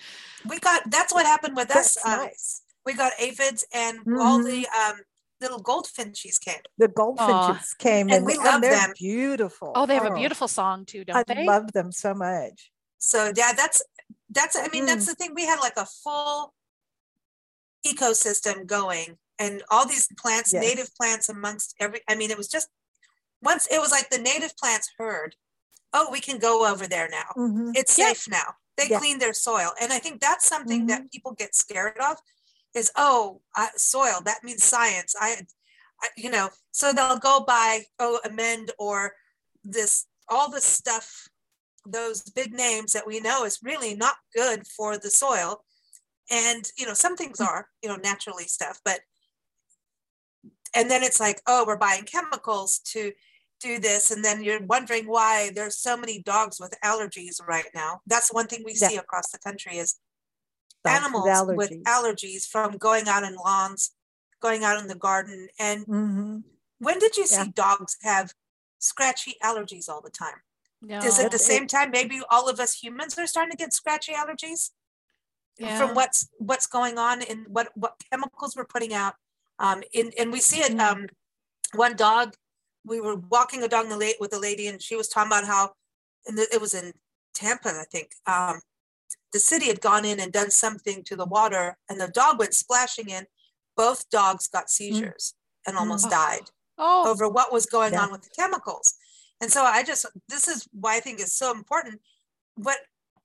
We 0.48 0.60
got 0.60 0.90
that's 0.92 1.14
what 1.14 1.26
happened 1.26 1.56
with 1.56 1.72
us. 1.72 1.96
That's 1.96 2.06
Um, 2.06 2.20
nice. 2.20 2.62
We 2.86 2.94
got 2.94 3.14
aphids 3.20 3.66
and 3.74 4.00
all 4.20 4.40
Mhm. 4.40 4.46
the 4.46 4.68
um, 4.68 4.96
little 5.44 5.60
goldfinches 5.62 6.40
came. 6.40 6.64
The 6.78 6.88
goldfinches 6.88 7.76
came 7.78 8.08
And 8.10 8.18
and, 8.18 8.26
we 8.26 8.34
and 8.36 8.44
love 8.44 8.62
they're 8.62 8.72
them. 8.88 8.94
beautiful. 8.98 9.72
oh 9.76 9.86
they 9.86 9.94
have 10.00 10.06
a 10.06 10.12
Oh, 10.12 10.16
beautiful 10.24 10.48
song 10.48 10.86
too 10.86 11.04
don't 11.06 11.18
I 11.18 11.24
they 11.28 11.42
I 11.44 11.46
love 11.54 11.74
them 11.74 11.92
so 11.92 12.14
much. 12.14 12.72
So 12.98 13.20
yeah, 13.36 13.52
that's 13.54 13.82
that's 14.38 14.56
I 14.58 14.68
mean 14.74 14.86
that's 14.86 15.06
the 15.06 15.16
thing. 15.16 15.32
We 15.36 15.46
had 15.46 15.60
like 15.60 15.78
a 15.78 15.86
full 16.04 16.54
ecosystem 17.86 18.66
going 18.66 19.18
and 19.40 19.64
all 19.70 19.86
these 19.88 20.08
plants, 20.18 20.54
Yes. 20.54 20.64
native 20.64 20.90
plants 20.96 21.30
amongst 21.30 21.76
every 21.80 22.00
I 22.10 22.16
mean 22.16 22.32
it 22.32 22.38
was 22.38 22.48
just 22.48 22.70
once 23.42 23.68
it 23.76 23.80
was 23.80 23.92
like 23.92 24.10
the 24.10 24.18
native 24.32 24.56
plants 24.58 24.90
heard, 24.98 25.36
oh, 25.92 26.08
we 26.12 26.22
can 26.22 26.38
go 26.40 26.54
over 26.72 26.88
there 26.88 27.10
now. 27.10 27.30
Mhm. 27.38 27.72
It's 27.76 27.98
Yeah. 27.98 28.08
safe 28.08 28.28
now. 28.30 28.56
They 28.78 28.88
Yeah. 28.90 29.00
cleaned 29.00 29.22
their 29.22 29.34
soil. 29.34 29.72
And 29.82 29.92
I 29.94 30.00
think 30.00 30.22
that's 30.22 30.46
something 30.48 30.88
that 30.88 31.12
people 31.12 31.34
get 31.34 31.54
scared 31.54 31.98
of 32.00 32.18
is, 32.74 32.92
oh, 32.96 33.42
uh, 33.58 33.68
soil, 33.76 34.20
that 34.26 34.44
means 34.44 34.64
science. 34.64 35.16
I, 35.20 35.42
I, 36.02 36.08
you 36.18 36.30
know, 36.30 36.50
so 36.72 36.92
they'll 36.92 37.20
go 37.20 37.44
by, 37.46 37.84
oh, 38.00 38.20
amend 38.26 38.72
or 38.80 39.14
this, 39.64 40.06
all 40.30 40.50
this 40.50 40.66
stuff, 40.66 41.28
those 41.86 42.22
big 42.22 42.54
names 42.54 42.94
that 42.94 43.08
we 43.08 43.20
know 43.20 43.46
is 43.46 43.60
really 43.64 43.96
not 43.96 44.16
good 44.36 44.66
for 44.68 44.98
the 44.98 45.10
soil. 45.10 45.64
And, 46.32 46.66
you 46.78 46.86
know, 46.86 46.94
some 46.94 47.16
things 47.16 47.40
are, 47.42 47.68
you 47.82 47.90
know, 47.90 47.98
naturally 47.98 48.46
stuff, 48.46 48.80
but, 48.86 49.02
and 50.76 50.90
then 50.90 51.04
it's 51.04 51.20
like, 51.20 51.42
oh, 51.46 51.66
we're 51.68 51.78
buying 51.78 52.04
chemicals 52.04 52.80
to 52.86 53.12
do 53.60 53.80
this. 53.80 54.10
And 54.12 54.26
then 54.26 54.44
you're 54.44 54.66
wondering 54.66 55.06
why 55.06 55.52
there's 55.54 55.78
so 55.78 55.96
many 55.96 56.24
dogs 56.24 56.60
with 56.60 56.74
allergies 56.84 57.36
right 57.48 57.68
now. 57.76 58.02
That's 58.08 58.34
one 58.34 58.48
thing 58.48 58.64
we 58.66 58.76
Yeah. 58.76 58.88
see 58.90 58.98
across 58.98 59.30
the 59.32 59.38
country 59.38 59.78
is 59.78 60.00
Dogs 60.84 60.98
animals 60.98 61.58
with 61.58 61.72
allergies. 61.72 61.84
allergies 61.84 62.48
from 62.48 62.78
going 62.78 63.08
out 63.08 63.24
in 63.24 63.36
lawns, 63.36 63.92
going 64.42 64.64
out 64.64 64.80
in 64.80 64.88
the 64.88 64.96
garden. 64.96 65.48
And 65.60 65.86
Mhm. 65.88 66.44
when 66.80 67.00
did 67.00 67.16
you 67.18 67.26
see 67.28 67.50
dogs 67.50 67.98
have 68.02 68.34
scratchy 68.80 69.38
allergies 69.44 69.88
all 69.90 70.02
the 70.02 70.10
time? 70.10 70.42
no. 70.82 71.00
Is 71.00 71.18
it 71.20 71.32
the 71.32 71.38
It- 71.38 71.42
same 71.42 71.66
time 71.68 71.92
maybe 71.92 72.22
all 72.30 72.50
of 72.50 72.60
us 72.60 72.74
humans 72.84 73.18
are 73.18 73.26
starting 73.28 73.52
to 73.52 73.58
get 73.58 73.72
scratchy 73.74 74.12
allergies 74.14 74.72
Yeah. 75.58 75.78
from 75.78 75.96
what's 75.96 76.28
what's 76.40 76.68
going 76.68 76.98
on 76.98 77.22
and 77.22 77.48
what 77.48 77.72
what 77.78 78.02
chemicals 78.10 78.56
we're 78.56 78.66
putting 78.66 78.94
out? 78.94 79.16
Um, 79.60 79.84
in, 79.94 80.12
and 80.18 80.32
we 80.34 80.42
see 80.42 80.60
it. 80.62 80.74
Mm. 80.74 80.80
Um, 80.82 81.08
one 81.74 81.96
dog, 81.96 82.36
we 82.84 83.00
were 83.00 83.16
walking 83.16 83.64
a 83.64 83.70
dog 83.70 83.88
the 83.88 83.96
late 83.96 84.18
with 84.20 84.34
a 84.34 84.40
lady, 84.40 84.68
and 84.68 84.82
she 84.82 84.96
was 84.98 85.08
talking 85.08 85.32
about 85.32 85.46
how, 85.46 85.74
and 86.26 86.38
it 86.38 86.60
was 86.60 86.74
in 86.74 86.94
Tampa, 87.34 87.70
I 87.70 87.86
think. 87.86 88.12
Um, 88.26 88.60
the 89.32 89.40
city 89.40 89.68
had 89.68 89.82
gone 89.82 90.06
in 90.06 90.20
and 90.20 90.32
done 90.32 90.52
something 90.52 91.04
to 91.06 91.16
the 91.16 91.26
water, 91.26 91.78
and 91.90 92.00
the 92.00 92.08
dog 92.08 92.40
went 92.40 92.54
splashing 92.54 93.10
in. 93.10 93.26
Both 93.76 94.10
dogs 94.10 94.48
got 94.48 94.70
seizures 94.70 95.34
and 95.66 95.78
almost 95.78 96.06
Mm. 96.06 96.12
died 96.12 96.52
oh 96.78 97.10
over 97.10 97.28
what 97.28 97.52
was 97.52 97.66
going 97.66 97.94
Yeah. 97.94 98.04
on 98.04 98.12
with 98.12 98.22
the 98.24 98.30
chemicals. 98.30 98.94
And 99.42 99.52
so 99.52 99.64
I 99.64 99.84
just, 99.84 100.06
this 100.30 100.48
is 100.48 100.68
why 100.72 100.96
I 100.96 101.00
think 101.00 101.20
it's 101.20 101.34
so 101.34 101.52
important. 101.52 102.02
What 102.56 102.78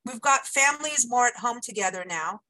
we've 0.05 0.20
got 0.20 0.47
families 0.47 1.07
more 1.07 1.26
at 1.26 1.36
home 1.36 1.61
together 1.61 2.05
now. 2.07 2.41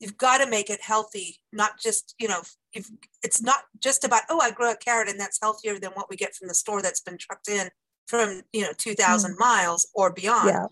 You've 0.00 0.16
got 0.16 0.38
to 0.38 0.46
make 0.46 0.68
it 0.68 0.82
healthy, 0.82 1.40
not 1.52 1.78
just, 1.80 2.14
you 2.18 2.26
know, 2.28 2.42
if 2.72 2.90
it's 3.22 3.40
not 3.40 3.64
just 3.78 4.04
about, 4.04 4.22
oh, 4.28 4.40
I 4.40 4.50
grow 4.50 4.72
a 4.72 4.76
carrot 4.76 5.08
and 5.08 5.18
that's 5.18 5.38
healthier 5.40 5.78
than 5.78 5.92
what 5.92 6.10
we 6.10 6.16
get 6.16 6.34
from 6.34 6.48
the 6.48 6.54
store 6.54 6.82
that's 6.82 7.00
been 7.00 7.16
trucked 7.16 7.48
in 7.48 7.70
from, 8.06 8.42
you 8.52 8.62
know, 8.62 8.72
2000 8.76 9.36
miles 9.38 9.86
or 9.94 10.12
beyond. 10.12 10.48
Yeah. 10.48 10.66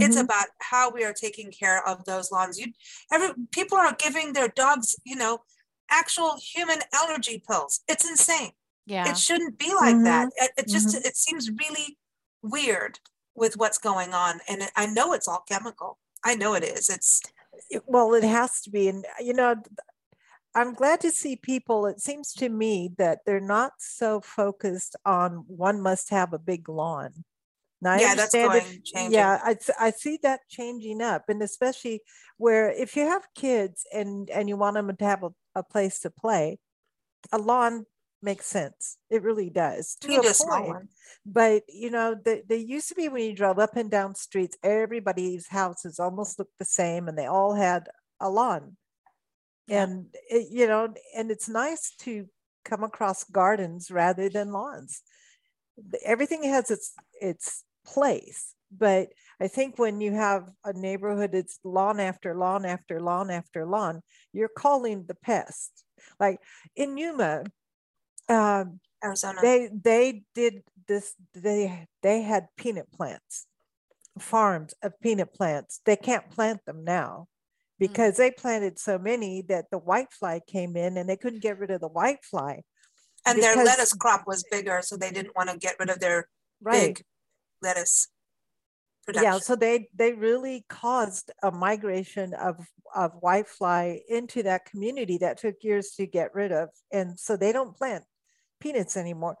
It's 0.00 0.16
Mhm. 0.16 0.24
about 0.24 0.46
how 0.60 0.90
we 0.90 1.04
are 1.04 1.12
taking 1.12 1.50
care 1.50 1.86
of 1.86 2.04
those 2.04 2.30
lawns. 2.30 2.58
You, 2.58 2.72
every 3.12 3.30
people 3.52 3.78
are 3.78 3.94
giving 3.94 4.32
their 4.32 4.48
dogs, 4.48 4.96
you 5.04 5.16
know, 5.16 5.40
actual 5.90 6.36
human 6.36 6.80
allergy 6.92 7.42
pills. 7.46 7.80
It's 7.88 8.08
insane 8.08 8.52
yeah 8.86 9.10
it 9.10 9.18
shouldn't 9.18 9.58
be 9.58 9.70
like 9.74 10.02
that 10.04 10.26
Mm-hmm. 10.28 10.44
it, 10.44 10.50
it 10.56 10.68
just 10.68 10.94
it 10.94 11.14
seems 11.14 11.50
really 11.50 11.98
weird 12.42 12.98
with 13.34 13.54
what's 13.58 13.76
going 13.76 14.14
on 14.14 14.40
and 14.48 14.62
i 14.76 14.86
know 14.86 15.12
it's 15.12 15.28
all 15.28 15.44
chemical 15.46 15.98
i 16.24 16.34
know 16.34 16.54
it 16.54 16.64
is 16.64 16.88
it's 16.88 17.20
It- 17.70 17.82
well, 17.86 18.14
it 18.14 18.24
has 18.24 18.60
to 18.62 18.70
be. 18.70 18.88
And, 18.88 19.04
you 19.20 19.34
know, 19.34 19.56
I'm 20.54 20.72
glad 20.74 21.00
to 21.02 21.10
see 21.10 21.36
people, 21.36 21.86
it 21.86 22.00
seems 22.00 22.32
to 22.34 22.48
me 22.48 22.90
that 22.96 23.18
they're 23.26 23.40
not 23.56 23.72
so 23.78 24.20
focused 24.22 24.96
on 25.04 25.44
one 25.48 25.80
must 25.82 26.08
have 26.10 26.32
a 26.32 26.38
big 26.38 26.68
lawn. 26.68 27.24
Now, 27.80 27.92
I 27.92 28.00
Yeah, 28.00 28.14
that's 28.14 28.34
if- 28.34 28.46
going- 28.46 28.82
changing. 28.84 29.12
Yeah, 29.12 29.40
I, 29.42 29.56
I 29.78 29.90
see 29.90 30.18
that 30.22 30.40
changing 30.48 31.00
up. 31.00 31.24
And 31.28 31.42
especially 31.42 32.02
where 32.36 32.70
if 32.70 32.96
you 32.96 33.02
have 33.06 33.26
kids 33.34 33.86
and, 33.92 34.28
and 34.30 34.48
you 34.48 34.56
want 34.56 34.74
them 34.74 34.94
to 34.96 35.04
have 35.04 35.22
a, 35.22 35.30
a 35.54 35.62
place 35.62 36.00
to 36.00 36.10
play, 36.10 36.58
a 37.32 37.38
lawn 37.38 37.86
makes 38.20 38.46
sense. 38.46 38.96
It 39.10 39.22
really 39.22 39.48
does. 39.50 39.96
you 40.02 40.08
To 40.08 40.14
can 40.14 40.20
a 40.20 40.22
do 40.24 40.30
a 40.30 40.34
small 40.34 40.58
point 40.58 40.68
one 40.68 40.88
but 41.30 41.62
you 41.68 41.90
know 41.90 42.14
the, 42.24 42.42
they 42.48 42.56
used 42.56 42.88
to 42.88 42.94
be 42.94 43.08
when 43.08 43.22
you 43.22 43.34
drove 43.34 43.58
up 43.58 43.76
and 43.76 43.90
down 43.90 44.14
streets 44.14 44.56
everybody's 44.62 45.46
houses 45.48 45.98
almost 46.00 46.38
looked 46.38 46.58
the 46.58 46.64
same 46.64 47.06
and 47.06 47.18
they 47.18 47.26
all 47.26 47.54
had 47.54 47.88
a 48.20 48.30
lawn 48.30 48.76
Yeah. 49.66 49.82
and 49.84 50.06
it, 50.30 50.48
you 50.50 50.66
know 50.66 50.94
and 51.14 51.30
it's 51.30 51.48
nice 51.48 51.90
to 52.00 52.26
come 52.64 52.82
across 52.82 53.24
gardens 53.24 53.90
rather 53.90 54.28
than 54.30 54.52
lawns 54.52 55.02
everything 56.04 56.44
has 56.44 56.70
its 56.70 56.92
its 57.20 57.64
place. 57.92 58.54
But 58.70 59.08
i 59.40 59.48
think 59.48 59.78
when 59.78 60.00
you 60.00 60.12
have 60.12 60.50
a 60.64 60.72
neighborhood 60.72 61.32
it's 61.32 61.58
lawn 61.64 62.00
after 62.00 62.34
lawn 62.34 62.66
after 62.66 63.00
lawn 63.00 63.30
after 63.30 63.64
lawn 63.64 64.02
you're 64.32 64.56
calling 64.64 65.04
the 65.06 65.14
pest. 65.14 65.84
Like 66.20 66.38
in 66.76 66.98
yuma 66.98 67.44
um, 68.28 68.80
arizona. 69.02 69.38
they 69.40 69.70
they 69.72 70.22
did 70.34 70.62
this 70.86 71.14
they 71.34 71.86
they 72.02 72.22
had 72.22 72.48
peanut 72.56 72.90
plants 72.92 73.46
farms 74.18 74.74
of 74.82 74.98
peanut 75.00 75.32
plants. 75.32 75.80
They 75.84 75.96
can't 75.96 76.28
plant 76.30 76.64
them 76.66 76.84
now 76.84 77.28
because 77.78 78.16
they 78.16 78.30
planted 78.30 78.78
so 78.78 78.98
many 78.98 79.42
that 79.42 79.66
the 79.70 79.80
whitefly 79.80 80.40
came 80.46 80.76
in 80.76 80.96
and 80.96 81.08
they 81.08 81.16
couldn't 81.16 81.42
get 81.42 81.58
rid 81.58 81.70
of 81.70 81.80
the 81.80 81.88
whitefly 81.88 82.62
and 83.24 83.42
their 83.42 83.56
lettuce 83.64 83.92
crop 83.92 84.24
was 84.26 84.44
bigger 84.50 84.80
so 84.82 84.96
they 84.96 85.10
didn't 85.10 85.36
want 85.36 85.48
to 85.50 85.56
get 85.56 85.76
rid 85.78 85.90
of 85.90 86.00
their 86.00 86.28
right. 86.60 86.96
big 86.96 87.04
lettuce 87.62 88.08
production 89.06 89.32
yeah 89.32 89.38
so 89.38 89.56
they 89.56 89.88
they 89.94 90.12
really 90.12 90.64
caused 90.68 91.30
a 91.42 91.50
migration 91.50 92.34
of 92.34 92.56
of 92.94 93.20
whitefly 93.20 94.00
into 94.08 94.42
that 94.42 94.64
community 94.64 95.18
that 95.18 95.38
took 95.38 95.56
years 95.62 95.90
to 95.90 96.06
get 96.06 96.34
rid 96.34 96.52
of 96.52 96.68
and 96.92 97.18
so 97.18 97.36
they 97.36 97.52
don't 97.52 97.76
plant 97.76 98.04
peanuts 98.60 98.96
anymore. 98.96 99.36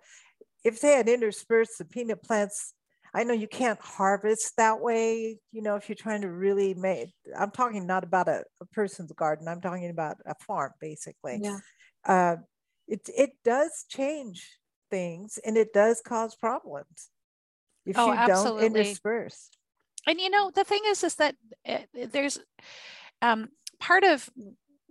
If 0.64 0.80
they 0.80 0.92
had 0.92 1.08
interspersed 1.08 1.78
the 1.78 1.84
peanut 1.84 2.22
plants 2.22 2.74
i 3.14 3.24
know 3.24 3.32
you 3.32 3.48
can't 3.48 3.80
harvest 3.80 4.52
that 4.58 4.80
way 4.80 5.38
you 5.50 5.62
know 5.62 5.76
if 5.76 5.88
you're 5.88 5.96
trying 5.96 6.20
to 6.20 6.30
really 6.30 6.74
make 6.74 7.08
i'm 7.38 7.50
talking 7.50 7.86
not 7.86 8.04
about 8.04 8.28
a, 8.28 8.44
a 8.60 8.66
person's 8.66 9.10
garden 9.12 9.48
i'm 9.48 9.62
talking 9.62 9.90
about 9.90 10.16
a 10.26 10.34
farm 10.46 10.72
basically. 10.80 11.40
Yeah. 11.42 11.58
Uh, 12.06 12.36
it, 12.86 13.08
it 13.16 13.30
does 13.44 13.84
change 13.88 14.58
things 14.90 15.38
and 15.44 15.56
it 15.56 15.72
does 15.72 16.02
cause 16.06 16.34
problems 16.34 17.10
if 17.88 17.98
Oh, 17.98 18.06
you 18.12 18.14
don't 18.14 18.30
absolutely. 18.30 18.66
intersperse 18.66 19.50
and 20.06 20.20
you 20.20 20.30
know 20.30 20.50
the 20.54 20.64
thing 20.64 20.80
is 20.86 21.02
is 21.04 21.16
that 21.16 21.34
uh, 21.68 21.78
there's 22.12 22.38
um, 23.22 23.48
part 23.80 24.04
of 24.04 24.28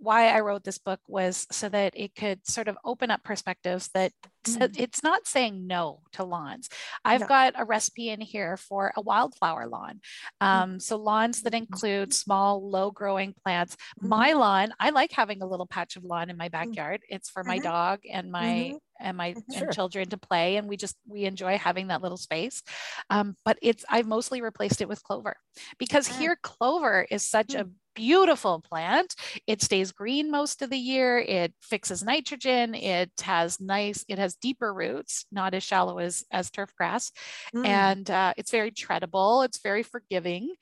why 0.00 0.28
I 0.28 0.40
wrote 0.40 0.62
this 0.62 0.78
book 0.78 1.00
was 1.08 1.44
so 1.50 1.68
that 1.70 1.92
it 1.96 2.14
could 2.14 2.46
sort 2.46 2.68
of 2.68 2.78
open 2.84 3.10
up 3.10 3.24
perspectives 3.24 3.88
that 3.94 4.12
said 4.46 4.76
it's 4.78 5.02
not 5.02 5.26
saying 5.26 5.66
no 5.66 6.02
to 6.12 6.22
lawns. 6.22 6.68
I've 7.04 7.22
No. 7.22 7.26
got 7.26 7.54
a 7.56 7.64
recipe 7.64 8.08
in 8.10 8.20
here 8.20 8.56
for 8.56 8.92
a 8.96 9.00
wildflower 9.00 9.66
lawn. 9.66 10.00
Um, 10.40 10.78
so 10.78 10.96
lawns 10.96 11.42
that 11.42 11.52
include 11.52 12.14
small, 12.14 12.70
low 12.70 12.92
growing 12.92 13.34
plants. 13.42 13.76
My 14.00 14.34
lawn, 14.34 14.72
I 14.78 14.90
like 14.90 15.10
having 15.10 15.42
a 15.42 15.46
little 15.46 15.66
patch 15.66 15.96
of 15.96 16.04
lawn 16.04 16.30
in 16.30 16.36
my 16.36 16.48
backyard. 16.48 17.00
It's 17.08 17.28
for 17.28 17.42
my 17.42 17.58
dog 17.58 18.00
and 18.08 18.30
my 18.30 18.76
and 19.00 19.16
my 19.16 19.34
Mhm. 19.34 19.62
and 19.62 19.72
children 19.72 20.08
to 20.08 20.18
play 20.18 20.56
and 20.56 20.68
we 20.68 20.76
just 20.76 20.96
we 21.06 21.24
enjoy 21.24 21.58
having 21.58 21.88
that 21.88 22.02
little 22.02 22.16
space 22.16 22.62
um, 23.10 23.36
but 23.44 23.58
it's 23.62 23.84
i've 23.88 24.06
mostly 24.06 24.40
replaced 24.40 24.80
it 24.80 24.88
with 24.88 25.02
clover 25.02 25.36
because 25.78 26.08
Mm. 26.08 26.18
here 26.18 26.38
clover 26.42 27.06
is 27.10 27.22
such 27.28 27.54
a 27.54 27.68
beautiful 27.94 28.60
plant. 28.60 29.16
It 29.48 29.60
stays 29.60 29.90
green 29.90 30.30
most 30.30 30.62
of 30.62 30.70
the 30.70 30.78
year. 30.78 31.18
It 31.18 31.52
fixes 31.60 32.04
nitrogen. 32.04 32.76
It 32.76 33.10
has 33.22 33.58
nice, 33.58 34.04
it 34.06 34.18
has 34.18 34.36
deeper 34.36 34.72
roots, 34.72 35.26
not 35.32 35.52
as 35.52 35.64
shallow 35.64 35.98
as, 35.98 36.24
as 36.30 36.48
turf 36.48 36.72
grass. 36.76 37.10
Mm. 37.52 37.66
And 37.66 38.08
uh, 38.10 38.34
it's 38.36 38.52
very 38.52 38.70
treadable. 38.70 39.44
It's 39.44 39.58
very 39.60 39.82
forgiving. 39.82 40.54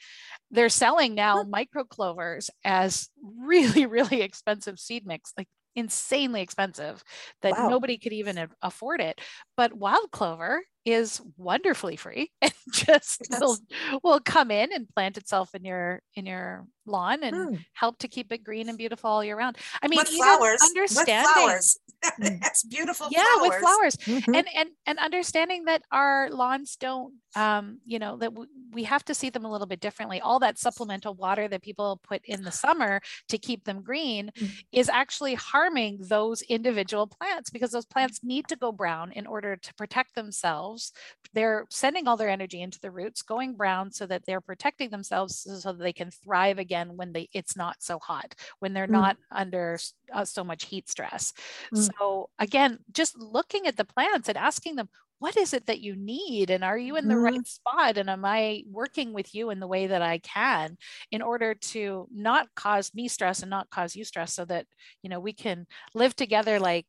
They're 0.50 0.70
selling 0.70 1.14
now 1.14 1.42
micro 1.42 1.84
clovers 1.84 2.48
as 2.64 3.10
really, 3.38 3.84
really 3.84 4.22
expensive 4.22 4.78
seed 4.80 5.06
mix, 5.06 5.34
like 5.36 5.48
insanely 5.76 6.40
expensive 6.40 7.04
that 7.42 7.52
wow. 7.52 7.68
nobody 7.68 7.98
could 7.98 8.12
even 8.12 8.48
afford 8.62 9.00
it. 9.00 9.20
But 9.56 9.74
wild 9.74 10.10
clover 10.10 10.62
is 10.86 11.20
wonderfully 11.36 11.96
free 11.96 12.30
and 12.42 12.52
just 12.72 13.26
yes. 13.28 13.40
will, 13.40 13.58
will 14.02 14.20
come 14.20 14.50
in 14.50 14.72
and 14.72 14.88
plant 14.88 15.18
itself 15.18 15.54
in 15.54 15.64
your 15.64 16.00
in 16.14 16.26
your 16.26 16.64
lawn 16.86 17.24
and 17.24 17.36
mm. 17.36 17.64
help 17.72 17.98
to 17.98 18.08
keep 18.08 18.32
it 18.32 18.44
green 18.44 18.68
and 18.68 18.78
beautiful 18.78 19.10
all 19.10 19.24
year 19.24 19.36
round. 19.36 19.58
I 19.82 19.88
mean, 19.88 19.98
with 19.98 20.08
flowers, 20.08 20.62
understanding, 20.62 21.16
with 21.16 21.34
flowers. 21.34 21.78
That's 22.18 22.64
beautiful. 22.64 23.08
Yeah, 23.10 23.24
flowers. 23.36 23.48
with 23.48 23.58
flowers, 23.60 23.96
mm-hmm. 23.96 24.34
and 24.34 24.46
and 24.54 24.70
and 24.86 24.98
understanding 24.98 25.64
that 25.64 25.82
our 25.90 26.30
lawns 26.30 26.76
don't, 26.76 27.14
um, 27.34 27.80
you 27.84 27.98
know, 27.98 28.16
that 28.18 28.30
w- 28.30 28.50
we 28.72 28.84
have 28.84 29.04
to 29.06 29.14
see 29.14 29.30
them 29.30 29.44
a 29.44 29.50
little 29.50 29.66
bit 29.66 29.80
differently. 29.80 30.20
All 30.20 30.38
that 30.40 30.58
supplemental 30.58 31.14
water 31.14 31.48
that 31.48 31.62
people 31.62 32.00
put 32.02 32.22
in 32.24 32.42
the 32.42 32.52
summer 32.52 33.00
to 33.28 33.38
keep 33.38 33.64
them 33.64 33.82
green 33.82 34.30
mm-hmm. 34.36 34.52
is 34.72 34.88
actually 34.88 35.34
harming 35.34 35.98
those 36.00 36.42
individual 36.42 37.06
plants 37.06 37.50
because 37.50 37.70
those 37.70 37.86
plants 37.86 38.20
need 38.22 38.46
to 38.48 38.56
go 38.56 38.72
brown 38.72 39.12
in 39.12 39.26
order 39.26 39.56
to 39.56 39.74
protect 39.74 40.14
themselves. 40.14 40.92
They're 41.32 41.66
sending 41.70 42.08
all 42.08 42.16
their 42.16 42.28
energy 42.28 42.62
into 42.62 42.80
the 42.80 42.90
roots, 42.90 43.22
going 43.22 43.54
brown 43.54 43.90
so 43.90 44.06
that 44.06 44.24
they're 44.26 44.40
protecting 44.40 44.90
themselves 44.90 45.46
so 45.62 45.72
that 45.72 45.82
they 45.82 45.92
can 45.92 46.10
thrive 46.10 46.58
again 46.58 46.96
when 46.96 47.12
they 47.12 47.28
it's 47.32 47.56
not 47.56 47.76
so 47.80 47.98
hot, 47.98 48.34
when 48.60 48.72
they're 48.72 48.84
mm-hmm. 48.84 48.92
not 48.92 49.16
under 49.30 49.78
uh, 50.12 50.24
so 50.24 50.44
much 50.44 50.66
heat 50.66 50.88
stress. 50.88 51.32
Mm. 51.74 51.90
So 51.98 52.30
again, 52.38 52.78
just 52.92 53.18
looking 53.18 53.66
at 53.66 53.76
the 53.76 53.84
plants 53.84 54.28
and 54.28 54.36
asking 54.36 54.76
them, 54.76 54.88
what 55.18 55.36
is 55.36 55.54
it 55.54 55.66
that 55.66 55.80
you 55.80 55.96
need 55.96 56.50
and 56.50 56.62
are 56.62 56.76
you 56.76 56.96
in 56.96 57.08
the 57.08 57.14
mm-hmm. 57.14 57.24
right 57.24 57.46
spot 57.46 57.96
and 57.96 58.10
am 58.10 58.24
i 58.24 58.62
working 58.70 59.12
with 59.12 59.34
you 59.34 59.50
in 59.50 59.60
the 59.60 59.66
way 59.66 59.86
that 59.86 60.02
i 60.02 60.18
can 60.18 60.76
in 61.10 61.22
order 61.22 61.54
to 61.54 62.06
not 62.12 62.48
cause 62.54 62.94
me 62.94 63.08
stress 63.08 63.40
and 63.40 63.50
not 63.50 63.70
cause 63.70 63.96
you 63.96 64.04
stress 64.04 64.34
so 64.34 64.44
that 64.44 64.66
you 65.02 65.10
know 65.10 65.20
we 65.20 65.32
can 65.32 65.66
live 65.94 66.14
together 66.14 66.58
like 66.58 66.86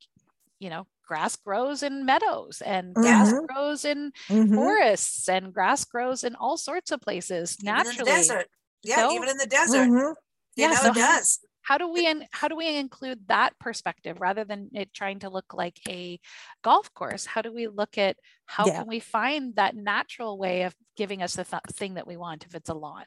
you 0.59 0.69
know 0.69 0.85
grass 1.07 1.37
grows 1.37 1.83
in 1.83 2.05
meadows 2.05 2.61
and 2.65 2.93
mm-hmm. 2.93 3.01
grass 3.01 3.33
grows 3.47 3.85
in 3.85 4.11
mm-hmm. 4.29 4.55
forests 4.55 5.29
and 5.29 5.53
grass 5.53 5.85
grows 5.85 6.23
in 6.23 6.35
all 6.35 6.57
sorts 6.57 6.91
of 6.91 6.99
places 7.01 7.57
naturally 7.63 7.93
even 7.93 7.99
in 7.99 8.05
the 8.05 8.27
desert 8.27 8.47
yeah 8.83 8.95
so, 8.95 9.11
even 9.13 9.29
in 9.29 9.37
the 9.37 9.47
desert 9.47 9.87
mm-hmm. 9.87 10.13
Yeah, 10.57 10.67
know 10.67 10.75
so 10.75 10.89
it 10.89 10.95
does 10.95 11.39
how 11.67 11.77
do 11.77 11.91
we 11.91 12.07
how 12.31 12.47
do 12.47 12.55
we 12.55 12.77
include 12.77 13.19
that 13.27 13.51
perspective 13.59 14.21
rather 14.21 14.45
than 14.45 14.69
it 14.73 14.93
trying 14.93 15.19
to 15.19 15.29
look 15.29 15.53
like 15.53 15.77
a 15.89 16.17
golf 16.63 16.93
course 16.93 17.25
how 17.25 17.41
do 17.41 17.53
we 17.53 17.67
look 17.67 17.97
at 17.97 18.15
how 18.45 18.65
yeah. 18.65 18.79
can 18.79 18.87
we 18.87 19.01
find 19.01 19.55
that 19.55 19.75
natural 19.75 20.37
way 20.37 20.63
of 20.63 20.73
giving 20.95 21.21
us 21.21 21.35
the 21.35 21.43
th- 21.43 21.61
thing 21.73 21.95
that 21.95 22.07
we 22.07 22.15
want 22.15 22.45
if 22.45 22.55
it's 22.55 22.69
a 22.69 22.73
lawn 22.73 23.03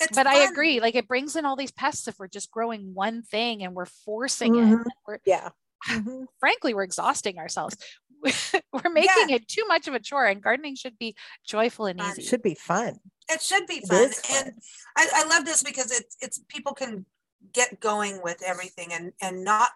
it's 0.00 0.16
but 0.16 0.26
fun. 0.26 0.34
i 0.34 0.38
agree 0.40 0.80
like 0.80 0.96
it 0.96 1.06
brings 1.06 1.36
in 1.36 1.44
all 1.44 1.54
these 1.54 1.70
pests 1.70 2.08
if 2.08 2.18
we're 2.18 2.26
just 2.26 2.50
growing 2.50 2.94
one 2.94 3.22
thing 3.22 3.62
and 3.62 3.74
we're 3.74 3.86
forcing 3.86 4.54
mm-hmm. 4.54 4.80
it 4.80 4.88
we're, 5.06 5.18
yeah 5.24 5.50
mm-hmm. 5.88 6.24
frankly 6.38 6.74
we're 6.74 6.82
exhausting 6.82 7.38
ourselves 7.38 7.76
we're 8.22 8.90
making 8.90 9.28
yeah. 9.28 9.36
it 9.36 9.48
too 9.48 9.64
much 9.68 9.86
of 9.86 9.94
a 9.94 10.00
chore 10.00 10.26
and 10.26 10.42
gardening 10.42 10.74
should 10.74 10.98
be 10.98 11.14
joyful 11.46 11.86
and 11.86 12.00
easy 12.00 12.22
it 12.22 12.24
should 12.24 12.42
be 12.42 12.54
fun 12.54 12.98
it 13.28 13.40
should 13.40 13.66
be 13.66 13.80
fun, 13.80 14.10
fun. 14.10 14.46
and 14.46 14.52
I, 14.96 15.08
I, 15.14 15.26
love 15.26 15.46
this 15.46 15.62
because 15.62 15.90
it's 15.90 16.16
it's 16.20 16.40
people 16.48 16.74
can 16.74 17.06
get 17.54 17.80
going 17.80 18.20
with 18.22 18.42
everything 18.44 18.92
and 18.92 19.12
and 19.20 19.44
not 19.44 19.70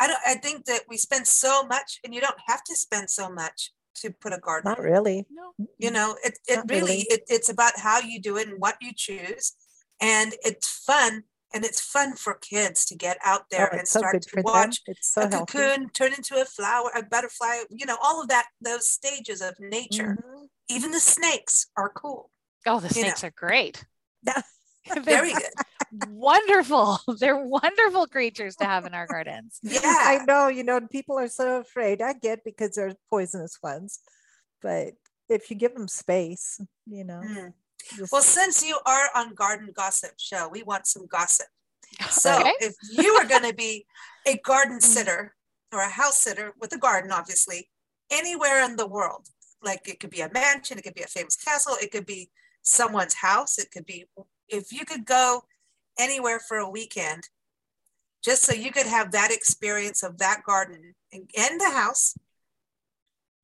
I 0.00 0.06
don't 0.06 0.20
I 0.26 0.34
think 0.34 0.66
that 0.66 0.82
we 0.88 0.96
spend 0.96 1.26
so 1.26 1.64
much 1.64 1.98
and 2.04 2.14
you 2.14 2.20
don't 2.20 2.38
have 2.46 2.62
to 2.64 2.76
spend 2.76 3.10
so 3.10 3.28
much 3.28 3.72
to 3.96 4.10
put 4.10 4.32
a 4.32 4.38
garden. 4.38 4.68
Not 4.70 4.80
really. 4.80 5.26
No. 5.30 5.52
You 5.78 5.90
know, 5.90 6.16
it, 6.24 6.38
it 6.46 6.60
really, 6.68 6.80
really. 6.80 7.06
It, 7.10 7.22
it's 7.28 7.48
about 7.48 7.72
how 7.78 8.00
you 8.00 8.20
do 8.20 8.36
it 8.36 8.48
and 8.48 8.60
what 8.60 8.76
you 8.80 8.92
choose. 8.94 9.52
And 10.00 10.34
it's 10.42 10.68
fun. 10.68 11.24
And 11.52 11.64
it's 11.64 11.80
fun 11.80 12.14
for 12.14 12.34
kids 12.34 12.84
to 12.86 12.94
get 12.94 13.18
out 13.24 13.50
there 13.50 13.70
oh, 13.72 13.78
and 13.78 13.88
start 13.88 14.22
to 14.22 14.42
watch 14.42 14.80
so 15.00 15.22
a 15.22 15.28
healthy. 15.28 15.58
cocoon 15.58 15.90
turn 15.90 16.12
into 16.12 16.40
a 16.40 16.44
flower, 16.44 16.90
a 16.96 17.02
butterfly, 17.02 17.62
you 17.70 17.86
know, 17.86 17.96
all 18.02 18.22
of 18.22 18.28
that, 18.28 18.46
those 18.60 18.88
stages 18.88 19.42
of 19.42 19.54
nature. 19.58 20.16
Mm-hmm. 20.20 20.44
Even 20.68 20.92
the 20.92 21.00
snakes 21.00 21.66
are 21.76 21.88
cool. 21.88 22.30
Oh, 22.66 22.78
the 22.78 22.88
snakes 22.88 23.22
know. 23.22 23.28
are 23.28 23.32
great. 23.36 23.84
Very 25.02 25.32
good. 25.32 26.08
wonderful. 26.08 27.00
They're 27.18 27.44
wonderful 27.44 28.06
creatures 28.06 28.56
to 28.56 28.64
have 28.64 28.86
in 28.86 28.94
our 28.94 29.06
gardens. 29.06 29.58
Yeah. 29.64 29.80
I 29.84 30.24
know, 30.26 30.48
you 30.48 30.64
know, 30.64 30.80
people 30.80 31.18
are 31.18 31.28
so 31.28 31.60
afraid. 31.60 32.02
I 32.02 32.12
get 32.14 32.44
because 32.44 32.74
they're 32.74 32.94
poisonous 33.08 33.58
ones. 33.62 34.00
But 34.62 34.94
if 35.28 35.50
you 35.50 35.56
give 35.56 35.74
them 35.74 35.88
space, 35.88 36.60
you 36.86 37.04
know. 37.04 37.22
Mm. 37.24 37.52
Well, 38.10 38.22
since 38.22 38.64
you 38.64 38.78
are 38.86 39.08
on 39.14 39.34
Garden 39.34 39.70
Gossip 39.74 40.12
Show, 40.18 40.48
we 40.48 40.62
want 40.62 40.86
some 40.86 41.06
gossip. 41.06 41.46
So 42.08 42.38
okay. 42.40 42.52
if 42.60 42.74
you 42.92 43.12
are 43.14 43.26
going 43.26 43.48
to 43.48 43.54
be 43.54 43.86
a 44.26 44.36
garden 44.38 44.78
mm. 44.78 44.82
sitter 44.82 45.34
or 45.72 45.80
a 45.80 45.88
house 45.88 46.18
sitter 46.18 46.54
with 46.60 46.72
a 46.72 46.78
garden, 46.78 47.10
obviously, 47.10 47.68
anywhere 48.10 48.64
in 48.64 48.76
the 48.76 48.86
world, 48.86 49.26
like 49.62 49.88
it 49.88 50.00
could 50.00 50.10
be 50.10 50.20
a 50.20 50.30
mansion, 50.32 50.78
it 50.78 50.82
could 50.82 50.94
be 50.94 51.02
a 51.02 51.08
famous 51.08 51.36
castle, 51.36 51.76
it 51.80 51.90
could 51.90 52.06
be 52.06 52.30
someone's 52.62 53.14
house, 53.14 53.58
it 53.58 53.70
could 53.70 53.86
be 53.86 54.04
if 54.48 54.72
you 54.72 54.84
could 54.84 55.04
go 55.04 55.42
anywhere 55.98 56.40
for 56.40 56.58
a 56.58 56.68
weekend, 56.68 57.28
just 58.22 58.42
so 58.42 58.52
you 58.52 58.70
could 58.72 58.86
have 58.86 59.12
that 59.12 59.30
experience 59.32 60.02
of 60.02 60.18
that 60.18 60.42
garden 60.44 60.94
in 61.12 61.58
the 61.58 61.70
house, 61.70 62.16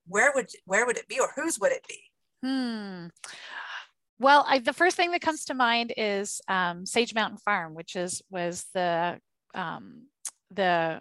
where 0.07 0.33
would 0.35 0.51
where 0.65 0.87
would 0.87 0.99
it 0.99 1.09
be, 1.09 1.19
or 1.19 1.31
whose 1.35 1.59
would 1.59 1.73
it 1.73 1.87
be? 1.89 2.01
Hmm. 2.43 3.07
Well, 4.19 4.45
I, 4.49 4.59
the 4.59 4.73
first 4.73 4.97
thing 4.97 5.11
that 5.13 5.21
comes 5.21 5.45
to 5.47 5.55
mind 5.55 5.93
is 5.97 6.41
um, 6.49 6.87
Sage 6.87 7.15
Mountain 7.15 7.39
Farm, 7.39 7.75
which 7.75 7.97
is 7.97 8.23
was 8.31 8.65
the 8.73 9.19
um, 9.55 10.07
the 10.51 11.01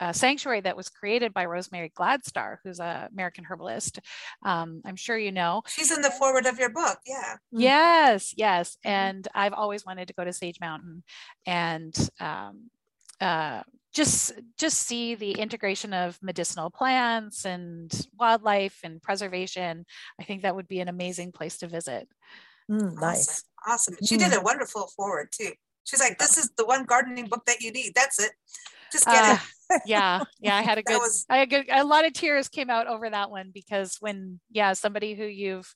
a 0.00 0.14
sanctuary 0.14 0.60
that 0.60 0.76
was 0.76 0.88
created 0.88 1.34
by 1.34 1.44
Rosemary 1.44 1.90
Gladstar, 1.96 2.58
who's 2.62 2.78
an 2.78 3.08
American 3.12 3.44
herbalist. 3.44 3.98
Um, 4.44 4.80
I'm 4.84 4.96
sure 4.96 5.18
you 5.18 5.32
know. 5.32 5.62
She's 5.66 5.90
in 5.90 6.02
the 6.02 6.10
foreword 6.10 6.46
of 6.46 6.58
your 6.58 6.70
book. 6.70 6.98
Yeah. 7.06 7.36
Yes, 7.50 8.32
yes. 8.36 8.76
Mm-hmm. 8.76 8.88
And 8.88 9.28
I've 9.34 9.52
always 9.52 9.84
wanted 9.84 10.08
to 10.08 10.14
go 10.14 10.24
to 10.24 10.32
Sage 10.32 10.60
Mountain 10.60 11.02
and 11.46 12.10
um, 12.20 12.70
uh, 13.20 13.62
just 13.92 14.32
just 14.56 14.78
see 14.86 15.14
the 15.14 15.32
integration 15.32 15.92
of 15.92 16.18
medicinal 16.22 16.70
plants 16.70 17.44
and 17.44 17.90
wildlife 18.18 18.78
and 18.84 19.02
preservation. 19.02 19.84
I 20.20 20.24
think 20.24 20.42
that 20.42 20.54
would 20.54 20.68
be 20.68 20.80
an 20.80 20.88
amazing 20.88 21.32
place 21.32 21.58
to 21.58 21.66
visit. 21.66 22.08
Mm, 22.70 23.00
nice. 23.00 23.44
Awesome. 23.66 23.94
awesome. 23.94 24.06
She 24.06 24.16
mm. 24.16 24.20
did 24.20 24.34
a 24.34 24.40
wonderful 24.40 24.90
foreword 24.96 25.28
too. 25.32 25.52
She's 25.84 26.00
like, 26.00 26.18
this 26.18 26.36
is 26.36 26.50
the 26.56 26.66
one 26.66 26.84
gardening 26.84 27.26
book 27.26 27.46
that 27.46 27.60
you 27.60 27.72
need. 27.72 27.92
That's 27.94 28.20
it. 28.20 28.32
Just 28.92 29.06
get 29.06 29.24
uh, 29.24 29.38
it. 29.70 29.82
yeah, 29.86 30.22
yeah. 30.38 30.56
I 30.56 30.62
had 30.62 30.78
a 30.78 30.82
good, 30.82 30.98
was... 30.98 31.24
I 31.30 31.38
had 31.38 31.50
good, 31.50 31.66
a 31.70 31.84
lot 31.84 32.06
of 32.06 32.12
tears 32.12 32.48
came 32.48 32.68
out 32.68 32.86
over 32.86 33.08
that 33.08 33.30
one 33.30 33.50
because 33.52 33.96
when, 34.00 34.40
yeah, 34.50 34.74
somebody 34.74 35.14
who 35.14 35.24
you've, 35.24 35.74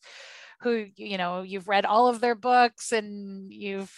who 0.60 0.86
you 0.96 1.16
know, 1.16 1.42
you've 1.42 1.68
read 1.68 1.84
all 1.86 2.08
of 2.08 2.20
their 2.20 2.34
books 2.34 2.92
and 2.92 3.50
you've, 3.50 3.90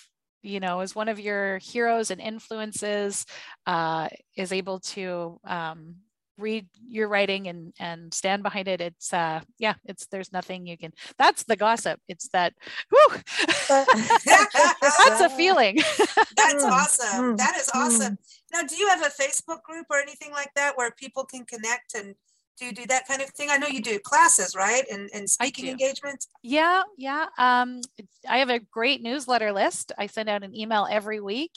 you 0.43 0.61
know, 0.61 0.81
is 0.81 0.95
one 0.95 1.09
of 1.09 1.19
your 1.19 1.59
heroes 1.59 2.11
and 2.11 2.21
influences, 2.21 3.25
uh, 3.67 4.09
is 4.37 4.53
able 4.53 4.81
to 4.81 5.41
um, 5.45 5.97
read 6.37 6.67
your 6.89 7.09
writing 7.09 7.49
and 7.49 7.73
and 7.79 8.13
stand 8.13 8.43
behind 8.43 8.67
it 8.67 8.81
it's 8.81 9.13
uh 9.13 9.41
yeah 9.59 9.75
it's 9.85 10.07
there's 10.07 10.33
nothing 10.33 10.67
you 10.67 10.77
can 10.77 10.93
that's 11.17 11.45
the 11.45 11.57
gossip 11.57 12.01
it's 12.09 12.29
that 12.29 12.53
whew, 12.91 13.21
that's 13.69 15.21
a 15.21 15.31
feeling. 15.37 15.77
That's 16.37 16.65
hmm, 16.65 16.71
awesome 16.71 17.31
hmm, 17.31 17.37
that 17.37 17.57
is 17.57 17.71
hmm. 17.73 17.79
awesome. 17.79 18.19
Now 18.53 18.63
do 18.63 18.77
you 18.77 18.89
have 18.89 19.03
a 19.03 19.11
facebook 19.11 19.63
group 19.63 19.87
or 19.91 19.99
anything 19.99 20.33
like 20.33 20.51
that 20.57 20.77
where 20.77 20.91
people 20.91 21.25
can 21.25 21.45
connect 21.45 21.95
and 21.95 22.15
do 22.59 22.67
you 22.67 22.73
do 22.73 22.87
that 22.87 23.07
kind 23.07 23.21
of 23.21 23.29
thing? 23.31 23.49
I 23.51 23.57
know 23.57 23.67
you 23.67 23.83
do 23.83 23.99
classes, 23.99 24.55
right? 24.55 24.85
And, 24.91 25.11
and 25.13 25.29
speaking 25.29 25.69
engagements. 25.69 26.29
Yeah, 26.43 26.83
yeah. 26.97 27.27
Um, 27.39 27.81
I 28.29 28.39
have 28.39 28.51
a 28.51 28.61
great 28.61 29.03
newsletter 29.03 29.53
list. 29.53 29.93
I 29.99 30.07
send 30.07 30.29
out 30.29 30.45
an 30.45 30.55
email 30.55 30.87
every 30.91 31.21
week, 31.21 31.53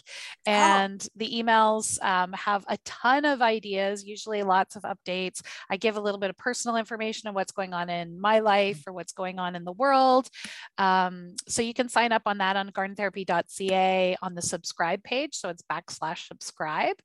oh. 0.48 0.52
and 0.52 1.02
oh. 1.04 1.10
the 1.16 1.32
emails 1.32 2.02
um, 2.04 2.34
have 2.34 2.66
a 2.68 2.78
ton 2.84 3.26
of 3.26 3.42
ideas, 3.42 4.06
usually 4.06 4.44
lots 4.44 4.76
of 4.76 4.84
updates. 4.84 5.42
I 5.70 5.78
give 5.78 5.98
a 5.98 6.02
little 6.02 6.20
bit 6.20 6.30
of 6.30 6.38
personal 6.38 6.78
information 6.78 7.28
on 7.28 7.36
what's 7.36 7.52
going 7.52 7.74
on 7.74 7.90
in 7.90 8.20
my 8.20 8.40
life 8.40 8.84
or 8.88 8.94
what's 8.94 9.14
going 9.14 9.40
on 9.40 9.56
in 9.56 9.64
the 9.64 9.74
world. 9.74 10.30
Um, 10.78 11.36
so 11.48 11.62
you 11.62 11.74
can 11.74 11.90
sign 11.90 12.12
up 12.12 12.24
on 12.26 12.40
that 12.40 12.56
on 12.56 12.72
gardentherapy.ca 12.72 14.18
on 14.22 14.36
the 14.36 14.42
subscribe 14.42 15.04
page. 15.04 15.36
So 15.36 15.50
it's 15.50 15.64
backslash 15.64 16.28
subscribe 16.28 16.96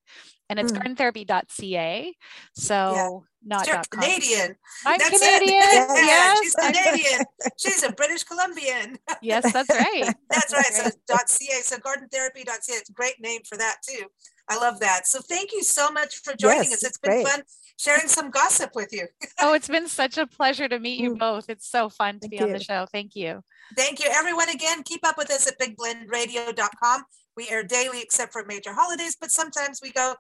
and 0.53 0.61
it's 0.61 0.71
Mm. 0.73 0.79
gardentherapy.ca. 0.97 2.15
So 2.55 3.25
not 3.45 3.67
You're 3.67 3.77
dot 3.77 3.91
com. 3.91 4.03
Canadian. 4.03 4.57
I'm 4.87 4.99
That's 4.99 5.19
Canadian. 5.19 5.63
Yeah, 5.73 5.95
Yes. 5.95 6.39
she's 6.43 6.55
Canadian. 6.55 7.21
she's 7.59 7.83
a 7.83 7.91
British 7.93 8.23
Columbian. 8.25 8.99
yes, 9.23 9.51
that's 9.53 9.71
right. 9.71 10.15
That's 10.31 10.53
right. 10.53 10.73
So 10.73 10.91
dot 11.09 11.29
.ca. 11.29 11.61
So 11.63 11.77
gardentherapy.ca. 11.79 12.75
It's 12.75 12.91
a 12.91 12.93
great 12.93 13.21
name 13.21 13.41
for 13.49 13.57
that 13.57 13.77
too. 13.89 14.05
I 14.49 14.59
love 14.59 14.81
that. 14.81 15.07
So 15.07 15.21
thank 15.21 15.53
you 15.53 15.63
so 15.63 15.91
much 15.91 16.17
for 16.23 16.35
joining 16.35 16.59
Yes, 16.65 16.67
us. 16.69 16.73
it's 16.75 16.85
It's 16.85 16.99
been 16.99 17.13
great. 17.23 17.27
fun 17.27 17.43
sharing 17.79 18.09
some 18.09 18.31
gossip 18.31 18.71
with 18.75 18.93
you. 18.93 19.07
Oh, 19.41 19.55
it's 19.55 19.69
been 19.69 19.89
such 19.89 20.19
a 20.19 20.27
pleasure 20.27 20.69
to 20.69 20.79
meet 20.79 21.01
you 21.01 21.15
Mm. 21.15 21.19
both. 21.19 21.49
It's 21.49 21.69
so 21.69 21.89
fun 21.89 22.15
to 22.15 22.29
Thank 22.29 22.33
be 22.33 22.41
on 22.43 22.53
the 22.53 22.61
show. 22.63 22.87
Thank 22.93 23.17
you. 23.17 23.43
Thank 23.77 23.99
you, 24.05 24.09
everyone. 24.11 24.51
Again, 24.51 24.83
keep 24.85 25.05
up 25.07 25.17
with 25.17 25.31
us 25.31 25.47
at 25.49 25.59
bigblendradio.com. 25.59 27.05
We 27.37 27.49
air 27.49 27.63
daily 27.65 28.03
except 28.03 28.33
for 28.33 28.45
major 28.45 28.73
holidays, 28.75 29.17
but 29.21 29.31
sometimes 29.31 29.81
we 29.83 29.91
go, 29.91 30.15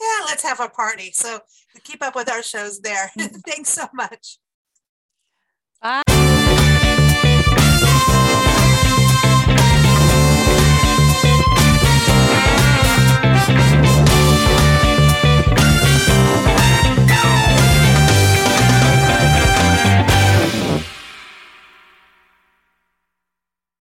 yeah, 0.00 0.24
let's 0.26 0.42
have 0.42 0.60
a 0.60 0.68
party. 0.68 1.10
So 1.12 1.40
keep 1.84 2.02
up 2.02 2.14
with 2.14 2.30
our 2.30 2.42
shows 2.42 2.80
there. 2.80 3.10
Mm-hmm. 3.18 3.38
Thanks 3.38 3.70
so 3.70 3.86
much. 3.94 4.38
Bye. 5.82 6.02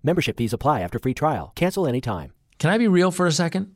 Membership 0.04 0.38
fees 0.38 0.52
apply 0.52 0.82
after 0.82 0.98
free 0.98 1.14
trial. 1.14 1.52
Cancel 1.56 1.86
anytime. 1.88 2.34
Can 2.58 2.72
I 2.72 2.78
be 2.78 2.88
real 2.88 3.12
for 3.12 3.28
a 3.28 3.32
second? 3.32 3.76